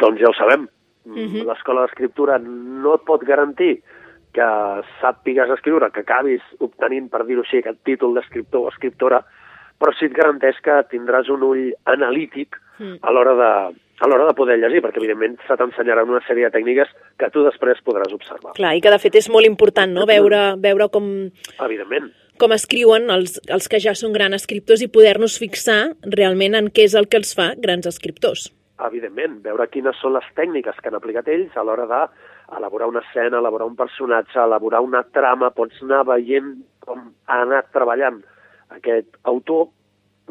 Doncs 0.00 0.20
ja 0.20 0.28
ho 0.28 0.34
sabem. 0.36 0.66
L'escola 1.46 1.84
d'escriptura 1.86 2.38
no 2.42 2.96
et 2.96 3.04
pot 3.06 3.22
garantir 3.24 3.82
que 4.36 4.50
sàpigues 5.00 5.50
escriure, 5.56 5.90
que 5.94 6.04
acabis 6.04 6.44
obtenint, 6.60 7.08
per 7.12 7.24
dir-ho 7.24 7.44
així, 7.46 7.62
aquest 7.62 7.80
títol 7.88 8.14
d'escriptor 8.18 8.66
o 8.66 8.72
escriptora, 8.74 9.22
però 9.80 9.92
sí 9.96 10.08
et 10.08 10.14
garanteix 10.16 10.60
que 10.64 10.76
tindràs 10.92 11.28
un 11.32 11.42
ull 11.44 11.66
analític 11.92 12.60
a 12.76 13.12
l'hora 13.12 13.34
de, 13.36 13.50
a 14.00 14.08
l'hora 14.08 14.26
de 14.28 14.34
poder 14.36 14.58
llegir, 14.60 14.82
perquè 14.84 15.00
evidentment 15.00 15.38
se 15.46 15.56
t'ensenyaran 15.56 16.10
una 16.12 16.22
sèrie 16.26 16.48
de 16.48 16.52
tècniques 16.58 16.92
que 17.20 17.30
tu 17.32 17.44
després 17.46 17.80
podràs 17.84 18.12
observar. 18.12 18.52
Clar, 18.58 18.74
i 18.76 18.84
que 18.84 18.92
de 18.92 19.00
fet 19.00 19.16
és 19.22 19.30
molt 19.32 19.48
important, 19.48 19.92
no?, 19.92 20.04
veure, 20.08 20.42
veure 20.60 20.88
com, 20.92 21.08
Evidentment. 21.64 22.10
com 22.40 22.52
escriuen 22.52 23.08
els, 23.12 23.38
els 23.48 23.68
que 23.72 23.80
ja 23.80 23.96
són 23.96 24.12
grans 24.16 24.42
escriptors 24.42 24.84
i 24.84 24.92
poder-nos 24.92 25.38
fixar 25.40 25.96
realment 26.04 26.58
en 26.60 26.68
què 26.68 26.84
és 26.90 26.96
el 26.98 27.08
que 27.08 27.20
els 27.22 27.32
fa 27.36 27.54
grans 27.56 27.88
escriptors. 27.88 28.50
evidentment, 28.86 29.40
veure 29.40 29.64
quines 29.72 29.96
són 30.02 30.12
les 30.12 30.24
tècniques 30.36 30.76
que 30.82 30.90
han 30.90 30.98
aplicat 30.98 31.28
ells 31.32 31.54
a 31.56 31.62
l'hora 31.64 31.86
d'elaborar 32.50 32.88
una 32.88 33.02
escena, 33.04 33.38
elaborar 33.38 33.66
un 33.66 33.76
personatge, 33.76 34.38
elaborar 34.42 34.82
una 34.84 35.02
trama, 35.12 35.50
pots 35.50 35.82
anar 35.82 36.04
veient 36.06 36.52
com 36.84 37.08
ha 37.26 37.40
anat 37.42 37.72
treballant 37.74 38.20
aquest 38.76 39.18
autor 39.24 39.68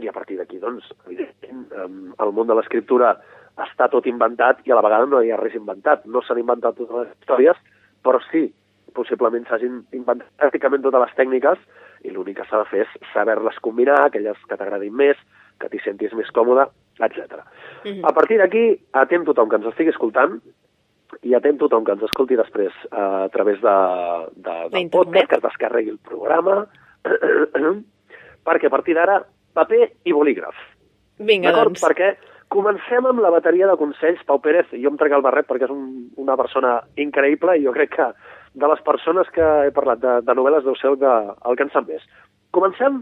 i 0.03 0.09
a 0.09 0.13
partir 0.15 0.37
d'aquí, 0.39 0.59
doncs, 0.59 0.87
evidentment, 1.07 2.13
el 2.19 2.31
món 2.35 2.47
de 2.47 2.55
l'escriptura 2.57 3.13
està 3.63 3.87
tot 3.91 4.07
inventat 4.11 4.59
i 4.67 4.73
a 4.73 4.75
la 4.75 4.83
vegada 4.83 5.07
no 5.07 5.21
hi 5.23 5.31
ha 5.31 5.39
res 5.39 5.55
inventat. 5.55 6.03
No 6.05 6.21
s'han 6.21 6.41
inventat 6.41 6.75
totes 6.75 6.95
les 6.97 7.13
històries, 7.15 7.59
però 8.03 8.19
sí, 8.27 8.49
possiblement 8.95 9.47
s'hagin 9.47 9.81
inventat 9.95 10.27
pràcticament 10.41 10.83
totes 10.83 11.05
les 11.05 11.15
tècniques 11.19 11.63
i 12.03 12.11
l'únic 12.11 12.41
que 12.41 12.47
s'ha 12.49 12.61
de 12.61 12.69
fer 12.71 12.83
és 12.83 12.97
saber-les 13.13 13.61
combinar, 13.63 14.01
aquelles 14.05 14.43
que 14.49 14.59
t'agradin 14.59 14.95
més, 14.95 15.19
que 15.59 15.71
t'hi 15.71 15.79
sentis 15.83 16.13
més 16.19 16.29
còmode, 16.35 16.67
etc. 17.07 17.39
A 18.03 18.11
partir 18.15 18.39
d'aquí, 18.41 18.67
atent 18.93 19.25
tothom 19.27 19.49
que 19.49 19.59
ens 19.61 19.71
estigui 19.71 19.93
escoltant, 19.95 20.37
i 21.23 21.35
atent 21.37 21.59
tothom 21.61 21.85
que 21.85 21.95
ens 21.95 22.03
escolti 22.07 22.37
després 22.39 22.73
eh, 22.91 22.99
a 22.99 23.29
través 23.33 23.61
de, 23.61 23.75
de, 24.35 24.43
del 24.43 24.71
D'internet. 24.75 24.91
podcast, 24.91 25.29
que 25.29 25.39
es 25.39 25.45
descarregui 25.45 25.95
el 25.95 25.99
programa, 25.99 26.65
perquè 28.47 28.67
a 28.69 28.73
partir 28.73 28.95
d'ara, 28.97 29.19
paper 29.55 29.83
i 30.03 30.13
bolígraf. 30.15 30.55
Vinga, 31.23 31.53
doncs. 31.55 31.83
Perquè 31.83 32.15
comencem 32.51 33.05
amb 33.07 33.21
la 33.23 33.31
bateria 33.33 33.67
de 33.69 33.77
consells. 33.79 34.23
Pau 34.27 34.41
Pérez, 34.43 34.67
jo 34.71 34.91
em 34.91 34.97
trec 34.99 35.15
el 35.15 35.23
barret 35.25 35.47
perquè 35.47 35.69
és 35.69 35.73
un, 35.73 36.09
una 36.21 36.35
persona 36.39 36.79
increïble 37.01 37.57
i 37.57 37.65
jo 37.65 37.73
crec 37.75 37.95
que 37.95 38.09
de 38.55 38.71
les 38.71 38.81
persones 38.87 39.29
que 39.35 39.45
he 39.67 39.71
parlat 39.75 40.01
de, 40.03 40.17
de 40.23 40.35
novel·les 40.37 40.63
deu 40.67 40.75
ser 40.79 40.93
el 40.93 40.99
que, 41.01 41.13
el 41.49 41.57
que 41.57 41.67
en 41.67 41.71
sap 41.73 41.87
més. 41.89 42.03
Comencem 42.55 43.01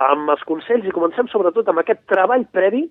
amb 0.00 0.32
els 0.32 0.42
consells 0.48 0.88
i 0.88 0.94
comencem 0.96 1.28
sobretot 1.28 1.68
amb 1.68 1.82
aquest 1.82 2.02
treball 2.08 2.46
previ 2.52 2.86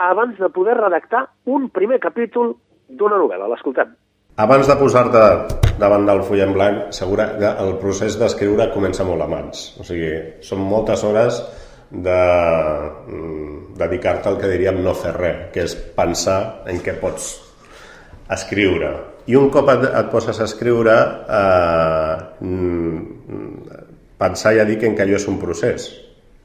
abans 0.00 0.38
de 0.38 0.48
poder 0.54 0.76
redactar 0.78 1.26
un 1.44 1.68
primer 1.70 2.00
capítol 2.02 2.54
d'una 2.98 3.18
novel·la. 3.20 3.48
L'escoltem. 3.50 3.92
Abans 4.40 4.68
de 4.70 4.76
posar-te 4.80 5.22
davant 5.80 6.06
del 6.08 6.22
full 6.24 6.40
en 6.40 6.54
blanc, 6.56 6.92
segura 6.96 7.26
que 7.38 7.50
el 7.64 7.74
procés 7.82 8.16
d'escriure 8.20 8.70
comença 8.72 9.04
molt 9.04 9.24
a 9.24 9.28
mans. 9.28 9.66
O 9.80 9.86
sigui, 9.86 10.12
són 10.46 10.62
moltes 10.64 11.04
hores 11.04 11.42
de 11.90 12.18
mm, 13.10 13.76
dedicar-te 13.78 14.30
al 14.30 14.38
que 14.40 14.50
diríem 14.52 14.80
no 14.84 14.94
fer 14.94 15.12
res, 15.16 15.46
que 15.54 15.66
és 15.66 15.76
pensar 15.96 16.40
en 16.70 16.80
què 16.84 16.94
pots 17.02 17.32
escriure. 18.30 18.92
I 19.30 19.36
un 19.36 19.50
cop 19.52 19.68
et, 19.74 19.84
et 19.90 20.10
poses 20.12 20.38
a 20.40 20.46
escriure, 20.46 20.96
eh, 21.38 22.14
mm, 22.46 23.76
pensar 24.20 24.54
ja 24.56 24.64
en 24.68 24.94
que 24.94 25.02
allò 25.02 25.16
és 25.18 25.28
un 25.28 25.38
procés, 25.42 25.90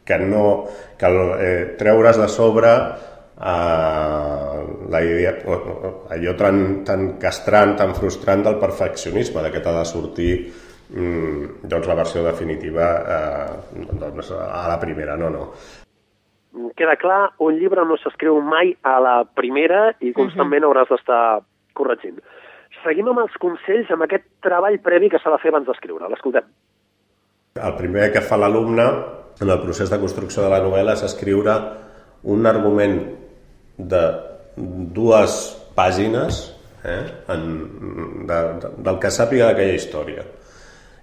que 0.05 0.17
no 0.19 0.65
que 0.97 1.05
el, 1.05 1.19
eh, 1.39 1.75
treure's 1.77 2.17
de 2.17 2.27
sobre 2.27 2.71
eh, 2.71 4.54
la 4.89 5.01
idea, 5.03 5.33
o- 5.45 5.53
o- 5.87 5.93
allò 6.13 6.35
tan, 6.37 6.83
tan 6.85 7.17
castrant, 7.19 7.75
tan 7.77 7.95
frustrant 7.95 8.43
del 8.43 8.59
perfeccionisme, 8.59 9.41
de 9.43 9.51
que 9.51 9.59
t'ha 9.63 9.73
de 9.79 9.85
sortir 9.85 10.31
mm, 10.89 11.63
doncs 11.63 11.87
la 11.87 11.95
versió 11.95 12.23
definitiva 12.23 12.85
eh, 13.15 13.79
doncs 13.99 14.31
a 14.31 14.67
la 14.69 14.79
primera, 14.79 15.15
no, 15.17 15.29
no. 15.29 15.49
Queda 16.75 16.95
clar, 16.95 17.33
un 17.43 17.57
llibre 17.59 17.83
no 17.85 17.97
s'escriu 17.99 18.37
mai 18.41 18.71
a 18.83 18.99
la 19.03 19.15
primera 19.25 19.89
i 19.99 20.13
constantment 20.13 20.63
uh 20.63 20.69
-huh. 20.69 20.71
hauràs 20.71 20.89
d'estar 20.89 21.41
corregint. 21.73 22.19
Seguim 22.83 23.07
amb 23.09 23.19
els 23.19 23.33
consells, 23.39 23.89
amb 23.91 24.03
aquest 24.03 24.23
treball 24.41 24.79
previ 24.79 25.09
que 25.09 25.19
s'ha 25.19 25.31
de 25.31 25.37
fer 25.39 25.49
abans 25.49 25.67
d'escriure. 25.67 26.07
L'escoltem. 26.09 26.43
El 27.55 27.75
primer 27.75 28.11
que 28.11 28.21
fa 28.21 28.37
l'alumne 28.37 28.85
en 29.41 29.49
el 29.49 29.61
procés 29.61 29.89
de 29.89 29.99
construcció 29.99 30.43
de 30.43 30.49
la 30.49 30.59
novel·la 30.59 30.93
és 30.93 31.03
escriure 31.03 31.53
un 32.23 32.45
argument 32.45 33.01
de 33.77 34.01
dues 34.55 35.37
pàgines 35.75 36.41
eh, 36.83 37.03
en, 37.33 37.45
de, 38.27 38.41
de, 38.61 38.73
del 38.87 38.99
que 39.01 39.11
sàpiga 39.11 39.51
d'aquella 39.51 39.77
història. 39.77 40.25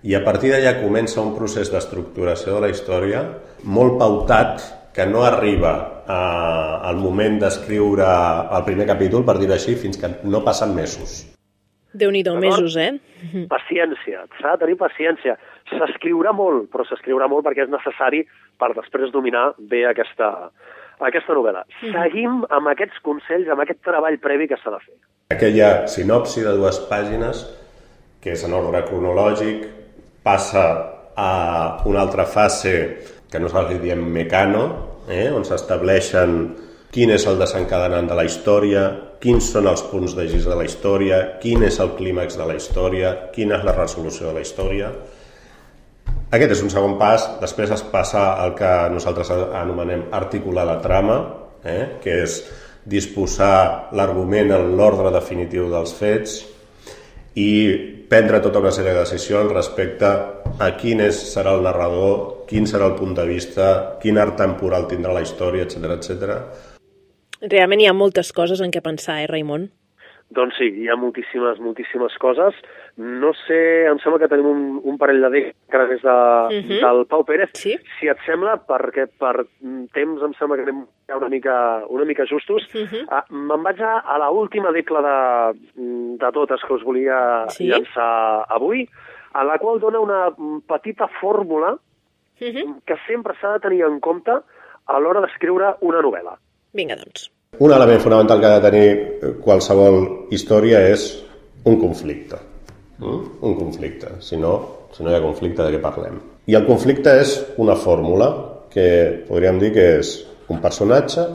I 0.03 0.17
a 0.19 0.23
partir 0.25 0.51
d'allà 0.51 0.75
comença 0.81 1.23
un 1.23 1.35
procés 1.37 1.71
d'estructuració 1.71 2.57
de 2.57 2.63
la 2.65 2.71
història 2.73 3.23
molt 3.63 4.01
pautat 4.01 4.65
que 4.93 5.07
no 5.07 5.23
arriba 5.25 6.03
a, 6.07 6.23
al 6.89 6.99
moment 7.01 7.39
d'escriure 7.41 8.09
el 8.57 8.65
primer 8.67 8.89
capítol, 8.91 9.25
per 9.25 9.39
dir-ho 9.41 9.55
així, 9.55 9.77
fins 9.79 10.01
que 10.01 10.11
no 10.25 10.43
passen 10.45 10.75
mesos. 10.77 11.23
Déu-n'hi-do, 11.93 12.35
D'acord? 12.35 12.65
mesos, 12.65 12.77
eh? 12.77 13.47
Paciència, 13.57 14.27
s'ha 14.41 14.57
de 14.57 14.65
tenir 14.65 14.79
paciència. 14.81 15.37
S'escriurà 15.73 16.33
molt, 16.37 16.69
però 16.73 16.85
s'escriurà 16.89 17.29
molt 17.31 17.47
perquè 17.47 17.67
és 17.67 17.73
necessari 17.73 18.25
per 18.61 18.73
després 18.77 19.13
dominar 19.13 19.53
bé 19.59 19.85
aquesta, 19.89 20.33
aquesta 21.09 21.37
novel·la. 21.37 21.65
Seguim 21.81 22.43
amb 22.51 22.73
aquests 22.73 23.03
consells, 23.07 23.51
amb 23.51 23.65
aquest 23.65 23.83
treball 23.87 24.19
previ 24.23 24.49
que 24.51 24.59
s'ha 24.61 24.75
de 24.75 24.81
fer. 24.85 24.97
Aquella 25.35 25.89
sinopsi 25.91 26.45
de 26.45 26.57
dues 26.59 26.81
pàgines, 26.91 27.45
que 28.23 28.35
és 28.37 28.45
en 28.47 28.55
ordre 28.55 28.85
cronològic, 28.89 29.65
passa 30.23 30.67
a 31.17 31.31
una 31.89 32.03
altra 32.05 32.25
fase 32.25 32.75
que 33.31 33.41
nosaltres 33.41 33.79
li 33.79 33.89
diem 33.89 34.05
mecano, 34.13 34.67
eh? 35.09 35.31
on 35.33 35.45
s'estableixen 35.49 36.37
quin 36.93 37.11
és 37.15 37.25
el 37.27 37.39
desencadenant 37.41 38.11
de 38.11 38.17
la 38.19 38.27
història, 38.29 38.85
quins 39.23 39.49
són 39.55 39.69
els 39.71 39.81
punts 39.89 40.13
de 40.19 40.27
gis 40.29 40.45
de 40.45 40.57
la 40.59 40.67
història, 40.69 41.23
quin 41.41 41.65
és 41.65 41.79
el 41.81 41.95
clímax 41.97 42.37
de 42.37 42.47
la 42.49 42.57
història, 42.59 43.15
quina 43.33 43.57
és 43.59 43.65
la 43.65 43.75
resolució 43.79 44.29
de 44.29 44.35
la 44.37 44.43
història. 44.45 44.91
Aquest 46.33 46.55
és 46.55 46.63
un 46.65 46.71
segon 46.73 46.95
pas, 46.97 47.25
després 47.43 47.71
es 47.75 47.83
passa 47.93 48.23
al 48.41 48.55
que 48.57 48.69
nosaltres 48.89 49.29
anomenem 49.37 50.07
articular 50.17 50.65
la 50.65 50.79
trama, 50.81 51.19
eh? 51.61 51.99
que 52.01 52.23
és 52.23 52.39
disposar 52.89 53.93
l'argument 53.93 54.55
en 54.57 54.71
l'ordre 54.79 55.13
definitiu 55.13 55.69
dels 55.71 55.93
fets 55.93 56.39
i 57.37 57.51
prendre 58.09 58.41
tota 58.45 58.63
una 58.65 58.73
sèrie 58.73 58.95
de 58.97 59.05
decisions 59.05 59.53
respecte 59.53 60.09
a 60.57 60.71
quin 60.81 61.05
és, 61.05 61.21
serà 61.35 61.53
el 61.53 61.67
narrador, 61.69 62.47
quin 62.49 62.65
serà 62.69 62.89
el 62.89 62.97
punt 62.97 63.13
de 63.17 63.29
vista, 63.29 63.69
quin 64.01 64.17
art 64.17 64.37
temporal 64.41 64.89
tindrà 64.89 65.13
la 65.13 65.27
història, 65.27 65.69
etc 65.69 65.95
etc. 65.99 66.35
Realment 67.45 67.85
hi 67.85 67.93
ha 67.93 67.97
moltes 67.97 68.33
coses 68.33 68.65
en 68.65 68.73
què 68.73 68.81
pensar, 68.81 69.21
eh, 69.21 69.29
Raimon? 69.29 69.69
Doncs 70.33 70.57
sí, 70.57 70.65
hi 70.81 70.89
ha 70.89 70.97
moltíssimes, 70.97 71.59
moltíssimes 71.61 72.15
coses. 72.23 72.55
No 72.97 73.33
sé, 73.47 73.85
em 73.91 73.99
sembla 74.01 74.19
que 74.23 74.29
tenim 74.33 74.47
un, 74.49 74.81
un 74.85 74.97
parell 75.01 75.21
de 75.21 75.55
través 75.69 76.01
de, 76.03 76.09
uh 76.09 76.49
Mhm. 76.49 76.69
-huh. 76.71 76.81
del 76.81 77.07
Pau 77.07 77.25
Pérez. 77.25 77.51
Sí. 77.55 77.77
Si 77.99 78.09
et 78.09 78.17
sembla, 78.25 78.57
perquè 78.67 79.07
per 79.19 79.47
temps 79.93 80.23
em 80.23 80.33
sembla 80.39 80.57
que 80.57 80.63
anem 80.63 80.87
una 81.17 81.29
mica, 81.29 81.83
una 81.89 82.05
mica 82.05 82.25
justos, 82.27 82.63
uh 82.75 82.79
Mhm. 82.79 82.87
-huh. 82.87 83.05
ah, 83.11 83.25
me'n 83.31 83.63
vaig 83.63 83.81
a, 83.83 83.99
a 83.99 84.19
la 84.19 84.31
última 84.31 84.73
decla 84.73 85.01
de, 85.03 85.59
de 86.19 86.33
totes 86.33 86.61
que 86.67 86.73
us 86.75 86.83
volia 86.85 87.45
Sí. 87.49 87.67
llançar 87.69 88.45
avui, 88.49 88.89
a 89.35 89.45
la 89.45 89.59
qual 89.59 89.81
dona 89.81 90.01
una 90.01 90.31
petita 90.67 91.09
fórmula 91.21 91.77
Uh 92.41 92.45
-huh. 92.49 92.81
que 92.87 92.97
sempre 93.07 93.35
s'ha 93.41 93.53
de 93.53 93.61
tenir 93.61 93.83
en 93.85 94.01
compte 94.01 94.31
a 94.87 94.99
l'hora 94.99 95.21
d'escriure 95.21 95.77
una 95.81 96.01
novel·la. 96.01 96.37
Vinga, 96.75 96.97
doncs. 96.97 97.31
Un 97.59 97.71
element 97.71 98.01
fonamental 98.01 98.41
que 98.41 98.47
ha 98.47 98.59
de 98.59 98.71
tenir 98.71 98.89
eh, 98.89 99.31
qualsevol 99.45 99.99
història 100.33 100.79
és 100.89 101.03
un 101.69 101.77
conflicte. 101.77 102.39
Mm? 102.97 103.27
Un 103.45 103.57
conflicte. 103.59 104.15
Si 104.25 104.39
no, 104.41 104.53
si 104.97 105.05
no 105.05 105.13
hi 105.13 105.19
ha 105.19 105.21
conflicte, 105.21 105.61
de 105.61 105.75
què 105.75 105.81
parlem? 105.83 106.17
I 106.49 106.57
el 106.57 106.65
conflicte 106.65 107.13
és 107.21 107.35
una 107.61 107.77
fórmula 107.77 108.31
que 108.73 108.87
podríem 109.29 109.61
dir 109.61 109.69
que 109.75 109.85
és 109.99 110.15
un 110.49 110.63
personatge 110.65 111.27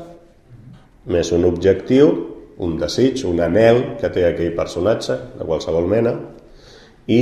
més 1.13 1.29
un 1.37 1.45
objectiu, 1.45 2.09
un 2.65 2.73
desig, 2.81 3.21
un 3.29 3.43
anel 3.45 3.83
que 4.01 4.09
té 4.09 4.25
aquell 4.25 4.57
personatge, 4.57 5.19
de 5.37 5.45
qualsevol 5.45 5.85
mena, 5.87 6.15
i 7.05 7.21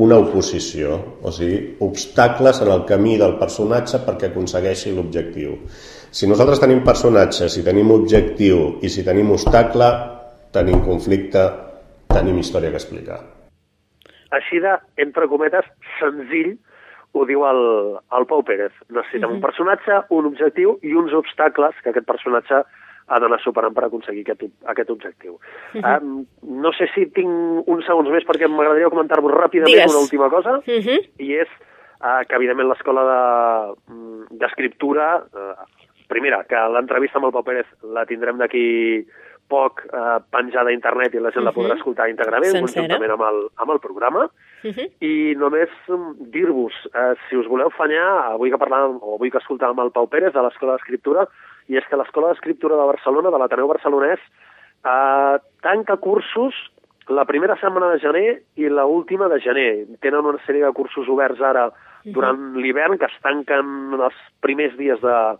una 0.00 0.16
oposició, 0.24 0.96
o 1.20 1.30
sigui, 1.32 1.76
obstacles 1.84 2.64
en 2.64 2.72
el 2.72 2.88
camí 2.88 3.20
del 3.20 3.36
personatge 3.36 4.00
perquè 4.08 4.32
aconsegueixi 4.32 4.96
l'objectiu. 4.96 5.60
Si 6.16 6.24
nosaltres 6.28 6.60
tenim 6.62 6.80
personatges, 6.84 7.52
si 7.52 7.62
tenim 7.64 7.90
objectiu 7.92 8.78
i 8.80 8.88
si 8.92 9.02
tenim 9.04 9.28
obstacle, 9.34 9.88
tenim 10.54 10.80
conflicte, 10.86 11.42
tenim 12.12 12.38
història 12.40 12.70
que 12.72 12.80
explicar. 12.80 13.18
Així 14.36 14.60
de, 14.64 14.72
entre 15.04 15.28
cometes, 15.28 15.66
senzill, 16.00 16.54
ho 17.16 17.26
diu 17.28 17.44
el, 17.48 17.60
el 18.16 18.26
Pau 18.30 18.42
Pérez. 18.48 18.72
Necessitem 18.92 19.36
un 19.36 19.42
personatge, 19.44 20.00
un 20.16 20.26
objectiu 20.32 20.78
i 20.84 20.96
uns 20.96 21.12
obstacles 21.16 21.76
que 21.84 21.92
aquest 21.92 22.08
personatge 22.08 22.62
ha 23.06 23.20
d'anar 23.22 23.38
superant 23.44 23.76
per 23.76 23.84
aconseguir 23.86 24.24
aquest, 24.24 24.48
aquest 24.72 24.90
objectiu. 24.90 25.36
um, 25.78 26.24
no 26.64 26.72
sé 26.74 26.88
si 26.94 27.04
tinc 27.14 27.68
uns 27.70 27.86
segons 27.86 28.08
més 28.10 28.24
perquè 28.26 28.48
m'agradaria 28.50 28.90
comentar-vos 28.90 29.36
ràpidament 29.36 29.70
Digues. 29.76 29.92
una 29.94 30.02
última 30.08 30.28
cosa, 30.32 30.56
Uh 30.64 30.80
-huh. 30.82 30.98
i 31.22 31.34
és 31.44 31.48
uh, 32.00 32.24
que, 32.26 32.34
evidentment, 32.34 32.68
l'escola 32.68 33.04
de- 33.12 33.92
mm, 33.92 34.38
d'escriptura... 34.40 35.22
Uh, 35.32 35.84
primera, 36.08 36.44
que 36.44 36.56
l'entrevista 36.72 37.18
amb 37.18 37.26
el 37.26 37.32
Pau 37.32 37.42
Pérez 37.46 37.66
la 37.82 38.04
tindrem 38.06 38.38
d'aquí 38.38 39.06
poc 39.48 39.84
uh, 39.94 40.18
penjada 40.34 40.70
a 40.70 40.74
internet 40.74 41.14
i 41.14 41.20
la 41.22 41.30
gent 41.30 41.44
la 41.46 41.52
podrà 41.54 41.74
Mhm. 41.74 41.78
escoltar 41.78 42.08
íntegrament, 42.10 42.50
Sencera. 42.50 42.82
conjuntament 42.82 43.12
amb 43.12 43.22
el, 43.22 43.36
amb 43.62 43.70
el 43.70 43.78
programa. 43.78 44.24
Uh 44.64 44.70
-huh. 44.74 44.90
I 45.00 45.34
només 45.36 45.68
mm, 45.88 46.30
dir-vos, 46.32 46.72
eh, 46.92 47.14
si 47.28 47.36
us 47.36 47.46
voleu 47.46 47.70
fanyar, 47.70 48.32
avui 48.34 48.50
que 48.50 48.58
parlàvem, 48.58 48.98
o 49.00 49.14
avui 49.14 49.30
que 49.30 49.38
escoltàvem 49.38 49.78
el 49.84 49.92
Pau 49.92 50.08
Pérez 50.08 50.32
de 50.32 50.42
l'Escola 50.42 50.72
d'Escriptura, 50.72 51.28
i 51.68 51.76
és 51.76 51.84
que 51.88 51.96
l'Escola 51.96 52.28
d'Escriptura 52.28 52.74
de 52.76 52.86
Barcelona, 52.86 53.30
de 53.30 53.38
l'Ateneu 53.38 53.68
Barcelonès, 53.68 54.18
eh, 54.84 55.38
tanca 55.62 55.96
cursos 55.96 56.54
la 57.08 57.24
primera 57.24 57.56
setmana 57.56 57.92
de 57.92 58.00
gener 58.00 58.42
i 58.56 58.68
la 58.68 58.84
última 58.84 59.28
de 59.28 59.38
gener. 59.40 59.86
Tenen 60.00 60.24
una 60.26 60.38
sèrie 60.44 60.64
de 60.64 60.72
cursos 60.72 61.08
oberts 61.08 61.40
ara 61.40 61.70
durant 62.04 62.54
l'hivern 62.56 62.98
que 62.98 63.06
es 63.06 63.20
tanquen 63.22 63.94
els 64.00 64.14
primers 64.40 64.76
dies 64.76 65.00
de, 65.00 65.36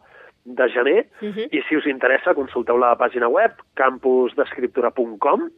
de 0.47 0.69
gener 0.71 1.07
Uh 1.21 1.29
-huh. 1.35 1.49
i 1.51 1.63
si 1.69 1.77
us 1.77 1.87
interessa 1.87 2.35
consulteu 2.35 2.79
la 2.79 2.95
pàgina 2.97 3.29
web 3.29 3.53
campusdescriptura.com 3.75 5.49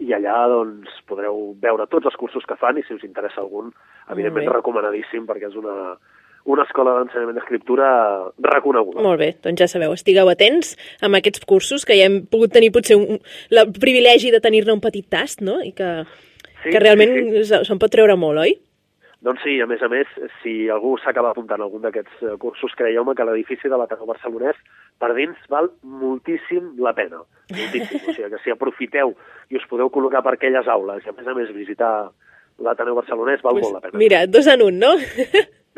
i 0.00 0.14
allà 0.16 0.46
doncs, 0.48 0.88
podreu 1.06 1.54
veure 1.60 1.86
tots 1.86 2.06
els 2.06 2.16
cursos 2.16 2.46
que 2.48 2.56
fan 2.56 2.78
i 2.78 2.82
si 2.86 2.94
us 2.94 3.04
interessa 3.04 3.42
algun, 3.42 3.72
evidentment 4.10 4.48
recomanadíssim 4.54 5.26
perquè 5.26 5.50
és 5.50 5.56
una, 5.60 5.98
una 6.44 6.64
escola 6.64 6.94
d'ensenyament 6.98 7.36
d'escriptura 7.36 8.30
reconeguda. 8.38 9.02
Molt 9.02 9.20
bé, 9.20 9.34
doncs 9.42 9.60
ja 9.60 9.68
sabeu, 9.68 9.92
estigueu 9.92 10.30
atents 10.32 10.76
amb 11.02 11.18
aquests 11.18 11.44
cursos, 11.44 11.84
que 11.84 11.98
ja 11.98 12.08
hem 12.08 12.22
pogut 12.32 12.52
tenir 12.52 12.72
potser 12.72 12.96
un, 12.96 13.20
el 13.50 13.72
privilegi 13.72 14.30
de 14.30 14.40
tenir-ne 14.40 14.72
un 14.72 14.80
petit 14.80 15.06
tast, 15.10 15.42
no? 15.42 15.60
I 15.60 15.72
que, 15.72 16.04
Sí, 16.62 16.70
que 16.70 16.80
realment 16.80 17.12
sí, 17.12 17.44
sí, 17.44 17.60
se'n 17.64 17.78
pot 17.80 17.92
treure 17.92 18.16
molt, 18.20 18.38
oi? 18.38 18.58
Doncs 19.20 19.42
sí, 19.44 19.58
a 19.60 19.66
més 19.68 19.82
a 19.84 19.88
més, 19.92 20.08
si 20.40 20.54
algú 20.72 20.94
s'acaba 21.02 21.34
apuntant 21.34 21.60
a 21.60 21.66
algun 21.66 21.82
d'aquests 21.84 22.22
eh, 22.24 22.36
cursos, 22.40 22.72
creieu-me 22.76 23.12
que 23.16 23.26
l'edifici 23.28 23.68
de 23.68 23.76
l'Ateneu 23.76 24.08
Barcelonès 24.08 24.56
per 25.00 25.10
dins 25.16 25.36
val 25.52 25.68
moltíssim 25.84 26.70
la 26.80 26.94
pena. 26.96 27.20
Moltíssim. 27.52 28.00
o 28.00 28.14
sigui 28.16 28.30
que 28.32 28.40
si 28.40 28.54
aprofiteu 28.54 29.12
i 29.52 29.60
us 29.60 29.68
podeu 29.68 29.92
col·locar 29.92 30.24
per 30.24 30.38
aquelles 30.38 30.70
aules 30.72 31.04
i 31.04 31.12
a 31.12 31.16
més 31.18 31.28
a 31.28 31.36
més 31.36 31.52
visitar 31.52 31.92
l'Ateneu 32.64 32.96
Barcelonès 32.96 33.44
val 33.44 33.60
molt 33.60 33.76
la 33.76 33.84
pena. 33.84 34.00
Mira, 34.00 34.24
dos 34.26 34.48
en 34.48 34.64
un, 34.64 34.80
no? 34.80 34.94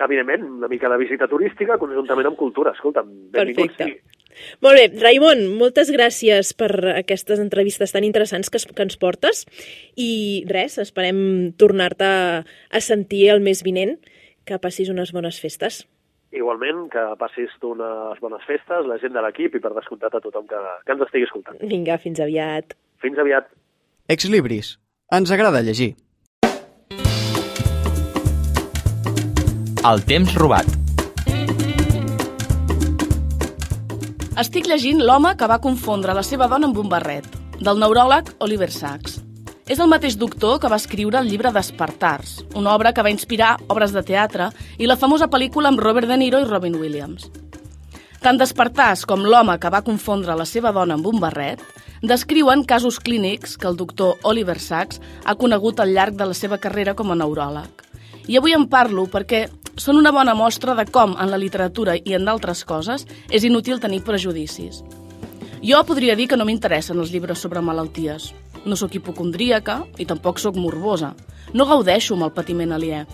Evidentment, 0.03 0.47
una 0.62 0.70
mica 0.70 0.88
de 0.88 1.03
visita 1.03 1.26
turística 1.30 1.76
conjuntament 1.82 2.30
amb 2.30 2.38
cultura. 2.38 2.72
Escolta'm, 2.78 3.11
benvinguts 3.34 3.74
Perfecte. 3.74 3.90
sigui. 3.90 4.22
Molt 4.64 4.78
bé, 4.78 4.89
Raimon, 5.01 5.45
moltes 5.59 5.93
gràcies 5.95 6.53
per 6.59 6.70
aquestes 6.97 7.41
entrevistes 7.43 7.95
tan 7.95 8.07
interessants 8.07 8.51
que, 8.51 8.61
es, 8.61 8.66
que 8.66 8.85
ens 8.85 8.99
portes 9.01 9.45
i 9.97 10.45
res, 10.51 10.78
esperem 10.83 11.53
tornar-te 11.61 12.11
a 12.43 12.83
sentir 12.85 13.28
el 13.35 13.43
mes 13.45 13.62
vinent, 13.66 13.99
que 14.45 14.59
passis 14.59 14.91
unes 14.93 15.12
bones 15.14 15.39
festes. 15.41 15.83
Igualment, 16.33 16.87
que 16.93 17.03
passis 17.20 17.53
tu 17.61 17.74
unes 17.74 18.20
bones 18.24 18.45
festes, 18.49 18.87
la 18.89 18.97
gent 19.03 19.12
de 19.12 19.24
l'equip 19.24 19.59
i 19.59 19.61
per 19.61 19.74
descomptat 19.76 20.16
a 20.16 20.22
tothom 20.24 20.49
que, 20.49 20.61
que 20.87 20.97
ens 20.97 21.05
estigui 21.07 21.28
escoltant. 21.28 21.61
Vinga, 21.61 21.99
fins 22.01 22.22
aviat. 22.24 22.72
Fins 23.05 23.20
aviat. 23.20 23.53
Ex 24.09 24.30
Libris. 24.33 24.76
Ens 25.12 25.35
agrada 25.35 25.61
llegir. 25.61 25.93
El 29.83 30.07
temps 30.07 30.37
robat. 30.39 30.82
Estic 34.33 34.64
llegint 34.64 35.03
L'home 35.05 35.35
que 35.37 35.45
va 35.45 35.59
confondre 35.61 36.14
la 36.16 36.22
seva 36.24 36.47
dona 36.49 36.64
amb 36.70 36.78
un 36.80 36.87
barret, 36.89 37.26
del 37.61 37.76
neuròleg 37.76 38.30
Oliver 38.41 38.70
Sacks. 38.72 39.18
És 39.68 39.76
el 39.76 39.91
mateix 39.93 40.16
doctor 40.16 40.57
que 40.62 40.70
va 40.72 40.78
escriure 40.80 41.20
el 41.20 41.28
llibre 41.28 41.53
Despertars, 41.53 42.39
una 42.57 42.72
obra 42.72 42.95
que 42.97 43.05
va 43.05 43.12
inspirar 43.12 43.59
obres 43.68 43.93
de 43.93 44.01
teatre 44.09 44.49
i 44.80 44.89
la 44.89 44.97
famosa 44.97 45.28
pel·lícula 45.28 45.68
amb 45.68 45.85
Robert 45.85 46.09
De 46.09 46.16
Niro 46.16 46.41
i 46.41 46.49
Robin 46.49 46.80
Williams. 46.80 47.28
Tant 48.24 48.41
Despertars 48.41 49.05
com 49.05 49.20
L'home 49.20 49.59
que 49.61 49.70
va 49.74 49.85
confondre 49.85 50.39
la 50.39 50.49
seva 50.49 50.72
dona 50.72 50.97
amb 50.97 51.12
un 51.12 51.20
barret 51.20 51.61
descriuen 52.01 52.64
casos 52.64 53.03
clínics 53.05 53.59
que 53.59 53.68
el 53.68 53.76
doctor 53.76 54.16
Oliver 54.24 54.57
Sacks 54.59 55.03
ha 55.26 55.37
conegut 55.37 55.78
al 55.85 55.93
llarg 55.93 56.16
de 56.16 56.33
la 56.33 56.39
seva 56.39 56.57
carrera 56.57 56.97
com 56.97 57.12
a 57.12 57.20
neuròleg. 57.20 57.85
I 58.33 58.41
avui 58.41 58.57
en 58.57 58.64
parlo 58.72 59.05
perquè 59.12 59.45
són 59.77 59.97
una 59.97 60.12
bona 60.12 60.35
mostra 60.37 60.75
de 60.77 60.85
com 60.85 61.14
en 61.18 61.31
la 61.31 61.39
literatura 61.41 61.95
i 61.97 62.16
en 62.16 62.27
d'altres 62.29 62.64
coses 62.68 63.07
és 63.31 63.45
inútil 63.49 63.81
tenir 63.81 64.03
prejudicis. 64.05 64.83
Jo 65.62 65.83
podria 65.87 66.16
dir 66.18 66.27
que 66.29 66.37
no 66.37 66.45
m'interessen 66.45 66.99
els 66.99 67.12
llibres 67.14 67.39
sobre 67.39 67.62
malalties. 67.62 68.33
No 68.66 68.77
sóc 68.77 68.95
hipocondríaca 68.99 69.83
i 69.99 70.07
tampoc 70.07 70.41
sóc 70.43 70.59
morbosa. 70.59 71.12
No 71.55 71.66
gaudeixo 71.66 72.14
amb 72.14 72.27
el 72.27 72.35
patiment 72.35 72.75
aliè. 72.75 73.05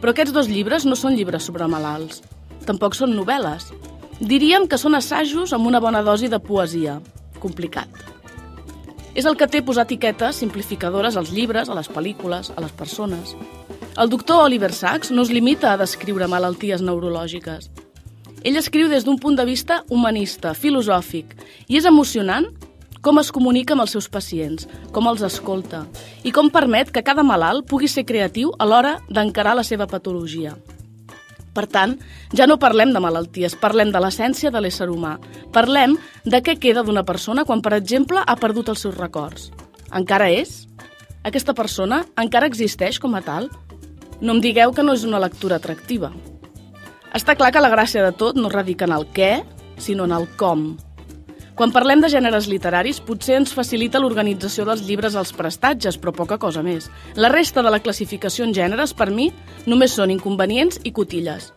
Però 0.00 0.12
aquests 0.12 0.32
dos 0.36 0.48
llibres 0.48 0.86
no 0.86 0.96
són 0.96 1.16
llibres 1.16 1.48
sobre 1.48 1.66
malalts. 1.68 2.22
Tampoc 2.68 2.94
són 2.96 3.16
novel·les. 3.16 3.70
Diríem 4.20 4.68
que 4.68 4.78
són 4.78 4.94
assajos 4.96 5.52
amb 5.56 5.66
una 5.66 5.80
bona 5.80 6.04
dosi 6.04 6.28
de 6.28 6.40
poesia. 6.40 7.00
Complicat. 7.40 7.88
És 9.16 9.26
el 9.26 9.36
que 9.36 9.48
té 9.50 9.64
posar 9.64 9.88
etiquetes 9.88 10.38
simplificadores 10.38 11.16
als 11.16 11.32
llibres, 11.34 11.68
a 11.68 11.74
les 11.74 11.88
pel·lícules, 11.90 12.52
a 12.54 12.60
les 12.60 12.72
persones. 12.76 13.34
El 14.00 14.08
doctor 14.08 14.46
Oliver 14.46 14.72
Sacks 14.72 15.10
no 15.10 15.20
es 15.20 15.28
limita 15.28 15.74
a 15.74 15.76
descriure 15.76 16.24
malalties 16.24 16.80
neurològiques. 16.80 17.66
Ell 18.48 18.56
escriu 18.56 18.88
des 18.88 19.04
d'un 19.04 19.18
punt 19.20 19.36
de 19.36 19.44
vista 19.44 19.82
humanista, 19.92 20.54
filosòfic, 20.56 21.34
i 21.68 21.76
és 21.76 21.84
emocionant 21.84 22.46
com 23.04 23.20
es 23.20 23.28
comunica 23.28 23.76
amb 23.76 23.84
els 23.84 23.92
seus 23.92 24.08
pacients, 24.08 24.64
com 24.96 25.04
els 25.10 25.20
escolta 25.20 25.82
i 26.24 26.32
com 26.32 26.48
permet 26.48 26.88
que 26.88 27.04
cada 27.04 27.20
malalt 27.20 27.68
pugui 27.68 27.92
ser 27.92 28.06
creatiu 28.08 28.54
a 28.56 28.64
l'hora 28.64 28.96
d'encarar 29.10 29.52
la 29.58 29.68
seva 29.68 29.84
patologia. 29.84 30.56
Per 31.52 31.66
tant, 31.68 31.98
ja 32.32 32.46
no 32.48 32.56
parlem 32.56 32.94
de 32.96 33.04
malalties, 33.04 33.52
parlem 33.52 33.92
de 33.92 34.00
l'essència 34.00 34.48
de 34.48 34.64
l'ésser 34.64 34.88
humà. 34.88 35.18
Parlem 35.52 35.98
de 36.24 36.40
què 36.40 36.56
queda 36.56 36.86
d'una 36.88 37.04
persona 37.04 37.44
quan, 37.44 37.60
per 37.60 37.76
exemple, 37.76 38.24
ha 38.24 38.40
perdut 38.40 38.72
els 38.72 38.80
seus 38.80 38.96
records. 38.96 39.50
Encara 39.92 40.32
és? 40.32 40.62
Aquesta 41.20 41.52
persona 41.52 42.06
encara 42.16 42.48
existeix 42.48 42.96
com 42.96 43.12
a 43.12 43.20
tal? 43.20 43.50
No 44.20 44.34
em 44.36 44.40
digueu 44.44 44.74
que 44.76 44.84
no 44.84 44.92
és 44.92 45.06
una 45.08 45.20
lectura 45.22 45.56
atractiva. 45.56 46.10
Està 47.16 47.34
clar 47.34 47.50
que 47.50 47.62
la 47.64 47.72
gràcia 47.72 48.04
de 48.04 48.12
tot 48.12 48.36
no 48.36 48.52
radica 48.52 48.84
en 48.84 48.92
el 48.92 49.08
què, 49.16 49.40
sinó 49.80 50.04
en 50.04 50.12
el 50.12 50.28
com. 50.36 50.74
Quan 51.56 51.72
parlem 51.72 52.00
de 52.00 52.08
gèneres 52.12 52.46
literaris, 52.48 53.02
potser 53.04 53.34
ens 53.40 53.50
facilita 53.56 54.00
l'organització 54.00 54.64
dels 54.68 54.84
llibres 54.86 55.16
als 55.16 55.32
prestatges, 55.36 55.98
però 56.00 56.14
poca 56.16 56.38
cosa 56.40 56.62
més. 56.64 56.86
La 57.16 57.28
resta 57.32 57.64
de 57.64 57.72
la 57.72 57.82
classificació 57.84 58.46
en 58.46 58.54
gèneres, 58.56 58.94
per 58.96 59.10
mi, 59.10 59.30
només 59.66 59.96
són 59.96 60.12
inconvenients 60.14 60.80
i 60.84 60.92
cotilles. 60.96 61.50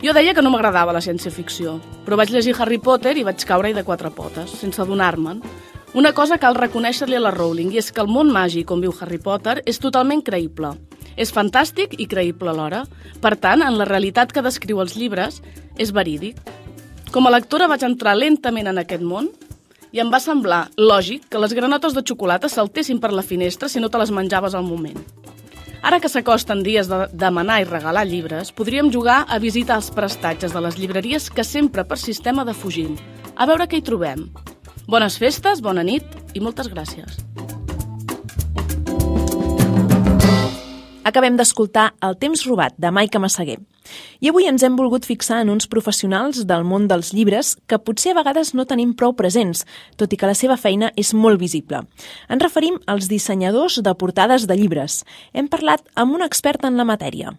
Jo 0.00 0.12
deia 0.16 0.34
que 0.36 0.42
no 0.44 0.52
m'agradava 0.52 0.92
la 0.96 1.04
ciència-ficció, 1.04 1.78
però 2.04 2.16
vaig 2.16 2.32
llegir 2.32 2.56
Harry 2.58 2.80
Potter 2.80 3.16
i 3.16 3.24
vaig 3.24 3.44
caure-hi 3.44 3.76
de 3.76 3.84
quatre 3.84 4.10
potes, 4.12 4.56
sense 4.60 4.80
adonar-me'n. 4.80 5.40
Una 5.96 6.12
cosa 6.16 6.40
cal 6.40 6.56
reconèixer-li 6.56 7.16
a 7.16 7.24
la 7.24 7.32
Rowling, 7.34 7.72
i 7.72 7.80
és 7.80 7.92
que 7.92 8.00
el 8.00 8.08
món 8.08 8.32
màgic 8.32 8.72
on 8.72 8.80
viu 8.80 8.92
Harry 9.00 9.20
Potter 9.20 9.60
és 9.64 9.80
totalment 9.80 10.24
creïble. 10.24 10.74
És 11.16 11.32
fantàstic 11.34 11.96
i 11.98 12.06
creïble 12.10 12.50
alhora. 12.52 12.84
Per 13.20 13.34
tant, 13.36 13.62
en 13.62 13.78
la 13.78 13.88
realitat 13.88 14.32
que 14.32 14.44
descriu 14.44 14.80
els 14.82 14.96
llibres, 14.96 15.40
és 15.78 15.92
verídic. 15.92 16.38
Com 17.10 17.26
a 17.26 17.32
lectora 17.34 17.68
vaig 17.70 17.82
entrar 17.86 18.14
lentament 18.14 18.70
en 18.70 18.78
aquest 18.78 19.02
món 19.02 19.30
i 19.90 19.98
em 19.98 20.10
va 20.12 20.20
semblar 20.22 20.68
lògic 20.78 21.26
que 21.30 21.40
les 21.42 21.54
granotes 21.56 21.96
de 21.96 22.04
xocolata 22.06 22.48
saltessin 22.48 23.00
per 23.02 23.10
la 23.10 23.26
finestra 23.26 23.68
si 23.68 23.82
no 23.82 23.90
te 23.90 23.98
les 23.98 24.12
menjaves 24.14 24.54
al 24.54 24.66
moment. 24.66 24.98
Ara 25.82 25.98
que 25.98 26.10
s'acosten 26.12 26.62
dies 26.62 26.90
de 26.90 27.06
demanar 27.16 27.62
i 27.62 27.68
regalar 27.68 28.04
llibres, 28.06 28.52
podríem 28.52 28.92
jugar 28.92 29.24
a 29.26 29.40
visitar 29.40 29.80
els 29.80 29.90
prestatges 29.96 30.52
de 30.52 30.60
les 30.60 30.76
llibreries 30.76 31.30
que 31.32 31.44
sempre 31.44 31.86
per 31.88 31.98
sistema 31.98 32.44
defugim. 32.44 32.98
A 33.34 33.48
veure 33.48 33.66
què 33.66 33.80
hi 33.80 33.86
trobem. 33.86 34.28
Bones 34.86 35.16
festes, 35.22 35.64
bona 35.64 35.86
nit 35.86 36.04
i 36.34 36.44
moltes 36.44 36.68
gràcies. 36.68 37.24
Acabem 41.02 41.36
d'escoltar 41.38 41.94
El 42.04 42.18
temps 42.20 42.42
robat, 42.44 42.74
de 42.76 42.90
Maica 42.92 43.18
Massaguer. 43.18 43.56
I 44.20 44.28
avui 44.28 44.44
ens 44.46 44.62
hem 44.62 44.76
volgut 44.76 45.06
fixar 45.08 45.40
en 45.40 45.48
uns 45.50 45.66
professionals 45.66 46.42
del 46.46 46.66
món 46.68 46.86
dels 46.90 47.14
llibres 47.16 47.54
que 47.66 47.78
potser 47.80 48.12
a 48.12 48.18
vegades 48.20 48.52
no 48.54 48.66
tenim 48.68 48.92
prou 48.92 49.14
presents, 49.16 49.64
tot 49.96 50.12
i 50.12 50.18
que 50.20 50.28
la 50.28 50.36
seva 50.36 50.58
feina 50.60 50.92
és 51.00 51.14
molt 51.16 51.40
visible. 51.40 51.80
Ens 52.28 52.44
referim 52.44 52.76
als 52.86 53.08
dissenyadors 53.08 53.80
de 53.80 53.94
portades 53.96 54.44
de 54.46 54.58
llibres. 54.60 55.04
Hem 55.32 55.48
parlat 55.48 55.80
amb 55.96 56.20
un 56.20 56.26
expert 56.26 56.68
en 56.68 56.76
la 56.76 56.84
matèria. 56.84 57.32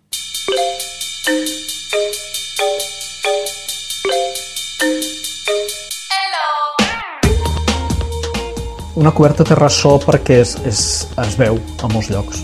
Una 9.02 9.14
coberta 9.16 9.46
té 9.48 9.56
ressò 9.56 9.96
perquè 10.02 10.42
es, 10.42 10.58
es, 10.68 10.82
es 11.22 11.38
veu 11.40 11.62
a 11.82 11.94
molts 11.94 12.12
llocs. 12.12 12.44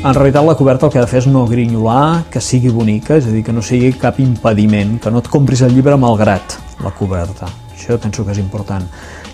En 0.00 0.14
realitat 0.14 0.46
la 0.46 0.54
coberta 0.56 0.86
el 0.86 0.92
que 0.92 0.96
ha 0.96 1.02
de 1.02 1.10
fer 1.10 1.18
és 1.20 1.26
no 1.28 1.42
grinyolar, 1.44 2.22
que 2.32 2.40
sigui 2.40 2.70
bonica, 2.72 3.18
és 3.20 3.26
a 3.28 3.32
dir, 3.34 3.42
que 3.44 3.52
no 3.52 3.60
sigui 3.60 3.90
cap 4.00 4.16
impediment, 4.22 4.94
que 4.96 5.10
no 5.12 5.20
et 5.20 5.26
compris 5.28 5.60
el 5.66 5.74
llibre 5.76 5.98
malgrat 6.00 6.54
la 6.80 6.92
coberta. 6.96 7.50
Això 7.74 7.98
penso 8.00 8.24
que 8.24 8.32
és 8.32 8.40
important. 8.40 8.86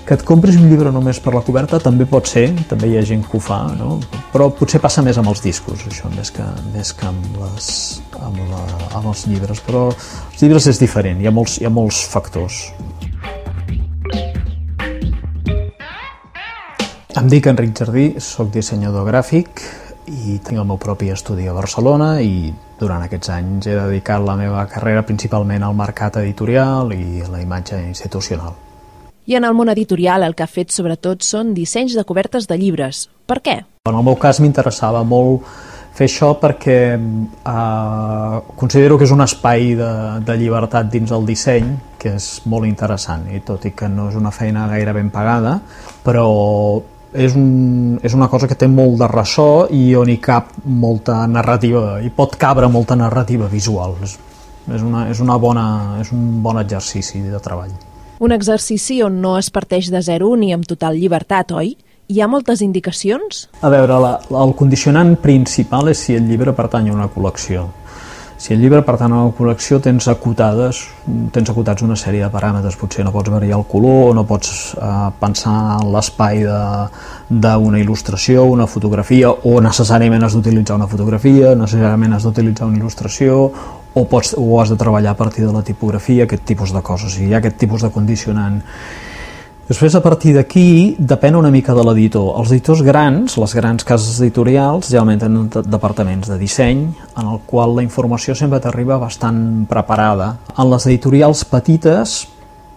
Que 0.03 0.17
et 0.19 0.25
compris 0.27 0.59
un 0.59 0.67
llibre 0.67 0.91
només 0.91 1.23
per 1.23 1.37
la 1.37 1.45
coberta 1.47 1.79
també 1.79 2.03
pot 2.11 2.27
ser, 2.27 2.49
també 2.67 2.91
hi 2.91 2.99
ha 2.99 3.05
gent 3.07 3.23
que 3.23 3.39
ho 3.39 3.43
fa, 3.45 3.61
no? 3.79 4.01
però 4.35 4.51
potser 4.59 4.83
passa 4.83 5.07
més 5.07 5.23
amb 5.23 5.31
els 5.31 5.45
discos, 5.47 5.87
això, 5.87 6.11
més 6.17 6.35
que, 6.35 6.49
més 6.75 6.91
que 6.99 7.07
amb, 7.12 7.39
les, 7.45 7.71
amb, 8.19 8.43
la, 8.51 8.67
amb 8.99 9.07
els 9.14 9.23
llibres. 9.31 9.62
Però 9.71 9.87
els 9.93 10.43
llibres 10.43 10.67
és 10.75 10.83
diferent, 10.83 11.23
hi 11.23 11.31
ha 11.31 11.37
molts, 11.39 11.61
hi 11.62 11.71
ha 11.71 11.75
molts 11.79 12.03
factors. 12.11 12.64
Em 17.14 17.31
dic 17.31 17.47
Enric 17.55 17.79
Jardí, 17.79 18.17
sóc 18.19 18.51
dissenyador 18.51 19.07
gràfic 19.07 19.69
i 20.07 20.38
tinc 20.38 20.61
el 20.61 20.66
meu 20.66 20.78
propi 20.78 21.11
estudi 21.11 21.48
a 21.48 21.54
Barcelona 21.57 22.16
i 22.22 22.52
durant 22.78 23.02
aquests 23.04 23.30
anys 23.34 23.66
he 23.66 23.74
dedicat 23.74 24.22
la 24.22 24.36
meva 24.38 24.66
carrera 24.70 25.04
principalment 25.07 25.64
al 25.66 25.76
mercat 25.76 26.20
editorial 26.22 26.92
i 26.94 27.22
a 27.24 27.30
la 27.32 27.42
imatge 27.42 27.80
institucional. 27.82 28.54
I 29.26 29.34
en 29.34 29.44
el 29.44 29.57
món 29.59 29.68
editorial 29.72 30.22
el 30.22 30.36
que 30.38 30.44
ha 30.44 30.50
fet 30.50 30.70
sobretot 30.70 31.24
són 31.26 31.54
dissenys 31.54 31.96
de 31.98 32.04
cobertes 32.07 32.46
de 32.46 32.59
llibres. 32.61 33.09
Per 33.26 33.40
què? 33.42 33.57
En 33.90 33.96
el 33.96 34.04
meu 34.07 34.14
cas 34.22 34.38
m'interessava 34.38 35.02
molt 35.02 35.42
fer 35.96 36.07
això 36.07 36.34
perquè 36.38 36.78
eh, 36.94 38.40
considero 38.61 38.98
que 38.98 39.07
és 39.09 39.14
un 39.14 39.24
espai 39.24 39.72
de, 39.78 39.92
de 40.28 40.36
llibertat 40.38 40.90
dins 40.92 41.11
del 41.11 41.24
disseny 41.26 41.72
que 41.98 42.14
és 42.20 42.26
molt 42.46 42.68
interessant 42.68 43.24
i 43.32 43.40
tot 43.40 43.64
i 43.64 43.72
que 43.74 43.88
no 43.88 44.11
és 44.12 44.18
una 44.20 44.30
feina 44.30 44.68
gaire 44.68 44.92
ben 44.94 45.09
pagada 45.11 45.57
però 46.04 46.26
és, 47.17 47.35
un, 47.37 47.99
és 48.05 48.14
una 48.14 48.29
cosa 48.29 48.49
que 48.49 48.57
té 48.59 48.69
molt 48.71 48.99
de 49.01 49.09
ressò 49.11 49.67
i 49.73 49.95
on 49.97 50.11
hi 50.12 50.19
cap 50.23 50.53
molta 50.64 51.23
narrativa, 51.31 51.99
i 52.05 52.11
pot 52.14 52.37
cabre 52.41 52.69
molta 52.69 52.97
narrativa 52.99 53.49
visual. 53.53 53.97
És, 54.05 54.17
és, 54.69 54.83
una, 54.83 55.07
és, 55.11 55.21
una 55.25 55.39
bona, 55.41 55.67
és 56.03 56.12
un 56.14 56.43
bon 56.45 56.61
exercici 56.62 57.23
de 57.25 57.41
treball. 57.43 57.73
Un 58.21 58.33
exercici 58.33 59.03
on 59.05 59.19
no 59.21 59.37
es 59.37 59.51
parteix 59.53 59.91
de 59.93 60.01
zero 60.05 60.31
ni 60.37 60.53
amb 60.55 60.64
total 60.69 60.97
llibertat, 60.97 61.53
oi? 61.53 61.75
Hi 62.07 62.21
ha 62.23 62.29
moltes 62.31 62.62
indicacions? 62.62 63.49
A 63.67 63.71
veure, 63.73 63.97
la, 63.99 64.12
el 64.45 64.55
condicionant 64.55 65.17
principal 65.19 65.91
és 65.91 66.05
si 66.07 66.14
el 66.14 66.29
llibre 66.31 66.55
pertany 66.55 66.93
a 66.93 66.95
una 66.95 67.09
col·lecció. 67.11 67.67
Si 68.37 68.53
el 68.53 68.61
llibre 68.61 68.82
pertany 68.84 69.14
a 69.16 69.22
una 69.24 69.32
col·lecció 69.32 69.78
tens 69.80 70.07
acotades, 70.12 70.82
tens 71.32 71.49
acotats 71.49 71.84
una 71.87 71.97
sèrie 71.97 72.20
de 72.20 72.28
paràmetres, 72.32 72.76
potser 72.76 73.05
no 73.07 73.12
pots 73.14 73.32
variar 73.32 73.57
el 73.57 73.64
color, 73.64 74.12
no 74.14 74.26
pots 74.28 74.51
eh, 74.76 74.91
pensar 75.22 75.55
en 75.78 75.89
l'espai 75.95 76.45
d'una 76.45 77.80
il·lustració, 77.80 78.45
una 78.53 78.68
fotografia, 78.68 79.32
o 79.32 79.57
necessàriament 79.64 80.28
has 80.28 80.37
d'utilitzar 80.37 80.76
una 80.76 80.91
fotografia, 80.91 81.55
necessàriament 81.57 82.18
has 82.18 82.28
d'utilitzar 82.28 82.68
una 82.68 82.76
il·lustració, 82.76 83.41
o, 83.97 84.05
pots, 84.05 84.34
o 84.37 84.61
has 84.61 84.68
de 84.68 84.76
treballar 84.76 85.16
a 85.16 85.18
partir 85.18 85.47
de 85.47 85.57
la 85.57 85.64
tipografia, 85.64 86.28
aquest 86.28 86.45
tipus 86.45 86.76
de 86.76 86.84
coses, 86.84 87.16
sigui, 87.16 87.30
hi 87.30 87.34
ha 87.34 87.41
aquest 87.41 87.57
tipus 87.64 87.89
de 87.89 87.91
condicionant. 87.95 88.61
Després, 89.67 89.97
a 89.99 90.01
partir 90.03 90.31
d'aquí, 90.37 90.95
depèn 90.95 91.35
una 91.35 91.51
mica 91.51 91.75
de 91.75 91.83
l'editor. 91.83 92.29
Els 92.39 92.53
editors 92.55 92.85
grans, 92.87 93.35
les 93.43 93.55
grans 93.59 93.87
cases 93.89 94.21
editorials, 94.21 94.93
generalment 94.93 95.25
tenen 95.25 95.49
departaments 95.67 96.31
de 96.31 96.37
disseny, 96.39 96.85
en 97.19 97.33
el 97.33 97.41
qual 97.51 97.75
la 97.75 97.83
informació 97.83 98.37
sempre 98.39 98.61
t'arriba 98.62 99.01
bastant 99.03 99.41
preparada. 99.67 100.37
En 100.55 100.71
les 100.71 100.87
editorials 100.87 101.43
petites, 101.51 102.14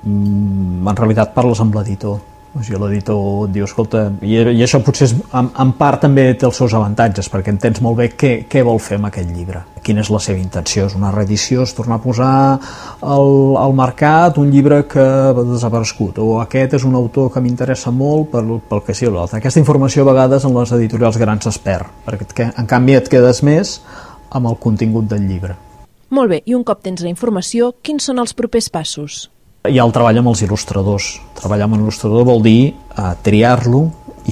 mm, 0.02 0.88
en 0.90 1.00
realitat 1.04 1.36
parles 1.38 1.62
amb 1.62 1.78
l'editor 1.78 2.18
o 2.56 2.64
sigui, 2.64 2.80
l'editor 2.82 3.50
diu, 3.54 3.66
escolta, 3.68 4.08
i, 4.26 4.40
i 4.42 4.64
això 4.66 4.80
potser 4.82 5.10
és, 5.10 5.14
en, 5.38 5.52
en 5.62 5.74
part 5.78 6.02
també 6.02 6.26
té 6.34 6.48
els 6.48 6.58
seus 6.58 6.74
avantatges, 6.74 7.30
perquè 7.30 7.54
entens 7.54 7.82
molt 7.86 8.00
bé 8.00 8.10
què, 8.18 8.32
què 8.50 8.64
vol 8.66 8.82
fer 8.82 8.98
amb 8.98 9.10
aquest 9.10 9.30
llibre, 9.36 9.62
quina 9.86 10.02
és 10.02 10.10
la 10.10 10.22
seva 10.24 10.42
intenció, 10.42 10.88
és 10.90 10.98
una 10.98 11.14
reedició, 11.14 11.64
és 11.68 11.76
tornar 11.78 12.00
a 12.00 12.04
posar 12.04 12.34
al, 13.06 13.32
al 13.62 13.78
mercat 13.78 14.42
un 14.42 14.50
llibre 14.54 14.82
que 14.90 15.06
ha 15.06 15.34
desaparegut, 15.38 16.18
o 16.18 16.40
aquest 16.42 16.80
és 16.80 16.90
un 16.90 16.98
autor 16.98 17.30
que 17.34 17.44
m'interessa 17.46 17.94
molt 17.94 18.32
pel, 18.34 18.56
pel 18.70 18.86
que 18.86 18.98
sigui 18.98 19.14
l'altre. 19.14 19.40
Aquesta 19.40 19.62
informació 19.62 20.04
a 20.04 20.12
vegades 20.12 20.46
en 20.50 20.58
les 20.58 20.74
editorials 20.82 21.22
grans 21.22 21.50
es 21.50 21.62
perd, 21.62 21.90
perquè 22.08 22.50
en 22.56 22.70
canvi 22.70 22.98
et 22.98 23.10
quedes 23.12 23.44
més 23.46 23.80
amb 24.34 24.50
el 24.50 24.58
contingut 24.62 25.10
del 25.10 25.26
llibre. 25.30 25.58
Molt 26.10 26.32
bé, 26.34 26.40
i 26.50 26.56
un 26.58 26.66
cop 26.66 26.82
tens 26.82 27.04
la 27.06 27.12
informació, 27.12 27.76
quins 27.86 28.10
són 28.10 28.18
els 28.18 28.34
propers 28.34 28.72
passos? 28.74 29.28
Hi 29.68 29.76
ha 29.76 29.84
el 29.84 29.92
treball 29.92 30.16
amb 30.22 30.30
els 30.32 30.40
il·lustradors. 30.46 31.06
Treballar 31.36 31.66
amb 31.68 31.76
l'il·lustrador 31.76 32.24
vol 32.30 32.40
dir 32.46 32.70
eh, 32.72 33.10
triar-lo 33.26 33.82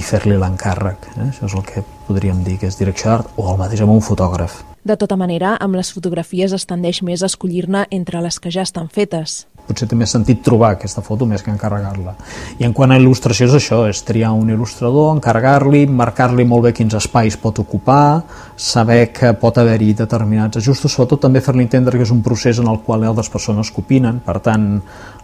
fer-li 0.00 0.38
l'encàrrec. 0.40 1.04
Eh? 1.10 1.26
Això 1.26 1.44
és 1.50 1.56
el 1.58 1.66
que 1.68 1.82
podríem 2.06 2.40
dir 2.46 2.56
que 2.62 2.70
és 2.70 2.80
direcció 2.80 3.10
d'art 3.10 3.36
o 3.36 3.44
el 3.52 3.60
mateix 3.60 3.84
amb 3.84 3.92
un 3.92 4.00
fotògraf. 4.00 4.62
De 4.88 4.96
tota 4.96 5.18
manera, 5.20 5.52
amb 5.60 5.76
les 5.76 5.92
fotografies 5.92 6.56
es 6.56 6.64
tendeix 6.64 7.02
més 7.04 7.20
a 7.20 7.28
escollir-ne 7.28 7.84
entre 7.92 8.24
les 8.24 8.40
que 8.40 8.54
ja 8.54 8.64
estan 8.64 8.88
fetes 8.88 9.42
potser 9.68 9.88
té 9.88 9.96
més 10.00 10.12
sentit 10.14 10.40
trobar 10.44 10.72
aquesta 10.74 11.02
foto 11.04 11.26
més 11.28 11.44
que 11.44 11.52
encarregar-la. 11.52 12.14
I 12.58 12.66
en 12.66 12.74
quant 12.76 12.92
a 12.92 12.98
il·lustració 13.00 13.50
és 13.50 13.56
això, 13.58 13.82
és 13.90 14.00
triar 14.08 14.32
un 14.36 14.48
il·lustrador, 14.54 15.10
encarregar-li, 15.16 15.84
marcar-li 15.92 16.46
molt 16.48 16.68
bé 16.68 16.72
quins 16.78 16.96
espais 16.96 17.36
pot 17.40 17.60
ocupar, 17.60 18.22
saber 18.58 19.12
que 19.14 19.30
pot 19.38 19.56
haver-hi 19.62 19.92
determinats 19.94 20.58
ajustos, 20.58 20.92
sobretot 20.92 21.22
també 21.22 21.40
fer-li 21.40 21.62
entendre 21.62 21.96
que 21.96 22.02
és 22.04 22.10
un 22.10 22.24
procés 22.26 22.58
en 22.58 22.66
el 22.68 22.80
qual 22.82 23.06
altres 23.06 23.30
persones 23.30 23.70
que 23.70 23.80
opinen, 23.84 24.18
per 24.26 24.40
tant 24.42 24.80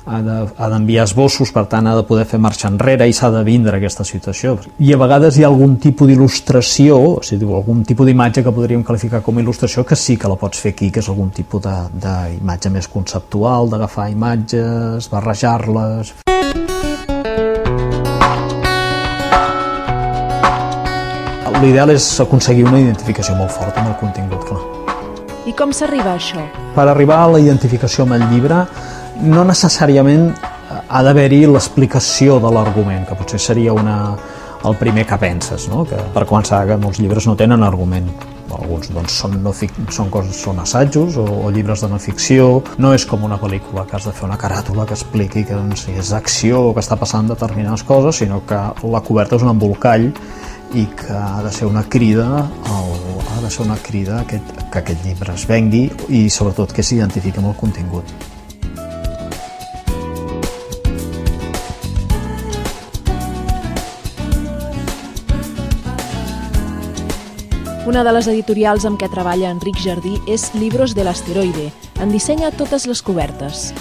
ha 0.07 0.68
d'enviar 0.70 1.03
de, 1.03 1.09
esbossos, 1.09 1.51
per 1.53 1.64
tant 1.72 1.89
ha 1.89 1.97
de 1.97 2.05
poder 2.07 2.26
fer 2.30 2.39
marxa 2.39 2.68
enrere 2.68 3.09
i 3.09 3.16
s'ha 3.16 3.32
de 3.35 3.43
vindre 3.45 3.80
aquesta 3.80 4.05
situació. 4.05 4.55
I 4.78 4.93
a 4.95 5.01
vegades 5.01 5.39
hi 5.39 5.45
ha 5.45 5.51
algun 5.51 5.78
tipus 5.82 6.12
d'il·lustració, 6.12 7.01
o 7.16 7.24
sigui, 7.26 7.49
algun 7.49 7.82
tipus 7.89 8.07
d'imatge 8.07 8.45
que 8.45 8.55
podríem 8.55 8.85
qualificar 8.87 9.24
com 9.24 9.41
a 9.41 9.45
il·lustració 9.45 9.85
que 9.89 9.99
sí 9.99 10.18
que 10.20 10.30
la 10.30 10.39
pots 10.39 10.61
fer 10.61 10.76
aquí, 10.76 10.93
que 10.95 11.03
és 11.03 11.11
algun 11.11 11.35
tipus 11.35 11.64
d'imatge 11.64 12.70
més 12.70 12.89
conceptual, 12.93 13.72
d'agafar 13.72 14.11
imatges, 14.14 15.11
barrejar-les... 15.11 16.14
L'ideal 21.64 21.94
és 21.94 22.06
aconseguir 22.20 22.66
una 22.68 22.76
identificació 22.76 23.34
molt 23.38 23.54
forta 23.54 23.80
amb 23.80 23.88
el 23.88 23.94
contingut, 23.96 24.42
clar. 24.44 24.60
I 25.48 25.52
com 25.56 25.70
s'arriba 25.72 26.12
a 26.12 26.18
això? 26.18 26.42
Per 26.74 26.84
arribar 26.84 27.22
a 27.22 27.30
la 27.34 27.40
identificació 27.40 28.04
amb 28.04 28.18
el 28.18 28.26
llibre 28.28 28.58
no 29.24 29.46
necessàriament 29.48 30.26
ha 30.84 31.02
d'haver-hi 31.06 31.46
l'explicació 31.48 32.36
de 32.44 32.52
l'argument, 32.52 33.06
que 33.08 33.16
potser 33.16 33.40
seria 33.40 33.72
una, 33.72 33.96
el 34.68 34.76
primer 34.76 35.06
que 35.08 35.16
penses, 35.20 35.64
no? 35.72 35.86
que 35.88 36.04
per 36.12 36.26
començar 36.28 36.66
que 36.68 36.76
molts 36.84 37.00
llibres 37.00 37.28
no 37.30 37.36
tenen 37.40 37.64
argument 37.64 38.12
alguns 38.54 38.90
doncs, 38.94 39.16
són, 39.18 39.38
no 39.42 39.50
fic, 39.56 39.72
són, 39.90 40.10
coses, 40.12 40.36
són 40.38 40.60
assajos 40.62 41.16
o, 41.18 41.24
o 41.24 41.50
llibres 41.50 41.82
de 41.82 41.88
no 41.90 41.98
ficció 41.98 42.60
no 42.78 42.92
és 42.94 43.06
com 43.08 43.24
una 43.26 43.38
pel·lícula 43.40 43.82
que 43.88 43.96
has 43.98 44.06
de 44.06 44.12
fer 44.14 44.28
una 44.28 44.38
caràtula 44.38 44.86
que 44.86 44.94
expliqui 44.94 45.42
que 45.48 45.56
doncs, 45.56 45.88
és 45.90 46.12
acció 46.14 46.68
o 46.68 46.74
que 46.76 46.84
està 46.84 46.98
passant 47.00 47.26
determinades 47.32 47.82
coses 47.88 48.22
sinó 48.22 48.44
que 48.46 48.60
la 48.92 49.02
coberta 49.02 49.40
és 49.40 49.42
un 49.42 49.50
embolcall 49.56 50.12
i 50.72 50.86
que 50.96 51.12
ha 51.12 51.42
de 51.44 51.52
ser 51.52 51.66
una 51.68 51.84
crida 51.84 52.28
el, 52.66 52.94
ha 53.34 53.40
de 53.42 53.50
ser 53.50 53.66
una 53.66 53.76
crida 53.76 54.24
que, 54.26 54.40
que 54.72 54.78
aquest 54.78 55.04
llibre 55.04 55.34
es 55.34 55.44
vengui 55.50 55.90
i 56.08 56.28
sobretot 56.30 56.72
que 56.72 56.82
s'identifiqui 56.82 57.42
amb 57.42 57.52
el 57.52 57.58
contingut 57.60 58.14
Una 67.84 68.00
de 68.00 68.14
les 68.16 68.26
editorials 68.32 68.86
amb 68.88 68.96
què 68.96 69.10
treballa 69.12 69.50
Enric 69.52 69.76
Jardí 69.84 70.14
és 70.32 70.46
Libros 70.56 70.94
de 70.96 71.04
l'Asteroide. 71.04 71.66
En 72.00 72.08
dissenya 72.08 72.48
totes 72.56 72.86
les 72.88 73.02
cobertes. 73.04 73.74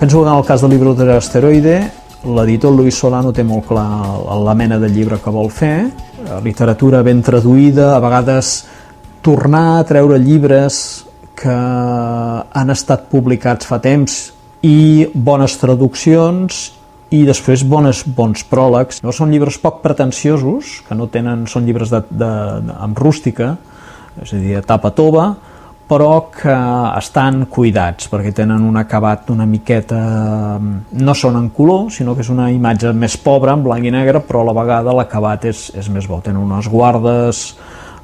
Penso 0.00 0.22
que 0.22 0.30
en 0.30 0.34
el 0.34 0.44
cas 0.48 0.64
del 0.64 0.72
Libros 0.72 0.96
de 0.96 1.04
l'Asteroide 1.04 1.76
l'editor 2.26 2.74
Luis 2.74 2.96
Solano 2.98 3.32
té 3.32 3.44
molt 3.46 3.68
clar 3.68 3.86
la 4.42 4.54
mena 4.58 4.78
de 4.82 4.90
llibre 4.90 5.18
que 5.22 5.32
vol 5.32 5.50
fer, 5.52 5.88
literatura 6.42 7.02
ben 7.06 7.22
traduïda, 7.22 7.94
a 7.94 8.00
vegades 8.02 8.56
tornar 9.22 9.78
a 9.78 9.84
treure 9.86 10.18
llibres 10.18 10.78
que 11.36 11.52
han 11.52 12.72
estat 12.72 13.06
publicats 13.12 13.68
fa 13.68 13.78
temps 13.82 14.16
i 14.66 15.06
bones 15.12 15.56
traduccions 15.60 16.62
i 17.14 17.22
després 17.26 17.62
bones, 17.62 18.02
bons 18.16 18.42
pròlegs. 18.50 19.02
No 19.04 19.12
són 19.14 19.30
llibres 19.30 19.60
poc 19.62 19.78
pretensiosos, 19.84 20.80
que 20.88 20.96
no 20.98 21.06
tenen, 21.12 21.44
són 21.46 21.66
llibres 21.68 21.92
de, 21.92 22.02
de, 22.10 22.30
de, 22.66 22.78
amb 22.82 22.98
rústica, 22.98 23.54
és 24.22 24.32
a 24.32 24.40
dir, 24.40 24.56
tapa 24.66 24.90
tova, 24.96 25.28
però 25.86 26.26
que 26.34 26.54
estan 26.98 27.44
cuidats 27.46 28.10
perquè 28.10 28.32
tenen 28.34 28.64
un 28.66 28.76
acabat 28.80 29.30
una 29.30 29.46
miqueta 29.46 30.00
no 30.58 31.14
són 31.14 31.38
en 31.38 31.48
color 31.54 31.92
sinó 31.94 32.16
que 32.16 32.24
és 32.26 32.30
una 32.32 32.50
imatge 32.50 32.90
més 32.92 33.14
pobra 33.22 33.54
en 33.54 33.62
blanc 33.62 33.86
i 33.86 33.94
negre 33.94 34.24
però 34.26 34.42
a 34.42 34.50
la 34.50 34.56
vegada 34.56 34.94
l'acabat 34.96 35.46
és, 35.52 35.68
és 35.78 35.90
més 35.94 36.08
bo 36.10 36.18
tenen 36.24 36.42
unes 36.42 36.66
guardes 36.72 37.52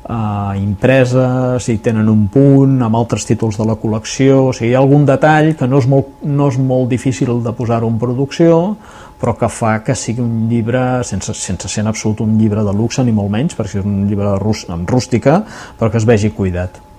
eh, 0.09 0.59
impreses 0.63 1.69
i 1.69 1.79
tenen 1.83 2.11
un 2.11 2.27
punt 2.33 2.79
amb 2.83 2.99
altres 2.99 3.27
títols 3.29 3.59
de 3.59 3.67
la 3.69 3.77
col·lecció, 3.79 4.49
o 4.51 4.53
sigui, 4.57 4.73
hi 4.73 4.77
ha 4.77 4.83
algun 4.83 5.07
detall 5.09 5.53
que 5.59 5.69
no 5.69 5.83
és 5.83 5.89
molt, 5.91 6.23
no 6.23 6.51
és 6.53 6.59
molt 6.59 6.91
difícil 6.91 7.41
de 7.45 7.55
posar-ho 7.57 7.91
en 7.91 7.99
producció, 8.03 8.61
però 9.23 9.37
que 9.39 9.51
fa 9.51 9.77
que 9.87 9.95
sigui 9.95 10.23
un 10.25 10.49
llibre, 10.51 11.03
sense, 11.07 11.35
sense 11.39 11.71
ser 11.71 11.85
en 11.85 11.93
absolut 11.93 12.25
un 12.25 12.39
llibre 12.39 12.65
de 12.67 12.75
luxe, 12.75 13.05
ni 13.07 13.15
molt 13.15 13.31
menys, 13.31 13.59
perquè 13.59 13.79
és 13.79 13.87
un 13.87 14.09
llibre 14.11 14.35
rústica, 14.39 15.43
però 15.79 15.91
que 15.93 16.03
es 16.03 16.09
vegi 16.09 16.33
cuidat. 16.35 16.92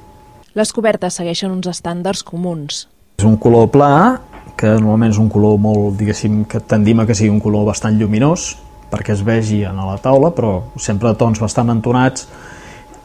Les 0.53 0.69
cobertes 0.69 1.15
segueixen 1.17 1.49
uns 1.49 1.65
estàndards 1.65 2.21
comuns. 2.21 2.83
És 3.17 3.25
un 3.25 3.39
color 3.41 3.71
pla, 3.73 4.19
que 4.53 4.69
normalment 4.75 5.09
és 5.09 5.17
un 5.17 5.31
color 5.33 5.55
molt, 5.57 5.95
diguéssim, 5.97 6.43
que 6.45 6.61
tendim 6.61 7.01
a 7.01 7.07
que 7.09 7.15
sigui 7.17 7.31
un 7.33 7.39
color 7.41 7.65
bastant 7.71 7.97
lluminós, 7.97 8.51
perquè 8.91 9.15
es 9.15 9.23
vegi 9.25 9.63
a 9.65 9.71
la 9.73 9.97
taula, 9.97 10.29
però 10.29 10.59
sempre 10.77 11.09
de 11.09 11.17
tons 11.17 11.41
bastant 11.41 11.73
entonats, 11.73 12.27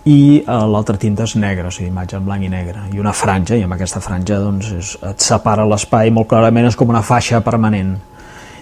i 0.05 0.43
eh, 0.43 0.45
l'altra 0.45 1.01
tinta 1.01 1.25
és 1.25 1.39
negra, 1.41 1.71
o 1.71 1.73
sigui, 1.73 1.89
imatge 1.89 2.19
en 2.21 2.29
blanc 2.29 2.45
i 2.45 2.53
negre, 2.53 2.85
i 2.93 3.01
una 3.01 3.17
franja, 3.17 3.57
i 3.57 3.65
amb 3.65 3.79
aquesta 3.79 4.05
franja 4.05 4.43
doncs, 4.45 4.69
és, 4.77 4.95
et 5.09 5.25
separa 5.25 5.65
l'espai 5.69 6.13
molt 6.13 6.29
clarament, 6.29 6.69
és 6.69 6.77
com 6.77 6.93
una 6.93 7.05
faixa 7.05 7.41
permanent. 7.45 7.97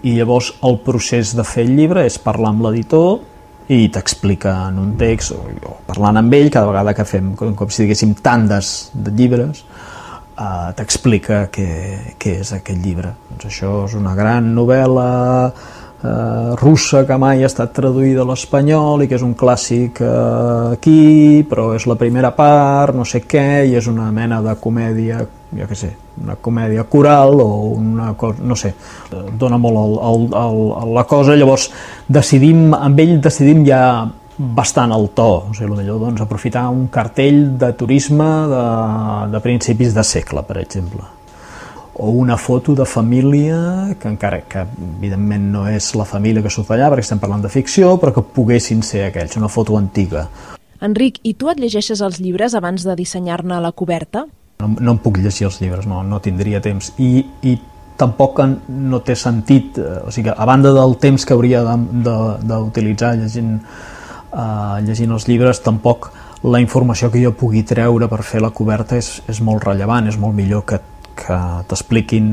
I 0.07 0.14
llavors 0.14 0.53
el 0.62 0.78
procés 0.87 1.34
de 1.34 1.43
fer 1.43 1.66
el 1.66 1.74
llibre 1.74 2.07
és 2.07 2.22
parlar 2.22 2.55
amb 2.55 2.68
l'editor 2.68 3.18
i 3.68 3.88
t'explica 3.90 4.54
en 4.68 4.78
un 4.78 4.92
text, 4.98 5.34
o, 5.34 5.42
o 5.66 5.76
parlant 5.86 6.20
amb 6.20 6.34
ell, 6.38 6.50
cada 6.54 6.70
vegada 6.70 6.94
que 6.94 7.06
fem 7.08 7.32
com, 7.38 7.54
com 7.58 7.70
si 7.70 7.82
diguéssim 7.82 8.14
tandes 8.22 8.92
de 8.94 9.14
llibres, 9.16 9.64
eh, 10.38 10.68
t'explica 10.78 11.46
què, 11.52 11.70
què 12.20 12.36
és 12.44 12.52
aquest 12.54 12.78
llibre. 12.84 13.16
Doncs 13.32 13.48
això 13.50 13.72
és 13.88 13.96
una 13.98 14.14
gran 14.18 14.52
novel·la 14.54 15.10
eh, 15.50 16.54
russa 16.62 17.04
que 17.08 17.18
mai 17.18 17.42
ha 17.42 17.50
estat 17.50 17.74
traduïda 17.74 18.22
a 18.22 18.30
l'espanyol 18.30 19.02
i 19.02 19.10
que 19.10 19.18
és 19.18 19.26
un 19.26 19.34
clàssic 19.38 20.02
eh, 20.04 20.72
aquí, 20.78 21.42
però 21.50 21.72
és 21.74 21.88
la 21.90 21.98
primera 21.98 22.32
part, 22.38 22.94
no 22.94 23.04
sé 23.04 23.24
què, 23.26 23.66
i 23.66 23.74
és 23.78 23.90
una 23.90 24.12
mena 24.14 24.42
de 24.44 24.54
comèdia, 24.62 25.24
jo 25.56 25.70
què 25.70 25.78
sé, 25.78 25.94
una 26.22 26.36
comèdia 26.40 26.84
coral 26.84 27.40
o 27.40 27.48
una 27.76 28.12
cosa, 28.14 28.42
no 28.42 28.56
sé, 28.56 28.74
dona 29.38 29.58
molt 29.60 29.80
el, 29.80 29.96
el, 30.10 30.28
el, 30.42 30.94
la 30.96 31.04
cosa, 31.08 31.36
llavors 31.36 31.68
decidim, 32.08 32.70
amb 32.74 33.02
ell 33.02 33.18
decidim 33.22 33.64
ja 33.66 33.82
bastant 34.36 34.92
al 34.92 35.08
to, 35.16 35.28
o 35.50 35.54
sigui, 35.56 35.72
millor 35.72 36.00
doncs, 36.00 36.20
aprofitar 36.20 36.66
un 36.68 36.88
cartell 36.92 37.56
de 37.58 37.72
turisme 37.78 38.26
de, 38.52 38.64
de 39.32 39.42
principis 39.44 39.94
de 39.96 40.04
segle, 40.04 40.44
per 40.44 40.58
exemple. 40.60 41.04
O 41.96 42.10
una 42.12 42.36
foto 42.36 42.74
de 42.76 42.84
família 42.84 43.96
que 43.98 44.10
encara 44.10 44.42
que 44.44 44.66
evidentment 44.98 45.46
no 45.54 45.64
és 45.70 45.94
la 45.96 46.04
família 46.04 46.44
que 46.44 46.52
surt 46.52 46.74
allà 46.74 46.90
perquè 46.92 47.06
estem 47.06 47.22
parlant 47.22 47.46
de 47.46 47.48
ficció 47.48 47.94
però 47.96 48.12
que 48.12 48.24
poguessin 48.36 48.82
ser 48.84 49.06
aquells, 49.06 49.38
una 49.40 49.48
foto 49.48 49.78
antiga. 49.80 50.26
Enric, 50.84 51.22
i 51.24 51.32
tu 51.40 51.48
et 51.48 51.56
llegeixes 51.56 52.02
els 52.04 52.20
llibres 52.20 52.52
abans 52.54 52.84
de 52.84 52.98
dissenyar-ne 52.98 53.62
la 53.64 53.72
coberta? 53.72 54.26
No, 54.61 54.70
no 54.80 54.94
em 54.94 55.00
puc 55.04 55.18
llegir 55.20 55.50
els 55.50 55.59
llibres, 55.61 55.84
no, 55.88 56.02
no 56.02 56.20
tindria 56.24 56.62
temps 56.64 56.94
i, 56.96 57.26
i 57.44 57.59
tampoc 58.00 58.40
no 58.68 59.00
té 59.04 59.16
sentit 59.16 59.76
eh, 59.80 59.98
o 60.09 60.12
sigui, 60.14 60.32
a 60.32 60.46
banda 60.48 60.72
del 60.72 60.96
temps 61.00 61.26
que 61.28 61.36
hauria 61.36 61.61
d'utilitzar 61.64 63.14
llegint 63.20 63.59
eh, 63.61 64.78
llegint 64.86 65.12
els 65.12 65.28
llibres 65.28 65.61
tampoc 65.64 66.11
la 66.46 66.61
informació 66.61 67.11
que 67.11 67.22
jo 67.22 67.32
pugui 67.36 67.64
treure 67.66 68.09
per 68.09 68.22
fer 68.26 68.42
la 68.44 68.52
coberta 68.54 68.98
és, 68.98 69.16
és 69.28 69.40
molt 69.42 69.64
rellevant, 69.66 70.09
és 70.09 70.18
molt 70.20 70.36
millor 70.36 70.64
que, 70.68 70.80
que 71.16 71.38
t'expliquin 71.68 72.28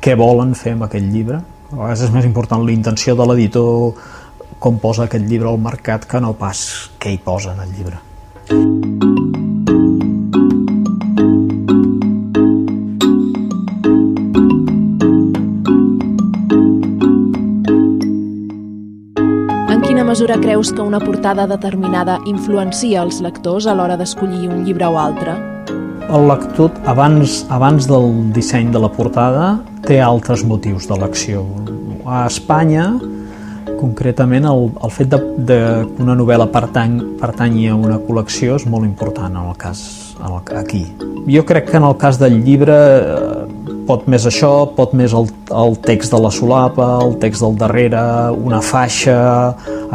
què 0.00 0.14
volen 0.18 0.54
fer 0.58 0.76
amb 0.76 0.86
aquest 0.86 1.08
llibre. 1.10 1.40
A 1.72 1.76
vegades 1.76 2.04
és 2.06 2.14
més 2.14 2.28
important 2.28 2.64
la 2.64 2.74
intenció 2.74 3.16
de 3.18 3.26
l'editor 3.28 3.98
com 4.62 4.78
posa 4.82 5.08
aquest 5.08 5.26
llibre 5.26 5.50
al 5.50 5.58
mercat 5.62 6.06
que 6.08 6.22
no 6.22 6.36
pas 6.38 6.60
què 7.00 7.14
hi 7.14 7.20
posa 7.24 7.56
en 7.56 7.66
el 7.66 7.74
llibre. 7.74 8.87
Mesura 20.08 20.38
creus 20.40 20.70
que 20.72 20.80
una 20.80 20.98
portada 21.00 21.44
determinada 21.46 22.14
influencia 22.24 23.02
els 23.04 23.18
lectors 23.20 23.66
a 23.68 23.74
l'hora 23.76 23.98
d'escollir 24.00 24.48
un 24.48 24.62
llibre 24.64 24.86
o 24.88 24.96
altre? 24.96 25.34
El 26.08 26.24
lector, 26.30 26.72
abans, 26.88 27.42
abans 27.52 27.84
del 27.90 28.32
disseny 28.32 28.70
de 28.72 28.80
la 28.80 28.88
portada, 28.88 29.58
té 29.84 29.98
altres 30.00 30.46
motius 30.48 30.88
d'elecció. 30.88 31.44
A 32.08 32.22
Espanya, 32.24 32.86
concretament, 33.76 34.48
el, 34.48 34.70
el 34.80 34.94
fet 34.96 35.12
de, 35.12 35.20
de 35.50 35.60
que 35.92 36.06
una 36.06 36.16
novel·la 36.16 36.48
pertany, 36.56 36.96
pertanyi 37.20 37.68
a 37.68 37.76
una 37.76 38.00
col·lecció 38.00 38.56
és 38.56 38.64
molt 38.64 38.88
important 38.88 39.36
en 39.36 39.44
el 39.44 39.60
cas 39.60 39.84
en 40.24 40.32
el, 40.32 40.56
aquí. 40.56 40.86
Jo 41.28 41.44
crec 41.44 41.68
que 41.68 41.76
en 41.76 41.84
el 41.84 41.96
cas 42.00 42.16
del 42.18 42.40
llibre 42.44 42.78
pot 43.88 44.04
més 44.10 44.26
això, 44.28 44.50
pot 44.76 44.92
més 44.96 45.14
el, 45.16 45.30
el 45.56 45.76
text 45.86 46.12
de 46.12 46.20
la 46.20 46.30
solapa, 46.34 46.88
el 47.06 47.16
text 47.22 47.44
del 47.44 47.56
darrere, 47.60 48.00
una 48.36 48.60
faixa, 48.60 49.16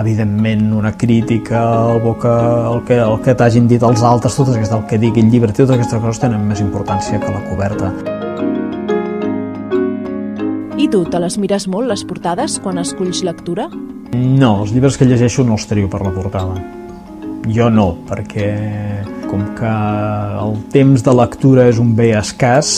evidentment 0.01 0.71
una 0.73 0.95
crítica, 0.97 1.61
el, 1.91 2.01
boca, 2.01 2.33
el 2.71 2.81
que, 2.87 2.97
el 3.03 3.19
que 3.25 3.35
t'hagin 3.37 3.69
dit 3.69 3.85
els 3.85 4.01
altres, 4.01 4.33
tot 4.39 4.49
aquest, 4.49 4.73
el 4.73 4.85
que 4.89 4.97
digui 5.01 5.21
el 5.21 5.29
llibre, 5.29 5.53
totes 5.53 5.75
aquestes 5.77 6.01
coses 6.01 6.23
tenen 6.23 6.41
més 6.49 6.63
importància 6.65 7.21
que 7.21 7.33
la 7.35 7.43
coberta. 7.51 7.93
I 10.81 10.89
tu, 10.89 11.03
te 11.05 11.21
les 11.21 11.37
mires 11.37 11.69
molt, 11.69 11.91
les 11.93 12.01
portades, 12.09 12.57
quan 12.63 12.81
esculls 12.81 13.21
lectura? 13.23 13.69
No, 14.13 14.63
els 14.63 14.73
llibres 14.73 14.97
que 14.97 15.05
llegeixo 15.09 15.45
no 15.45 15.59
els 15.59 15.69
trio 15.69 15.89
per 15.89 16.01
la 16.01 16.13
portada. 16.13 16.57
Jo 17.53 17.69
no, 17.69 17.91
perquè 18.09 18.49
com 19.29 19.45
que 19.57 19.69
el 20.41 20.57
temps 20.73 21.05
de 21.05 21.13
lectura 21.17 21.69
és 21.69 21.79
un 21.81 21.93
bé 21.97 22.11
escàs, 22.17 22.73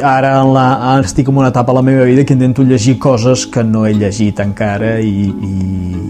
ara, 0.00 0.40
en 0.40 0.52
la, 0.54 0.64
estic 1.02 1.28
en 1.28 1.36
una 1.36 1.50
etapa 1.52 1.72
a 1.72 1.76
la 1.76 1.82
meva 1.82 2.04
vida 2.08 2.24
que 2.24 2.32
intento 2.32 2.62
llegir 2.62 2.98
coses 2.98 3.46
que 3.46 3.64
no 3.64 3.84
he 3.86 3.92
llegit 3.94 4.40
encara 4.40 5.00
i, 5.00 5.26
i, 5.28 5.52